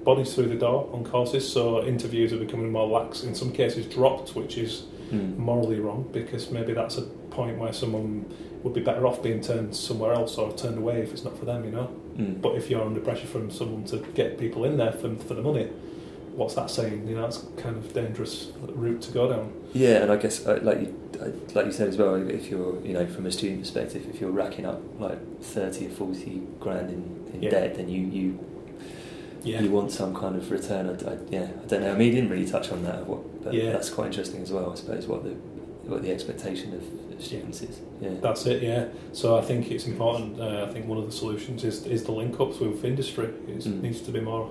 bodies 0.05 0.33
through 0.33 0.47
the 0.47 0.55
door 0.55 0.89
on 0.93 1.03
courses, 1.03 1.49
so 1.51 1.83
interviews 1.85 2.31
are 2.31 2.37
becoming 2.37 2.71
more 2.71 2.87
lax, 2.87 3.23
in 3.23 3.35
some 3.35 3.51
cases 3.51 3.85
dropped, 3.85 4.35
which 4.35 4.57
is 4.57 4.83
Mm. 5.11 5.37
morally 5.37 5.79
wrong 5.79 6.07
because 6.13 6.51
maybe 6.51 6.73
that's 6.73 6.97
a 6.97 7.01
point 7.31 7.57
where 7.57 7.73
someone 7.73 8.25
would 8.63 8.73
be 8.73 8.81
better 8.81 9.07
off 9.07 9.23
being 9.23 9.41
turned 9.41 9.75
somewhere 9.75 10.13
else 10.13 10.37
or 10.37 10.51
turned 10.53 10.77
away 10.77 11.01
if 11.01 11.11
it's 11.13 11.23
not 11.23 11.37
for 11.39 11.45
them, 11.45 11.63
you 11.65 11.71
know. 11.71 11.87
Mm. 12.17 12.41
But 12.41 12.55
if 12.55 12.69
you're 12.69 12.83
under 12.83 12.99
pressure 12.99 13.25
from 13.27 13.49
someone 13.49 13.85
to 13.85 13.97
get 14.13 14.37
people 14.37 14.65
in 14.65 14.77
there 14.77 14.91
for, 14.91 15.15
for 15.15 15.33
the 15.33 15.41
money, 15.41 15.67
what's 16.35 16.55
that 16.55 16.69
saying? 16.69 17.07
You 17.07 17.15
know, 17.15 17.21
that's 17.23 17.45
kind 17.57 17.75
of 17.77 17.93
dangerous 17.93 18.51
route 18.61 19.01
to 19.03 19.11
go 19.11 19.29
down. 19.29 19.53
Yeah, 19.73 20.03
and 20.03 20.11
I 20.11 20.17
guess 20.17 20.45
uh, 20.45 20.59
like 20.61 20.81
you, 20.81 20.95
uh, 21.21 21.29
like 21.55 21.65
you 21.67 21.71
said 21.71 21.87
as 21.87 21.97
well, 21.97 22.15
if 22.15 22.49
you're 22.49 22.79
you 22.85 22.93
know 22.93 23.05
from 23.07 23.25
a 23.25 23.31
student 23.31 23.61
perspective, 23.61 24.05
if 24.13 24.19
you're 24.21 24.31
racking 24.31 24.65
up 24.65 24.81
like 24.99 25.19
thirty 25.41 25.87
or 25.87 25.91
forty 25.91 26.41
grand 26.59 26.89
in, 26.89 27.31
in 27.33 27.43
Yeah. 27.43 27.49
debt, 27.51 27.75
then 27.75 27.87
you 27.89 28.01
you 28.01 28.39
Yeah, 29.43 29.61
you 29.61 29.71
want 29.71 29.91
some 29.91 30.13
kind 30.15 30.35
of 30.35 30.49
return. 30.51 30.87
I, 30.89 31.11
I, 31.11 31.17
yeah, 31.29 31.47
I 31.63 31.65
don't 31.67 31.81
know. 31.81 31.91
I 31.93 31.97
mean, 31.97 32.09
he 32.09 32.15
didn't 32.15 32.29
really 32.29 32.45
touch 32.49 32.71
on 32.71 32.83
that, 32.83 33.05
what, 33.07 33.43
but 33.43 33.53
Yeah. 33.53 33.71
that's 33.71 33.89
quite 33.89 34.07
interesting 34.07 34.41
as 34.41 34.51
well. 34.51 34.71
I 34.71 34.75
suppose 34.75 35.07
what 35.07 35.23
the 35.23 35.31
what 35.89 36.03
the 36.03 36.11
expectation 36.11 36.73
of, 36.75 36.83
students 37.23 37.61
is. 37.61 37.79
Yeah, 37.99 38.11
that's 38.21 38.45
it. 38.45 38.63
Yeah. 38.63 38.85
So 39.11 39.37
I 39.37 39.41
think 39.41 39.71
it's 39.71 39.85
important. 39.87 40.39
Uh, 40.39 40.65
I 40.69 40.71
think 40.71 40.87
one 40.87 40.97
of 40.97 41.05
the 41.05 41.11
solutions 41.11 41.63
is 41.65 41.85
is 41.85 42.03
the 42.05 42.13
link 42.13 42.39
ups 42.39 42.59
with 42.59 42.85
industry. 42.85 43.25
It 43.47 43.59
Mm. 43.59 43.81
needs 43.81 43.99
to 44.01 44.11
be 44.11 44.21
more 44.21 44.49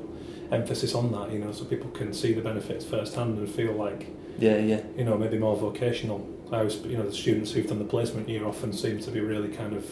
emphasis 0.53 0.95
on 0.95 1.11
that, 1.12 1.32
you 1.32 1.39
know, 1.39 1.53
so 1.53 1.64
people 1.64 1.91
can 1.91 2.12
see 2.12 2.32
the 2.34 2.43
benefits 2.43 2.84
firsthand 2.84 3.39
and 3.39 3.49
feel 3.49 3.72
like 3.72 4.09
yeah, 4.39 4.59
yeah, 4.59 4.80
you 4.99 5.05
know, 5.05 5.16
maybe 5.16 5.39
more 5.39 5.57
vocational. 5.57 6.26
I 6.53 6.62
was, 6.62 6.76
you 6.84 6.97
know, 6.99 7.05
the 7.05 7.12
students 7.12 7.53
who've 7.53 7.66
done 7.66 7.78
the 7.78 7.84
placement 7.84 8.28
year 8.28 8.45
often 8.47 8.72
seem 8.72 8.99
to 9.01 9.11
be 9.11 9.20
really 9.20 9.49
kind 9.49 9.74
of 9.74 9.84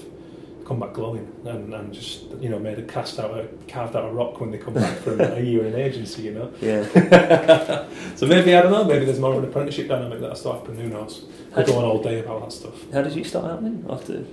come 0.67 0.81
back 0.81 0.93
glowing 0.93 1.31
and, 1.45 1.73
and 1.73 1.93
just, 1.93 2.23
you 2.41 2.49
know, 2.49 2.59
made 2.59 2.79
a 2.79 2.83
cast 2.83 3.21
out, 3.21 3.31
a, 3.39 3.47
carved 3.69 3.95
out 3.95 4.05
a 4.05 4.13
rock 4.13 4.41
when 4.41 4.51
they 4.51 4.59
come 4.59 4.75
back 4.75 4.99
from 4.99 5.21
a 5.21 5.41
year 5.41 5.65
in 5.65 5.75
agency, 5.77 6.23
you 6.23 6.33
know. 6.33 6.53
yeah. 6.61 6.83
so 8.17 8.27
maybe, 8.27 8.55
I 8.55 8.63
don't 8.63 8.73
know, 8.73 8.85
maybe 8.85 9.05
there's 9.05 9.21
more 9.21 9.33
of 9.35 9.43
an 9.43 9.49
apprenticeship 9.49 9.89
dynamic 9.89 10.21
that 10.21 10.31
has 10.31 10.43
to 10.43 10.53
happen, 10.53 10.77
who 10.77 10.89
knows. 10.89 11.25
I 11.55 11.63
go 11.63 11.79
on 11.79 11.85
all 11.85 12.03
day 12.03 12.19
about 12.21 12.43
that 12.43 12.53
stuff. 12.53 12.75
How 12.93 13.03
did 13.03 13.15
you 13.15 13.23
start 13.25 13.45
out 13.47 13.63
then? 13.63 13.87
After 13.89 14.25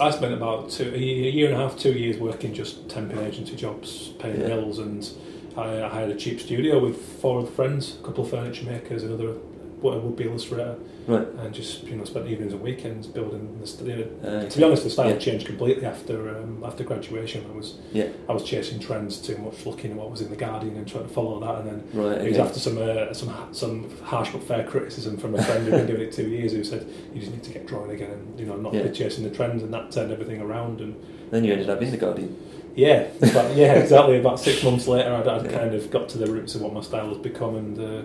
I 0.00 0.10
spent 0.10 0.34
about 0.34 0.70
two, 0.70 0.92
a 0.94 0.98
year 0.98 1.46
and 1.50 1.54
a 1.54 1.58
half, 1.58 1.78
two 1.78 1.92
years 1.92 2.18
working 2.18 2.52
just 2.54 2.88
temping 2.88 3.24
agency 3.24 3.54
jobs, 3.56 4.08
paying 4.18 4.40
Yeah. 4.40 4.48
bills, 4.48 4.78
and 4.80 5.08
I, 5.56 5.84
I 5.84 5.88
hired 5.88 6.10
a 6.10 6.16
cheap 6.16 6.40
studio 6.40 6.78
with 6.84 7.00
four 7.20 7.40
other 7.40 7.50
friends, 7.50 7.96
a 8.00 8.04
couple 8.04 8.24
of 8.24 8.30
furniture 8.30 8.64
makers, 8.66 9.02
another 9.04 9.34
what 9.80 9.94
I 9.94 9.98
would 9.98 10.16
be 10.16 10.24
illustrator, 10.24 10.76
Right. 11.06 11.26
and 11.40 11.54
just 11.54 11.84
you 11.84 11.96
know 11.96 12.04
spent 12.04 12.26
evenings 12.26 12.52
and 12.52 12.60
weekends 12.62 13.06
building 13.06 13.56
the 13.60 13.66
studio. 13.66 14.06
Uh, 14.24 14.44
To 14.46 14.58
be 14.58 14.64
honest, 14.64 14.84
the 14.84 14.90
style 14.90 15.10
Yeah. 15.10 15.16
changed 15.18 15.46
completely 15.46 15.84
after 15.86 16.30
um, 16.36 16.62
after 16.64 16.84
graduation. 16.84 17.44
I 17.52 17.56
was 17.56 17.76
Yeah. 17.92 18.08
I 18.28 18.32
was 18.32 18.42
chasing 18.42 18.78
trends 18.80 19.18
too 19.18 19.36
much, 19.38 19.64
looking 19.64 19.92
at 19.92 19.96
what 19.96 20.10
was 20.10 20.20
in 20.20 20.30
the 20.30 20.36
Guardian 20.36 20.76
and 20.76 20.86
trying 20.86 21.04
to 21.04 21.10
follow 21.10 21.38
that, 21.40 21.60
and 21.60 21.66
then 21.68 21.82
Right. 21.94 22.18
it 22.20 22.28
was 22.28 22.38
okay. 22.38 22.46
after 22.46 22.58
some 22.60 22.78
uh, 22.78 23.12
some 23.14 23.30
some 23.52 23.86
harsh 24.02 24.30
but 24.32 24.42
fair 24.42 24.64
criticism 24.64 25.16
from 25.16 25.34
a 25.34 25.42
friend 25.42 25.64
who'd 25.64 25.72
been 25.72 25.86
doing 25.86 26.02
it 26.02 26.12
two 26.12 26.28
years, 26.28 26.52
who 26.52 26.64
said 26.64 26.84
you 27.14 27.20
just 27.20 27.32
need 27.32 27.42
to 27.44 27.52
get 27.52 27.66
drawing 27.66 27.90
again, 27.92 28.10
and 28.10 28.38
you 28.40 28.46
know 28.46 28.56
not 28.56 28.74
Yeah. 28.74 28.82
be 28.82 28.90
chasing 28.90 29.24
the 29.24 29.30
trends, 29.30 29.62
and 29.62 29.72
that 29.72 29.90
turned 29.92 30.12
everything 30.12 30.40
around. 30.40 30.80
And 30.80 30.94
Then 31.30 31.44
you 31.44 31.52
ended 31.52 31.70
up 31.70 31.80
in 31.82 31.90
the 31.90 31.96
Guardian. 31.96 32.36
yeah, 32.74 33.06
but 33.20 33.54
yeah, 33.56 33.74
exactly. 33.74 34.18
About 34.18 34.40
six 34.40 34.62
months 34.62 34.86
later, 34.88 35.12
I'd, 35.14 35.26
I'd 35.28 35.44
Yeah. 35.50 35.58
kind 35.58 35.74
of 35.74 35.90
got 35.90 36.08
to 36.10 36.18
the 36.18 36.26
roots 36.26 36.54
of 36.54 36.60
what 36.62 36.72
my 36.74 36.80
style 36.80 37.08
has 37.08 37.18
become, 37.18 37.54
and 37.56 37.78
uh, 37.78 38.02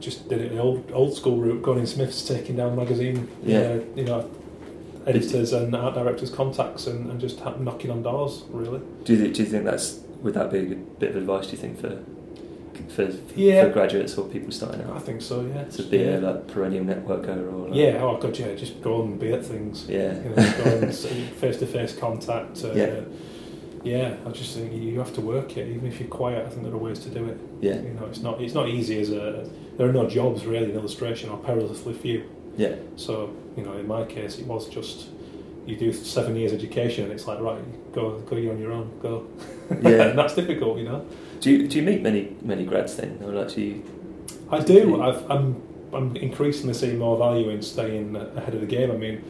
just 0.00 0.28
did 0.28 0.40
it 0.40 0.52
the 0.52 0.58
old 0.58 0.90
old 0.92 1.14
school 1.16 1.38
route, 1.38 1.62
going 1.62 1.78
in 1.80 1.86
Smiths, 1.86 2.26
taking 2.26 2.56
down 2.56 2.76
magazine, 2.76 3.28
Yeah. 3.44 3.58
uh, 3.58 3.80
you 3.94 4.04
know, 4.04 4.28
editors 5.06 5.52
and 5.52 5.74
art 5.74 5.94
directors' 5.94 6.30
contacts, 6.30 6.86
and, 6.86 7.10
and 7.10 7.20
just 7.20 7.40
ha- 7.40 7.56
knocking 7.58 7.90
on 7.90 8.02
doors, 8.02 8.44
really. 8.50 8.80
Do 9.04 9.14
you, 9.14 9.32
do 9.32 9.42
you 9.42 9.48
think 9.48 9.64
that's 9.64 10.00
would 10.22 10.34
that 10.34 10.50
be 10.50 10.58
a 10.58 10.64
good 10.64 10.98
bit 10.98 11.10
of 11.10 11.16
advice? 11.16 11.46
Do 11.46 11.52
you 11.52 11.58
think 11.58 11.80
for 11.80 11.98
for, 12.90 13.08
Yeah. 13.34 13.64
for 13.64 13.70
graduates 13.70 14.18
or 14.18 14.28
people 14.28 14.52
starting 14.52 14.82
out? 14.82 14.96
I 14.96 14.98
think 15.00 15.22
so. 15.22 15.40
Yeah. 15.42 15.64
to 15.64 15.82
be 15.84 15.98
yeah. 15.98 16.18
a 16.18 16.20
like 16.20 16.46
perennial 16.48 16.84
networker 16.84 17.36
or 17.52 17.68
like, 17.68 17.74
Yeah, 17.74 18.02
oh 18.02 18.18
god, 18.18 18.38
yeah, 18.38 18.54
just 18.54 18.82
go 18.82 19.02
and 19.02 19.18
be 19.18 19.32
at 19.32 19.44
things. 19.44 19.86
yeah 19.88 20.14
You 20.22 20.28
know, 20.30 20.34
go 20.34 20.70
and 20.82 20.94
face 20.94 21.56
to 21.58 21.66
face 21.66 21.96
contact. 21.96 22.62
Uh, 22.64 22.72
Yeah. 22.74 23.00
Yeah, 23.86 24.16
I 24.26 24.30
just 24.30 24.54
think 24.56 24.72
you 24.72 24.98
have 24.98 25.14
to 25.14 25.20
work 25.20 25.56
it, 25.56 25.68
even 25.68 25.86
if 25.86 26.00
you're 26.00 26.08
quiet. 26.08 26.44
I 26.46 26.50
think 26.50 26.62
there 26.64 26.72
are 26.72 26.84
ways 26.88 26.98
to 27.00 27.10
do 27.10 27.24
it. 27.26 27.38
yeah 27.60 27.76
You 27.76 27.94
know, 27.94 28.06
it's 28.06 28.20
not 28.20 28.40
it's 28.40 28.54
not 28.54 28.68
easy 28.68 29.00
as 29.00 29.10
a. 29.10 29.48
There 29.76 29.88
are 29.88 29.92
no 29.92 30.08
jobs 30.08 30.46
really 30.46 30.70
in 30.70 30.76
illustration, 30.76 31.30
or 31.30 31.38
perilously 31.38 31.94
few. 31.94 32.24
yeah 32.56 32.74
So 32.96 33.34
you 33.56 33.62
know, 33.64 33.74
in 33.74 33.86
my 33.86 34.04
case, 34.04 34.38
it 34.38 34.46
was 34.46 34.68
just 34.68 35.08
you 35.66 35.76
do 35.76 35.92
seven 35.92 36.36
years 36.36 36.52
education, 36.52 37.04
and 37.04 37.12
it's 37.12 37.26
like 37.26 37.40
right, 37.40 37.62
go 37.92 38.20
go 38.20 38.36
you 38.36 38.50
on 38.50 38.58
your 38.58 38.72
own, 38.72 38.90
go. 39.00 39.26
Yeah. 39.82 40.02
and 40.08 40.18
that's 40.18 40.34
difficult, 40.34 40.78
you 40.78 40.84
know. 40.84 41.06
do 41.40 41.50
you 41.50 41.68
do 41.68 41.78
you 41.78 41.84
meet 41.90 42.02
many 42.02 42.36
many 42.42 42.64
grads 42.64 42.96
then 42.96 43.18
or 43.22 43.32
you 43.60 43.82
I 44.50 44.60
do. 44.60 45.02
I've, 45.02 45.30
I'm 45.30 45.62
I'm 45.92 46.16
increasingly 46.16 46.74
seeing 46.74 46.98
more 46.98 47.16
value 47.18 47.48
in 47.50 47.62
staying 47.62 48.14
ahead 48.16 48.54
of 48.54 48.60
the 48.60 48.66
game. 48.66 48.90
I 48.90 48.96
mean, 48.96 49.24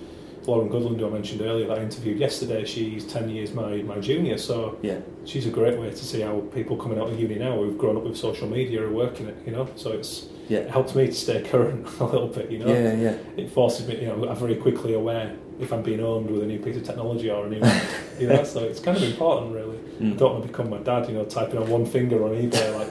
Lauren 0.46 0.68
Goodland, 0.68 0.98
who 1.00 1.06
I 1.06 1.10
mentioned 1.10 1.40
earlier, 1.42 1.66
that 1.68 1.78
I 1.78 1.82
interviewed 1.82 2.18
yesterday, 2.18 2.64
she's 2.64 3.04
ten 3.04 3.28
years 3.28 3.52
my 3.52 3.76
my 3.82 3.98
junior, 3.98 4.38
so 4.38 4.78
yeah 4.82 4.98
she's 5.24 5.46
a 5.46 5.50
great 5.50 5.78
way 5.78 5.90
to 5.90 5.96
see 6.04 6.20
how 6.20 6.40
people 6.54 6.76
coming 6.76 6.98
out 7.00 7.08
of 7.08 7.18
uni 7.18 7.34
now 7.36 7.56
who've 7.56 7.76
grown 7.76 7.96
up 7.96 8.04
with 8.04 8.16
social 8.16 8.48
media 8.48 8.82
are 8.82 8.90
working 8.92 9.26
it. 9.28 9.36
You 9.46 9.52
know, 9.52 9.68
so 9.76 9.92
it's 9.92 10.26
yeah. 10.48 10.58
it 10.60 10.70
helps 10.70 10.94
me 10.94 11.06
to 11.06 11.12
stay 11.12 11.42
current 11.42 11.86
a 12.00 12.04
little 12.04 12.28
bit. 12.28 12.50
You 12.50 12.58
know, 12.60 12.68
yeah 12.68 12.94
yeah 12.94 13.16
it 13.36 13.50
forces 13.50 13.86
me. 13.88 14.00
You 14.00 14.06
know, 14.08 14.28
I'm 14.28 14.36
very 14.36 14.56
quickly 14.56 14.94
aware 14.94 15.34
if 15.58 15.72
I'm 15.72 15.82
being 15.82 16.00
owned 16.00 16.30
with 16.30 16.42
a 16.42 16.46
new 16.46 16.58
piece 16.58 16.76
of 16.76 16.84
technology 16.84 17.30
or 17.30 17.46
a 17.46 17.48
new. 17.50 17.62
you 18.20 18.28
know, 18.28 18.44
so 18.44 18.60
it's 18.64 18.78
kind 18.80 18.96
of 18.96 19.02
important, 19.02 19.54
really. 19.54 19.78
I 19.78 19.98
Mm. 19.98 20.18
don't 20.18 20.32
want 20.34 20.42
to 20.44 20.48
become 20.48 20.68
my 20.68 20.76
dad, 20.78 21.08
you 21.08 21.14
know, 21.14 21.24
typing 21.24 21.56
on 21.58 21.70
one 21.70 21.86
finger 21.86 22.22
on 22.22 22.32
eBay, 22.32 22.68
like 22.78 22.90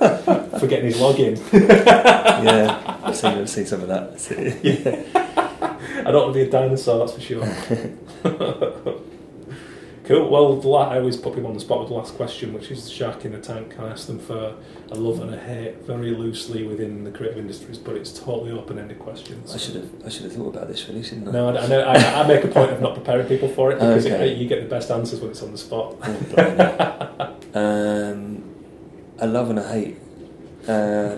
forgetting 0.59 0.85
his 0.85 0.97
login. 0.97 1.35
yeah 2.43 2.97
I've 3.03 3.15
seen 3.15 3.31
I've 3.37 3.49
seen 3.49 3.65
some 3.67 3.81
of 3.81 3.87
that 3.89 4.19
Yeah. 4.63 5.24
I 6.05 6.11
don't 6.11 6.23
want 6.23 6.33
to 6.33 6.39
be 6.39 6.47
a 6.47 6.51
dinosaur, 6.51 6.99
that's 6.99 7.13
for 7.13 7.21
sure. 7.21 7.41
cool. 10.05 10.29
Well, 10.29 10.55
the 10.57 10.67
la- 10.67 10.89
I 10.89 10.99
always 10.99 11.17
put 11.17 11.33
people 11.33 11.47
on 11.49 11.55
the 11.55 11.59
spot 11.59 11.79
with 11.79 11.89
the 11.89 11.95
last 11.95 12.15
question, 12.15 12.53
which 12.53 12.69
is 12.69 12.83
the 12.85 12.91
shark 12.91 13.25
in 13.25 13.31
the 13.31 13.39
tank. 13.39 13.75
I 13.79 13.89
ask 13.89 14.05
them 14.07 14.19
for 14.19 14.55
a 14.91 14.95
love 14.95 15.19
and 15.19 15.33
a 15.33 15.37
hate 15.37 15.81
very 15.81 16.11
loosely 16.11 16.65
within 16.67 17.03
the 17.03 17.11
creative 17.11 17.39
industries, 17.39 17.77
but 17.79 17.95
it's 17.95 18.11
totally 18.17 18.51
open-ended 18.51 18.99
questions. 18.99 19.53
I 19.53 19.57
should 19.57 19.75
have 19.75 19.89
I 20.05 20.09
should 20.09 20.23
have 20.25 20.33
thought 20.33 20.55
about 20.55 20.67
this 20.67 20.87
really 20.87 21.01
shouldn't 21.03 21.27
I 21.29 21.31
No, 21.31 21.49
I, 21.49 21.57
I, 21.63 21.67
know, 21.67 21.81
I, 21.81 22.21
I 22.23 22.27
make 22.27 22.43
a 22.43 22.47
point 22.49 22.71
of 22.71 22.81
not 22.81 22.93
preparing 22.93 23.27
people 23.27 23.49
for 23.49 23.71
it 23.71 23.75
because 23.79 24.05
Okay. 24.05 24.31
it, 24.31 24.37
you 24.37 24.47
get 24.47 24.61
the 24.61 24.69
best 24.69 24.91
answers 24.91 25.19
when 25.21 25.31
it's 25.31 25.41
on 25.41 25.51
the 25.51 25.57
spot. 25.57 25.95
Oh, 26.03 27.35
um, 27.59 28.43
a 29.17 29.25
love 29.27 29.49
and 29.49 29.59
a 29.59 29.67
hate 29.67 29.97
uh, 30.67 31.17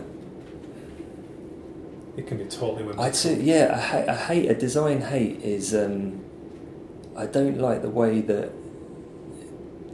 It 2.18 2.26
can 2.28 2.38
be 2.39 2.45
totally 2.45 2.82
whimsical. 2.84 3.03
I'd 3.05 3.15
say, 3.15 3.39
yeah, 3.39 3.72
I, 3.76 3.80
ha- 3.80 4.03
a 4.07 4.15
hate, 4.15 4.49
a 4.49 4.55
design 4.55 5.01
hate 5.01 5.39
is. 5.41 5.74
Um, 5.76 6.24
I 7.15 7.26
don't 7.28 7.59
like 7.59 7.82
the 7.82 7.89
way 7.89 8.22
that 8.22 8.51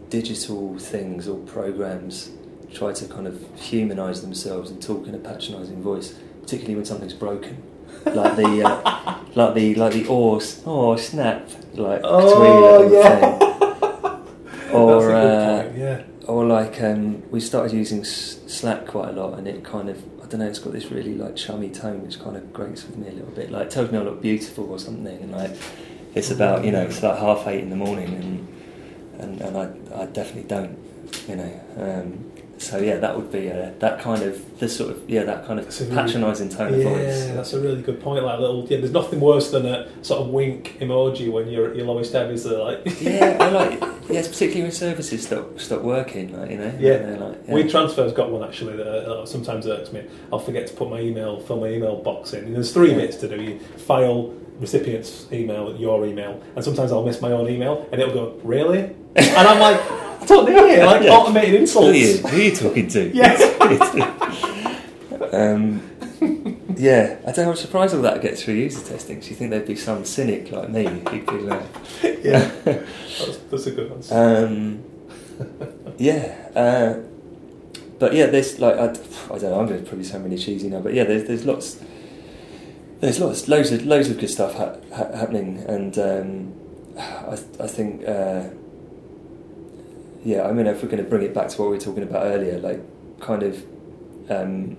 digital 0.10 0.78
things 0.80 1.28
or 1.28 1.38
programs 1.40 2.30
try 2.74 2.92
to 2.94 3.06
kind 3.08 3.28
of 3.28 3.44
humanise 3.60 4.22
themselves 4.22 4.70
and 4.72 4.82
talk 4.82 5.08
in 5.08 5.16
a 5.16 5.20
patronising 5.20 5.82
voice, 5.82 6.14
particularly 6.42 6.76
when 6.76 6.86
something's 6.86 7.14
broken, 7.14 7.62
like 8.06 8.36
the 8.36 8.64
uh, 8.64 9.20
like 9.36 9.54
the 9.56 9.76
like 9.76 9.94
the 9.94 10.02
s- 10.38 10.62
oh 10.66 10.96
snap 10.96 11.50
like 11.76 12.02
Oh, 12.04 12.80
tweet 12.82 12.94
yeah. 12.94 13.20
thing, 13.20 14.74
or 14.74 15.08
That's 15.08 15.08
a 15.08 15.08
good 15.08 15.14
uh, 15.16 15.64
point, 15.64 15.78
yeah. 15.78 16.04
or 16.28 16.46
like 16.46 16.82
um, 16.82 17.24
we 17.32 17.40
started 17.40 17.74
using 17.74 18.02
S- 18.02 18.40
Slack 18.48 18.88
quite 18.88 19.10
a 19.10 19.12
lot, 19.14 19.38
and 19.38 19.48
it 19.48 19.64
kind 19.64 19.90
of 19.90 19.98
I 19.98 20.13
don't 20.34 20.42
know, 20.42 20.50
it's 20.50 20.60
got 20.60 20.74
this 20.74 20.90
really 20.92 21.14
like 21.14 21.36
chummy 21.36 21.70
tone, 21.70 22.02
which 22.02 22.20
kind 22.20 22.36
of 22.36 22.52
grates 22.52 22.86
with 22.86 22.98
me 22.98 23.08
a 23.08 23.12
little 23.12 23.32
bit. 23.32 23.52
Like 23.52 23.68
it 23.68 23.72
tells 23.72 23.92
me 23.92 24.00
I 24.00 24.02
look 24.02 24.22
beautiful 24.22 24.72
or 24.72 24.80
something, 24.80 25.16
and 25.22 25.32
like 25.32 25.52
it's 26.16 26.32
about 26.32 26.66
you 26.66 26.72
know 26.72 26.82
it's 26.82 27.04
like 27.04 27.20
half 27.20 27.48
eight 27.48 27.64
in 27.64 27.70
the 27.70 27.76
morning, 27.76 28.14
and 28.16 28.48
and, 29.20 29.42
and 29.42 29.58
I 29.58 30.02
I 30.02 30.06
definitely 30.08 30.50
don't, 30.50 30.78
you 31.28 31.36
know. 31.36 31.62
Um, 31.78 32.32
so 32.64 32.78
yeah, 32.80 32.98
that 32.98 33.16
would 33.16 33.32
be 33.32 33.52
uh, 33.52 33.72
that 33.80 34.00
kind 34.02 34.24
of 34.24 34.60
the 34.60 34.68
sort 34.70 34.92
of 34.92 35.10
yeah 35.10 35.24
that 35.24 35.46
kind 35.46 35.60
of 35.60 35.68
a 35.68 35.84
really- 35.84 35.96
patronising 35.96 36.50
tone 36.50 36.74
of 36.74 36.80
Yeah, 36.82 36.90
voice. 36.90 37.26
that's 37.36 37.54
a 37.54 37.60
really 37.60 37.82
good 37.82 38.02
point. 38.02 38.24
Like 38.24 38.40
little, 38.40 38.66
yeah, 38.70 38.78
there's 38.78 38.92
nothing 38.92 39.20
worse 39.20 39.52
than 39.52 39.66
a 39.66 39.88
sort 40.04 40.22
of 40.22 40.28
wink 40.30 40.78
emoji 40.80 41.32
when 41.32 41.48
you're 41.50 41.70
at 41.70 41.76
your 41.76 41.86
lowest 41.86 42.14
ebb. 42.16 42.32
Is 42.32 42.44
there 42.46 42.60
like, 42.60 42.82
yeah, 43.02 43.38
I 43.40 43.50
like 43.60 43.84
yes, 44.10 44.28
particularly 44.28 44.64
when 44.64 44.72
services 44.72 45.26
stop 45.26 45.60
stop 45.60 45.82
working, 45.82 46.38
like 46.40 46.52
you 46.52 46.58
know. 46.58 46.74
Yeah. 46.80 46.98
They're 46.98 47.18
like, 47.18 47.38
yeah. 47.48 47.54
We 47.54 47.64
transfer's 47.64 48.14
got 48.14 48.32
one 48.32 48.44
actually 48.48 48.78
that 48.78 48.88
uh, 48.88 49.26
sometimes 49.26 49.68
irks 49.68 49.92
me. 49.92 50.06
I'll 50.32 50.40
forget 50.40 50.68
to 50.68 50.74
put 50.74 50.90
my 50.90 51.00
email, 51.00 51.40
fill 51.40 51.60
my 51.60 51.68
email 51.70 51.98
box 51.98 52.34
in. 52.34 52.46
And 52.46 52.56
there's 52.56 52.72
three 52.74 52.92
Yeah. 52.92 52.98
bits 52.98 53.18
to 53.18 53.28
do. 53.28 53.42
You 53.42 53.60
file 53.60 54.34
recipient's 54.60 55.28
email, 55.32 55.76
your 55.76 56.06
email, 56.06 56.42
and 56.56 56.64
sometimes 56.64 56.92
I'll 56.92 57.04
miss 57.04 57.20
my 57.22 57.32
own 57.32 57.50
email, 57.50 57.88
and 57.92 58.00
it'll 58.00 58.14
go 58.14 58.40
really, 58.44 58.96
and 59.16 59.48
I'm 59.48 59.60
like, 59.60 59.80
I 60.22 60.26
don't 60.26 60.46
need 60.50 60.56
it. 60.56 60.86
Like 60.86 61.04
Yeah. 61.04 61.12
automated 61.12 61.50
Who 61.50 61.56
are 61.56 61.60
insults. 61.60 61.98
you, 61.98 62.18
who 62.18 62.38
are 62.38 62.42
you 62.42 62.56
talking 62.56 62.88
to? 62.90 63.12
Yes. 63.14 63.42
um, 65.34 65.82
yeah, 66.78 67.18
I 67.28 67.32
don't 67.32 67.46
know. 67.46 67.52
I'm 67.52 67.56
surprised 67.58 67.94
all 67.96 68.02
that 68.04 68.22
gets 68.22 68.44
through 68.44 68.56
user 68.56 68.84
testing. 68.84 69.20
Do 69.20 69.30
you 69.30 69.36
think 69.36 69.52
there'd 69.52 69.68
be 69.68 69.76
some 69.76 70.06
cynic 70.06 70.52
like 70.52 70.70
me 70.70 70.86
who'd 70.86 71.26
be 71.26 71.38
like, 71.40 71.62
yeah, 72.24 72.52
that's, 72.64 73.38
that's 73.50 73.68
a 73.68 73.72
good 73.72 73.92
answer. 73.92 74.16
um, 74.16 74.84
yeah, 75.98 76.50
uh, 76.56 77.00
but 78.00 78.14
yeah, 78.14 78.28
there's 78.28 78.60
like 78.60 78.76
I, 78.76 78.86
I 78.86 79.38
don't 79.38 79.44
know. 79.44 79.60
I'm 79.60 79.68
going 79.68 79.82
to 79.84 79.86
probably 79.88 80.04
sound 80.06 80.24
really 80.24 80.38
cheesy 80.38 80.70
now, 80.70 80.80
but 80.80 80.94
yeah, 80.94 81.04
there's 81.04 81.26
there's 81.28 81.46
lots, 81.46 81.80
there's 83.02 83.20
lots, 83.20 83.48
loads 83.48 83.72
of 83.72 83.86
loads 83.86 84.10
of 84.10 84.20
good 84.20 84.30
stuff 84.30 84.56
ha- 84.56 84.76
ha- 84.96 85.12
happening, 85.16 85.64
and 85.68 85.98
um, 86.00 86.54
I 86.98 87.38
I 87.64 87.68
think. 87.68 88.08
Uh, 88.08 88.46
yeah, 90.24 90.48
I 90.48 90.52
mean, 90.54 90.68
if 90.68 90.82
we're 90.82 90.90
going 90.90 91.04
to 91.04 91.10
bring 91.10 91.24
it 91.24 91.34
back 91.34 91.50
to 91.50 91.62
what 91.62 91.70
we 91.70 91.78
were 91.78 91.82
talking 91.82 92.04
about 92.04 92.26
earlier, 92.26 92.58
like 92.60 92.82
kind 93.20 93.44
of 93.44 93.64
um, 94.30 94.78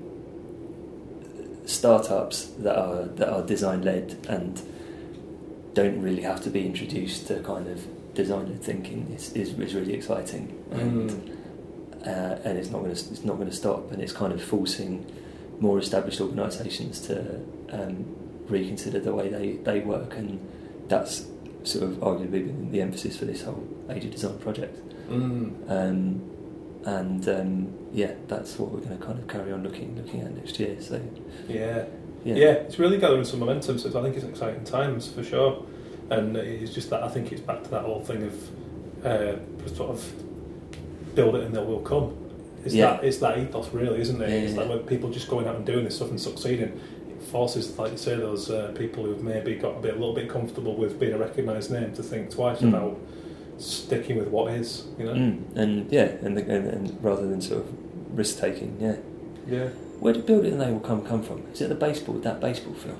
startups 1.66 2.46
that 2.58 2.76
are 2.76 3.04
that 3.04 3.28
are 3.28 3.42
design 3.42 3.82
led 3.82 4.16
and 4.28 4.60
don't 5.74 6.00
really 6.00 6.22
have 6.22 6.40
to 6.42 6.50
be 6.50 6.64
introduced 6.64 7.26
to 7.26 7.40
kind 7.40 7.68
of 7.68 7.86
design 8.14 8.48
led 8.48 8.62
thinking 8.62 9.10
is, 9.14 9.32
is, 9.32 9.58
is 9.58 9.74
really 9.74 9.94
exciting, 9.94 10.62
and 10.70 11.10
Mm. 11.10 12.06
uh, 12.06 12.38
and 12.44 12.58
it's 12.58 12.70
not 12.70 12.82
going 12.82 12.94
to 12.94 13.00
it's 13.10 13.24
not 13.24 13.36
going 13.36 13.48
to 13.50 13.56
stop, 13.56 13.90
and 13.92 14.02
it's 14.02 14.12
kind 14.12 14.32
of 14.32 14.42
forcing 14.42 15.04
more 15.60 15.78
established 15.78 16.20
organisations 16.20 17.00
to 17.00 17.40
um, 17.70 18.04
reconsider 18.48 19.00
the 19.00 19.14
way 19.14 19.28
they, 19.28 19.52
they 19.52 19.80
work, 19.80 20.16
and 20.16 20.38
that's 20.88 21.26
sort 21.62 21.84
of 21.84 21.92
arguably 21.98 22.44
been 22.44 22.70
the 22.72 22.80
emphasis 22.82 23.16
for 23.16 23.24
this 23.24 23.42
whole 23.42 23.66
Age 23.88 24.04
of 24.04 24.10
Design 24.10 24.38
project. 24.38 24.78
Mm. 25.08 25.70
Um, 25.70 26.30
and 26.84 27.28
um, 27.28 27.72
yeah, 27.92 28.12
that's 28.28 28.58
what 28.58 28.70
we're 28.70 28.80
going 28.80 28.98
to 28.98 29.04
kind 29.04 29.18
of 29.18 29.26
carry 29.28 29.52
on 29.52 29.62
looking 29.62 29.96
looking 29.96 30.20
at 30.20 30.34
next 30.36 30.58
year. 30.60 30.76
So 30.80 31.00
Yeah. 31.48 31.84
yeah, 32.24 32.34
Yeah. 32.34 32.50
it's 32.52 32.78
really 32.78 32.98
gathering 32.98 33.24
some 33.24 33.40
momentum. 33.40 33.78
So 33.78 33.88
I 33.98 34.02
think 34.02 34.16
it's 34.16 34.24
exciting 34.24 34.64
times 34.64 35.08
for 35.08 35.22
sure. 35.22 35.62
And 36.10 36.36
it's 36.36 36.74
just 36.74 36.90
that 36.90 37.02
I 37.02 37.08
think 37.08 37.32
it's 37.32 37.40
back 37.40 37.62
to 37.64 37.70
that 37.70 37.82
whole 37.82 38.00
thing 38.00 38.24
of 38.24 39.06
uh, 39.06 39.36
sort 39.68 39.90
of 39.90 40.12
build 41.14 41.36
it 41.36 41.44
and 41.44 41.54
they 41.54 41.62
will 41.62 41.80
come. 41.80 42.14
It's 42.64 42.74
Yeah. 42.74 42.92
that 42.96 43.04
it's 43.04 43.18
that 43.18 43.38
ethos 43.38 43.72
really, 43.72 44.00
isn't 44.00 44.20
it? 44.20 44.28
Yeah, 44.28 44.34
it's 44.36 44.52
yeah, 44.54 44.60
like 44.60 44.68
when 44.68 44.78
people 44.80 45.10
just 45.10 45.28
going 45.28 45.46
out 45.46 45.56
and 45.56 45.64
doing 45.64 45.84
this 45.84 45.96
stuff 45.96 46.10
and 46.10 46.20
succeeding. 46.20 46.80
It 47.10 47.22
forces, 47.22 47.78
like 47.78 47.92
you 47.92 47.98
say, 47.98 48.16
those 48.16 48.50
uh, 48.50 48.72
people 48.76 49.04
who've 49.04 49.22
maybe 49.22 49.54
got 49.54 49.76
a 49.78 49.80
bit 49.80 49.92
a 49.92 49.98
little 49.98 50.14
bit 50.14 50.28
comfortable 50.28 50.74
with 50.76 50.98
being 51.00 51.12
a 51.14 51.18
recognised 51.18 51.70
name 51.70 51.92
to 51.94 52.02
think 52.02 52.30
twice 52.30 52.60
Mm. 52.60 52.68
about 52.68 52.98
sticking 53.58 54.16
with 54.16 54.28
what 54.28 54.52
is. 54.52 54.86
You 54.98 55.04
know. 55.06 55.14
Mm, 55.14 55.56
and 55.56 55.92
yeah, 55.92 56.04
and, 56.22 56.36
the, 56.36 56.42
and 56.42 56.66
and 56.68 57.04
rather 57.04 57.26
than 57.26 57.40
sort 57.40 57.62
of 57.62 58.18
risk 58.18 58.38
taking. 58.40 58.76
Yeah. 58.80 58.96
Yeah. 59.46 59.68
Where 60.00 60.12
did 60.12 60.26
Build 60.26 60.44
It 60.44 60.52
and 60.52 60.60
They 60.60 60.70
Will 60.70 60.80
Come 60.80 61.02
come 61.06 61.22
from? 61.22 61.46
Is 61.52 61.60
it 61.60 61.68
the 61.68 61.74
baseball? 61.74 62.16
That 62.16 62.40
baseball 62.40 62.74
film? 62.74 62.98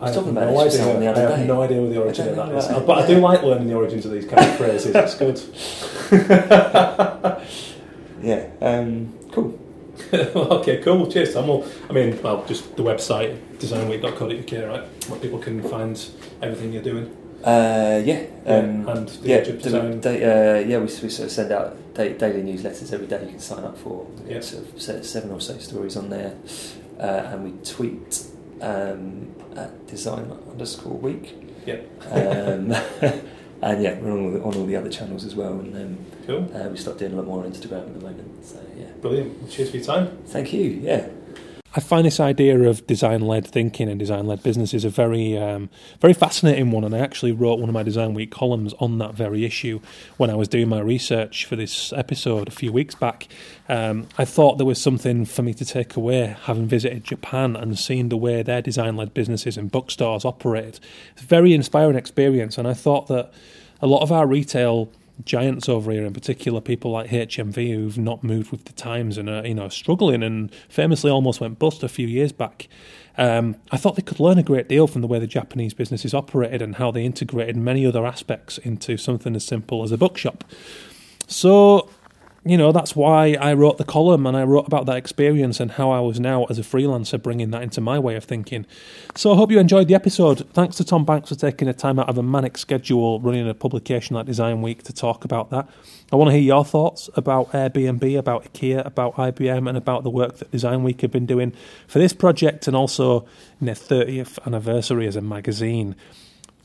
I 0.00 0.06
have 0.06 0.14
talking 0.16 0.32
about 0.32 0.52
no 0.52 0.64
just 0.64 0.80
idea. 0.80 0.98
the 0.98 1.06
I 1.06 1.10
other 1.10 1.36
have 1.36 1.46
no 1.46 1.62
idea 1.62 1.80
what 1.80 1.90
the 1.90 2.02
origin 2.02 2.28
of 2.28 2.36
that 2.36 2.48
know 2.48 2.80
But 2.80 3.04
I 3.04 3.06
do 3.06 3.18
like 3.20 3.42
learning 3.42 3.68
the 3.68 3.74
origins 3.74 4.04
of 4.04 4.12
these 4.12 4.26
kind 4.26 4.40
of 4.46 4.56
phrases. 4.56 4.94
It's 4.94 5.14
good. 5.16 5.40
Yeah. 8.24 8.48
Um, 8.62 9.12
cool. 9.32 9.58
okay, 10.12 10.78
cool. 10.78 11.06
Cheers, 11.10 11.34
Tom. 11.34 11.46
Well, 11.46 11.66
I 11.90 11.92
mean, 11.92 12.20
well, 12.22 12.44
just 12.46 12.74
the 12.76 12.82
website 12.82 13.38
designweek.co.uk, 13.58 14.68
right? 14.68 15.10
Where 15.10 15.20
people 15.20 15.38
can 15.38 15.62
find 15.62 15.94
everything 16.40 16.72
you're 16.72 16.82
doing. 16.82 17.14
Uh, 17.44 18.02
yeah. 18.04 18.24
Um, 18.46 18.88
and 18.88 19.08
the 19.08 19.28
yeah, 19.28 19.36
of 19.36 20.00
da- 20.00 20.10
uh, 20.10 20.58
yeah, 20.60 20.78
we, 20.78 20.84
we 20.84 20.88
sort 20.88 21.26
of 21.26 21.30
send 21.30 21.52
out 21.52 21.76
da- 21.94 22.14
daily 22.16 22.42
newsletters 22.42 22.92
every 22.92 23.06
day. 23.06 23.22
You 23.24 23.30
can 23.30 23.38
sign 23.38 23.64
up 23.64 23.76
for. 23.76 24.06
Yeah. 24.26 24.40
Sort 24.40 24.64
of 24.98 25.04
seven 25.04 25.30
or 25.30 25.40
so 25.40 25.58
stories 25.58 25.96
on 25.96 26.08
there, 26.08 26.34
uh, 26.98 27.02
and 27.32 27.44
we 27.44 27.50
tweet 27.64 28.24
um, 28.62 29.34
at 29.56 29.86
design 29.86 30.32
underscore 30.50 30.96
week. 30.96 31.34
Yeah. 31.66 31.80
Um, 32.10 32.72
and 33.62 33.82
yeah, 33.82 33.98
we're 33.98 34.12
on 34.12 34.20
all, 34.24 34.30
the, 34.32 34.42
on 34.42 34.54
all 34.54 34.66
the 34.66 34.76
other 34.76 34.90
channels 34.90 35.24
as 35.24 35.34
well, 35.34 35.52
and 35.52 35.74
um, 35.76 35.98
Cool. 36.26 36.50
uh, 36.56 36.68
we 36.70 36.78
stopped 36.78 36.98
doing 36.98 37.12
a 37.12 37.16
lot 37.16 37.26
more 37.26 37.44
on 37.44 37.52
Instagram 37.52 37.86
at 37.86 37.94
the 37.94 38.00
moment. 38.00 38.44
So 38.44 38.58
yeah, 38.76 38.86
Brilliant. 39.02 39.50
Cheers 39.50 39.70
for 39.70 39.76
your 39.76 39.84
time. 39.86 40.18
thank 40.26 40.52
you. 40.52 40.62
Yeah. 40.82 41.08
I 41.76 41.80
find 41.80 42.06
this 42.06 42.20
idea 42.20 42.56
of 42.62 42.86
design-led 42.86 43.44
thinking 43.48 43.88
and 43.88 43.98
design-led 43.98 44.44
businesses 44.44 44.84
a 44.84 44.90
very, 44.90 45.36
um, 45.36 45.70
very 46.00 46.14
fascinating 46.14 46.70
one. 46.70 46.84
And 46.84 46.94
I 46.94 47.00
actually 47.00 47.32
wrote 47.32 47.58
one 47.58 47.68
of 47.68 47.72
my 47.72 47.82
Design 47.82 48.14
Week 48.14 48.30
columns 48.30 48.74
on 48.74 48.98
that 48.98 49.14
very 49.14 49.44
issue 49.44 49.80
when 50.16 50.30
I 50.30 50.36
was 50.36 50.46
doing 50.46 50.68
my 50.68 50.78
research 50.78 51.46
for 51.46 51.56
this 51.56 51.92
episode 51.92 52.46
a 52.46 52.52
few 52.52 52.70
weeks 52.70 52.94
back. 52.94 53.26
Um, 53.68 54.06
I 54.16 54.24
thought 54.24 54.56
there 54.56 54.66
was 54.66 54.80
something 54.80 55.24
for 55.24 55.42
me 55.42 55.52
to 55.54 55.64
take 55.64 55.96
away, 55.96 56.36
having 56.44 56.68
visited 56.68 57.02
Japan 57.02 57.56
and 57.56 57.76
seen 57.76 58.08
the 58.08 58.16
way 58.16 58.44
their 58.44 58.62
design-led 58.62 59.12
businesses 59.12 59.56
and 59.56 59.68
bookstores 59.68 60.24
operate. 60.24 60.78
It's 61.14 61.22
a 61.22 61.26
very 61.26 61.54
inspiring 61.54 61.96
experience, 61.96 62.56
and 62.56 62.68
I 62.68 62.74
thought 62.74 63.08
that 63.08 63.32
a 63.82 63.88
lot 63.88 64.02
of 64.02 64.12
our 64.12 64.28
retail 64.28 64.92
giants 65.24 65.68
over 65.68 65.92
here, 65.92 66.04
in 66.04 66.12
particular 66.12 66.60
people 66.60 66.90
like 66.90 67.10
HMV 67.10 67.74
who've 67.74 67.98
not 67.98 68.24
moved 68.24 68.50
with 68.50 68.64
the 68.64 68.72
times 68.72 69.16
and 69.18 69.28
are 69.28 69.46
you 69.46 69.54
know 69.54 69.68
struggling 69.68 70.22
and 70.22 70.52
famously 70.68 71.10
almost 71.10 71.40
went 71.40 71.58
bust 71.58 71.82
a 71.82 71.88
few 71.88 72.06
years 72.06 72.32
back. 72.32 72.68
Um, 73.16 73.56
I 73.70 73.76
thought 73.76 73.96
they 73.96 74.02
could 74.02 74.18
learn 74.18 74.38
a 74.38 74.42
great 74.42 74.68
deal 74.68 74.86
from 74.86 75.00
the 75.00 75.06
way 75.06 75.18
the 75.18 75.26
Japanese 75.26 75.72
businesses 75.72 76.14
operated 76.14 76.60
and 76.60 76.76
how 76.76 76.90
they 76.90 77.04
integrated 77.04 77.56
many 77.56 77.86
other 77.86 78.04
aspects 78.04 78.58
into 78.58 78.96
something 78.96 79.36
as 79.36 79.44
simple 79.44 79.84
as 79.84 79.92
a 79.92 79.98
bookshop. 79.98 80.42
So, 81.28 81.88
you 82.46 82.58
know, 82.58 82.72
that's 82.72 82.94
why 82.94 83.38
I 83.40 83.54
wrote 83.54 83.78
the 83.78 83.84
column 83.84 84.26
and 84.26 84.36
I 84.36 84.42
wrote 84.42 84.66
about 84.66 84.84
that 84.86 84.96
experience 84.96 85.60
and 85.60 85.72
how 85.72 85.90
I 85.90 86.00
was 86.00 86.20
now, 86.20 86.44
as 86.44 86.58
a 86.58 86.62
freelancer, 86.62 87.20
bringing 87.20 87.50
that 87.52 87.62
into 87.62 87.80
my 87.80 87.98
way 87.98 88.16
of 88.16 88.24
thinking. 88.24 88.66
So 89.14 89.32
I 89.32 89.36
hope 89.36 89.50
you 89.50 89.58
enjoyed 89.58 89.88
the 89.88 89.94
episode. 89.94 90.46
Thanks 90.52 90.76
to 90.76 90.84
Tom 90.84 91.06
Banks 91.06 91.30
for 91.30 91.36
taking 91.36 91.68
the 91.68 91.72
time 91.72 91.98
out 91.98 92.08
of 92.10 92.18
a 92.18 92.22
manic 92.22 92.58
schedule 92.58 93.18
running 93.20 93.48
a 93.48 93.54
publication 93.54 94.14
like 94.14 94.26
Design 94.26 94.60
Week 94.60 94.82
to 94.82 94.92
talk 94.92 95.24
about 95.24 95.48
that. 95.50 95.68
I 96.12 96.16
want 96.16 96.28
to 96.28 96.32
hear 96.32 96.42
your 96.42 96.66
thoughts 96.66 97.08
about 97.16 97.50
Airbnb, 97.52 98.18
about 98.18 98.52
IKEA, 98.52 98.84
about 98.84 99.14
IBM, 99.14 99.66
and 99.66 99.78
about 99.78 100.04
the 100.04 100.10
work 100.10 100.36
that 100.38 100.50
Design 100.50 100.82
Week 100.82 101.00
have 101.00 101.10
been 101.10 101.26
doing 101.26 101.54
for 101.88 101.98
this 101.98 102.12
project 102.12 102.66
and 102.68 102.76
also 102.76 103.26
in 103.58 103.66
their 103.66 103.74
30th 103.74 104.38
anniversary 104.46 105.06
as 105.06 105.16
a 105.16 105.22
magazine 105.22 105.96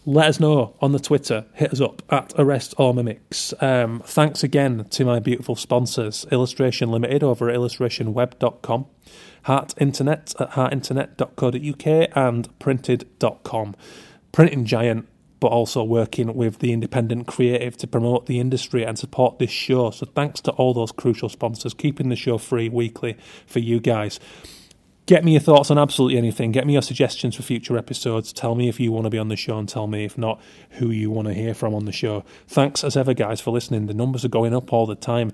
let 0.09 0.27
us 0.27 0.39
know 0.39 0.75
on 0.81 0.91
the 0.91 0.99
Twitter. 0.99 1.45
Hit 1.53 1.71
us 1.71 1.79
up 1.79 2.01
at 2.09 2.33
Arrest 2.35 2.73
All 2.77 2.93
Mimics. 2.93 3.53
Um, 3.61 4.01
thanks 4.03 4.43
again 4.43 4.85
to 4.89 5.05
my 5.05 5.19
beautiful 5.19 5.55
sponsors, 5.55 6.25
Illustration 6.31 6.89
Limited 6.89 7.21
over 7.21 7.47
at 7.47 7.55
illustrationweb.com, 7.55 8.87
Heart 9.43 9.75
Internet 9.77 10.33
at 10.39 10.51
heartinternet.co.uk, 10.51 12.09
and 12.15 12.59
printed.com. 12.59 13.75
Printing 14.31 14.65
giant, 14.65 15.07
but 15.39 15.47
also 15.49 15.83
working 15.83 16.33
with 16.33 16.57
the 16.57 16.73
independent 16.73 17.27
creative 17.27 17.77
to 17.77 17.85
promote 17.85 18.25
the 18.25 18.39
industry 18.39 18.83
and 18.83 18.97
support 18.97 19.37
this 19.37 19.51
show. 19.51 19.91
So 19.91 20.07
thanks 20.07 20.41
to 20.41 20.51
all 20.53 20.73
those 20.73 20.91
crucial 20.91 21.29
sponsors, 21.29 21.75
keeping 21.75 22.09
the 22.09 22.15
show 22.15 22.39
free 22.39 22.67
weekly 22.67 23.15
for 23.45 23.59
you 23.59 23.79
guys. 23.79 24.19
Get 25.09 25.25
me 25.25 25.31
your 25.31 25.41
thoughts 25.41 25.71
on 25.71 25.79
absolutely 25.79 26.19
anything. 26.19 26.51
Get 26.51 26.67
me 26.67 26.73
your 26.73 26.83
suggestions 26.83 27.35
for 27.35 27.41
future 27.41 27.75
episodes. 27.79 28.31
Tell 28.31 28.53
me 28.53 28.69
if 28.69 28.79
you 28.79 28.91
want 28.91 29.05
to 29.05 29.09
be 29.09 29.17
on 29.17 29.27
the 29.27 29.35
show 29.35 29.57
and 29.57 29.67
tell 29.67 29.87
me, 29.87 30.05
if 30.05 30.19
not, 30.19 30.39
who 30.73 30.91
you 30.91 31.09
want 31.09 31.27
to 31.27 31.33
hear 31.33 31.55
from 31.55 31.73
on 31.73 31.85
the 31.85 31.91
show. 31.91 32.23
Thanks 32.47 32.83
as 32.83 32.95
ever, 32.95 33.15
guys, 33.15 33.41
for 33.41 33.49
listening. 33.49 33.87
The 33.87 33.95
numbers 33.95 34.23
are 34.23 34.29
going 34.29 34.53
up 34.53 34.71
all 34.71 34.85
the 34.85 34.93
time. 34.93 35.31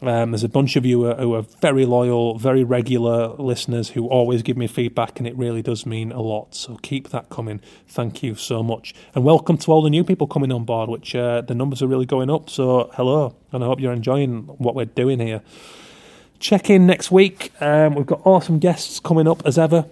Um, 0.00 0.30
there's 0.30 0.44
a 0.44 0.48
bunch 0.48 0.76
of 0.76 0.86
you 0.86 1.02
who 1.02 1.10
are, 1.10 1.16
who 1.16 1.34
are 1.34 1.42
very 1.60 1.84
loyal, 1.84 2.38
very 2.38 2.62
regular 2.62 3.30
listeners 3.30 3.88
who 3.88 4.06
always 4.06 4.42
give 4.42 4.56
me 4.56 4.68
feedback, 4.68 5.18
and 5.18 5.26
it 5.26 5.36
really 5.36 5.60
does 5.60 5.84
mean 5.86 6.12
a 6.12 6.20
lot. 6.20 6.54
So 6.54 6.76
keep 6.76 7.08
that 7.08 7.28
coming. 7.28 7.60
Thank 7.88 8.22
you 8.22 8.36
so 8.36 8.62
much. 8.62 8.94
And 9.12 9.24
welcome 9.24 9.58
to 9.58 9.72
all 9.72 9.82
the 9.82 9.90
new 9.90 10.04
people 10.04 10.28
coming 10.28 10.52
on 10.52 10.64
board, 10.64 10.88
which 10.88 11.16
uh, 11.16 11.40
the 11.40 11.54
numbers 11.56 11.82
are 11.82 11.88
really 11.88 12.06
going 12.06 12.30
up. 12.30 12.48
So 12.48 12.92
hello, 12.94 13.34
and 13.50 13.64
I 13.64 13.66
hope 13.66 13.80
you're 13.80 13.92
enjoying 13.92 14.42
what 14.58 14.76
we're 14.76 14.84
doing 14.84 15.18
here. 15.18 15.42
Check 16.38 16.70
in 16.70 16.86
next 16.86 17.10
week. 17.10 17.52
Um, 17.60 17.94
we've 17.94 18.06
got 18.06 18.20
awesome 18.24 18.58
guests 18.58 19.00
coming 19.00 19.26
up 19.26 19.42
as 19.46 19.58
ever. 19.58 19.86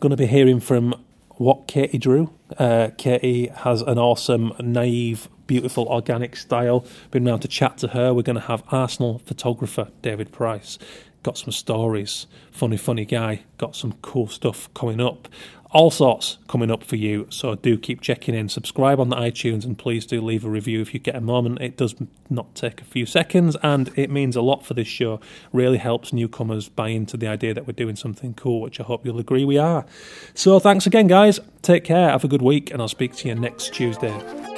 Going 0.00 0.10
to 0.10 0.16
be 0.16 0.26
hearing 0.26 0.60
from 0.60 0.94
what 1.36 1.66
Katie 1.66 1.98
drew. 1.98 2.32
Uh, 2.58 2.90
Katie 2.98 3.48
has 3.48 3.82
an 3.82 3.98
awesome, 3.98 4.52
naive, 4.60 5.28
beautiful, 5.46 5.86
organic 5.88 6.36
style. 6.36 6.84
Been 7.10 7.24
round 7.24 7.42
to 7.42 7.48
chat 7.48 7.78
to 7.78 7.88
her. 7.88 8.12
We're 8.14 8.22
going 8.22 8.36
to 8.36 8.46
have 8.46 8.62
Arsenal 8.70 9.18
photographer 9.20 9.88
David 10.02 10.32
Price. 10.32 10.78
Got 11.22 11.38
some 11.38 11.52
stories. 11.52 12.26
Funny, 12.50 12.76
funny 12.76 13.04
guy. 13.04 13.42
Got 13.58 13.76
some 13.76 13.92
cool 14.02 14.28
stuff 14.28 14.72
coming 14.74 15.00
up. 15.00 15.28
All 15.72 15.90
sorts 15.90 16.36
coming 16.48 16.70
up 16.70 16.84
for 16.84 16.96
you. 16.96 17.26
So 17.30 17.54
do 17.54 17.78
keep 17.78 18.02
checking 18.02 18.34
in. 18.34 18.50
Subscribe 18.50 19.00
on 19.00 19.08
the 19.08 19.16
iTunes 19.16 19.64
and 19.64 19.76
please 19.78 20.04
do 20.04 20.20
leave 20.20 20.44
a 20.44 20.50
review 20.50 20.82
if 20.82 20.92
you 20.92 21.00
get 21.00 21.16
a 21.16 21.20
moment. 21.20 21.62
It 21.62 21.78
does 21.78 21.94
not 22.28 22.54
take 22.54 22.82
a 22.82 22.84
few 22.84 23.06
seconds 23.06 23.56
and 23.62 23.90
it 23.96 24.10
means 24.10 24.36
a 24.36 24.42
lot 24.42 24.66
for 24.66 24.74
this 24.74 24.86
show. 24.86 25.18
Really 25.50 25.78
helps 25.78 26.12
newcomers 26.12 26.68
buy 26.68 26.88
into 26.88 27.16
the 27.16 27.26
idea 27.26 27.54
that 27.54 27.66
we're 27.66 27.72
doing 27.72 27.96
something 27.96 28.34
cool, 28.34 28.60
which 28.60 28.80
I 28.80 28.82
hope 28.82 29.06
you'll 29.06 29.18
agree 29.18 29.46
we 29.46 29.56
are. 29.56 29.86
So 30.34 30.58
thanks 30.58 30.86
again, 30.86 31.06
guys. 31.06 31.40
Take 31.62 31.84
care. 31.84 32.10
Have 32.10 32.24
a 32.24 32.28
good 32.28 32.42
week 32.42 32.70
and 32.70 32.82
I'll 32.82 32.88
speak 32.88 33.14
to 33.16 33.28
you 33.28 33.34
next 33.34 33.72
Tuesday. 33.72 34.51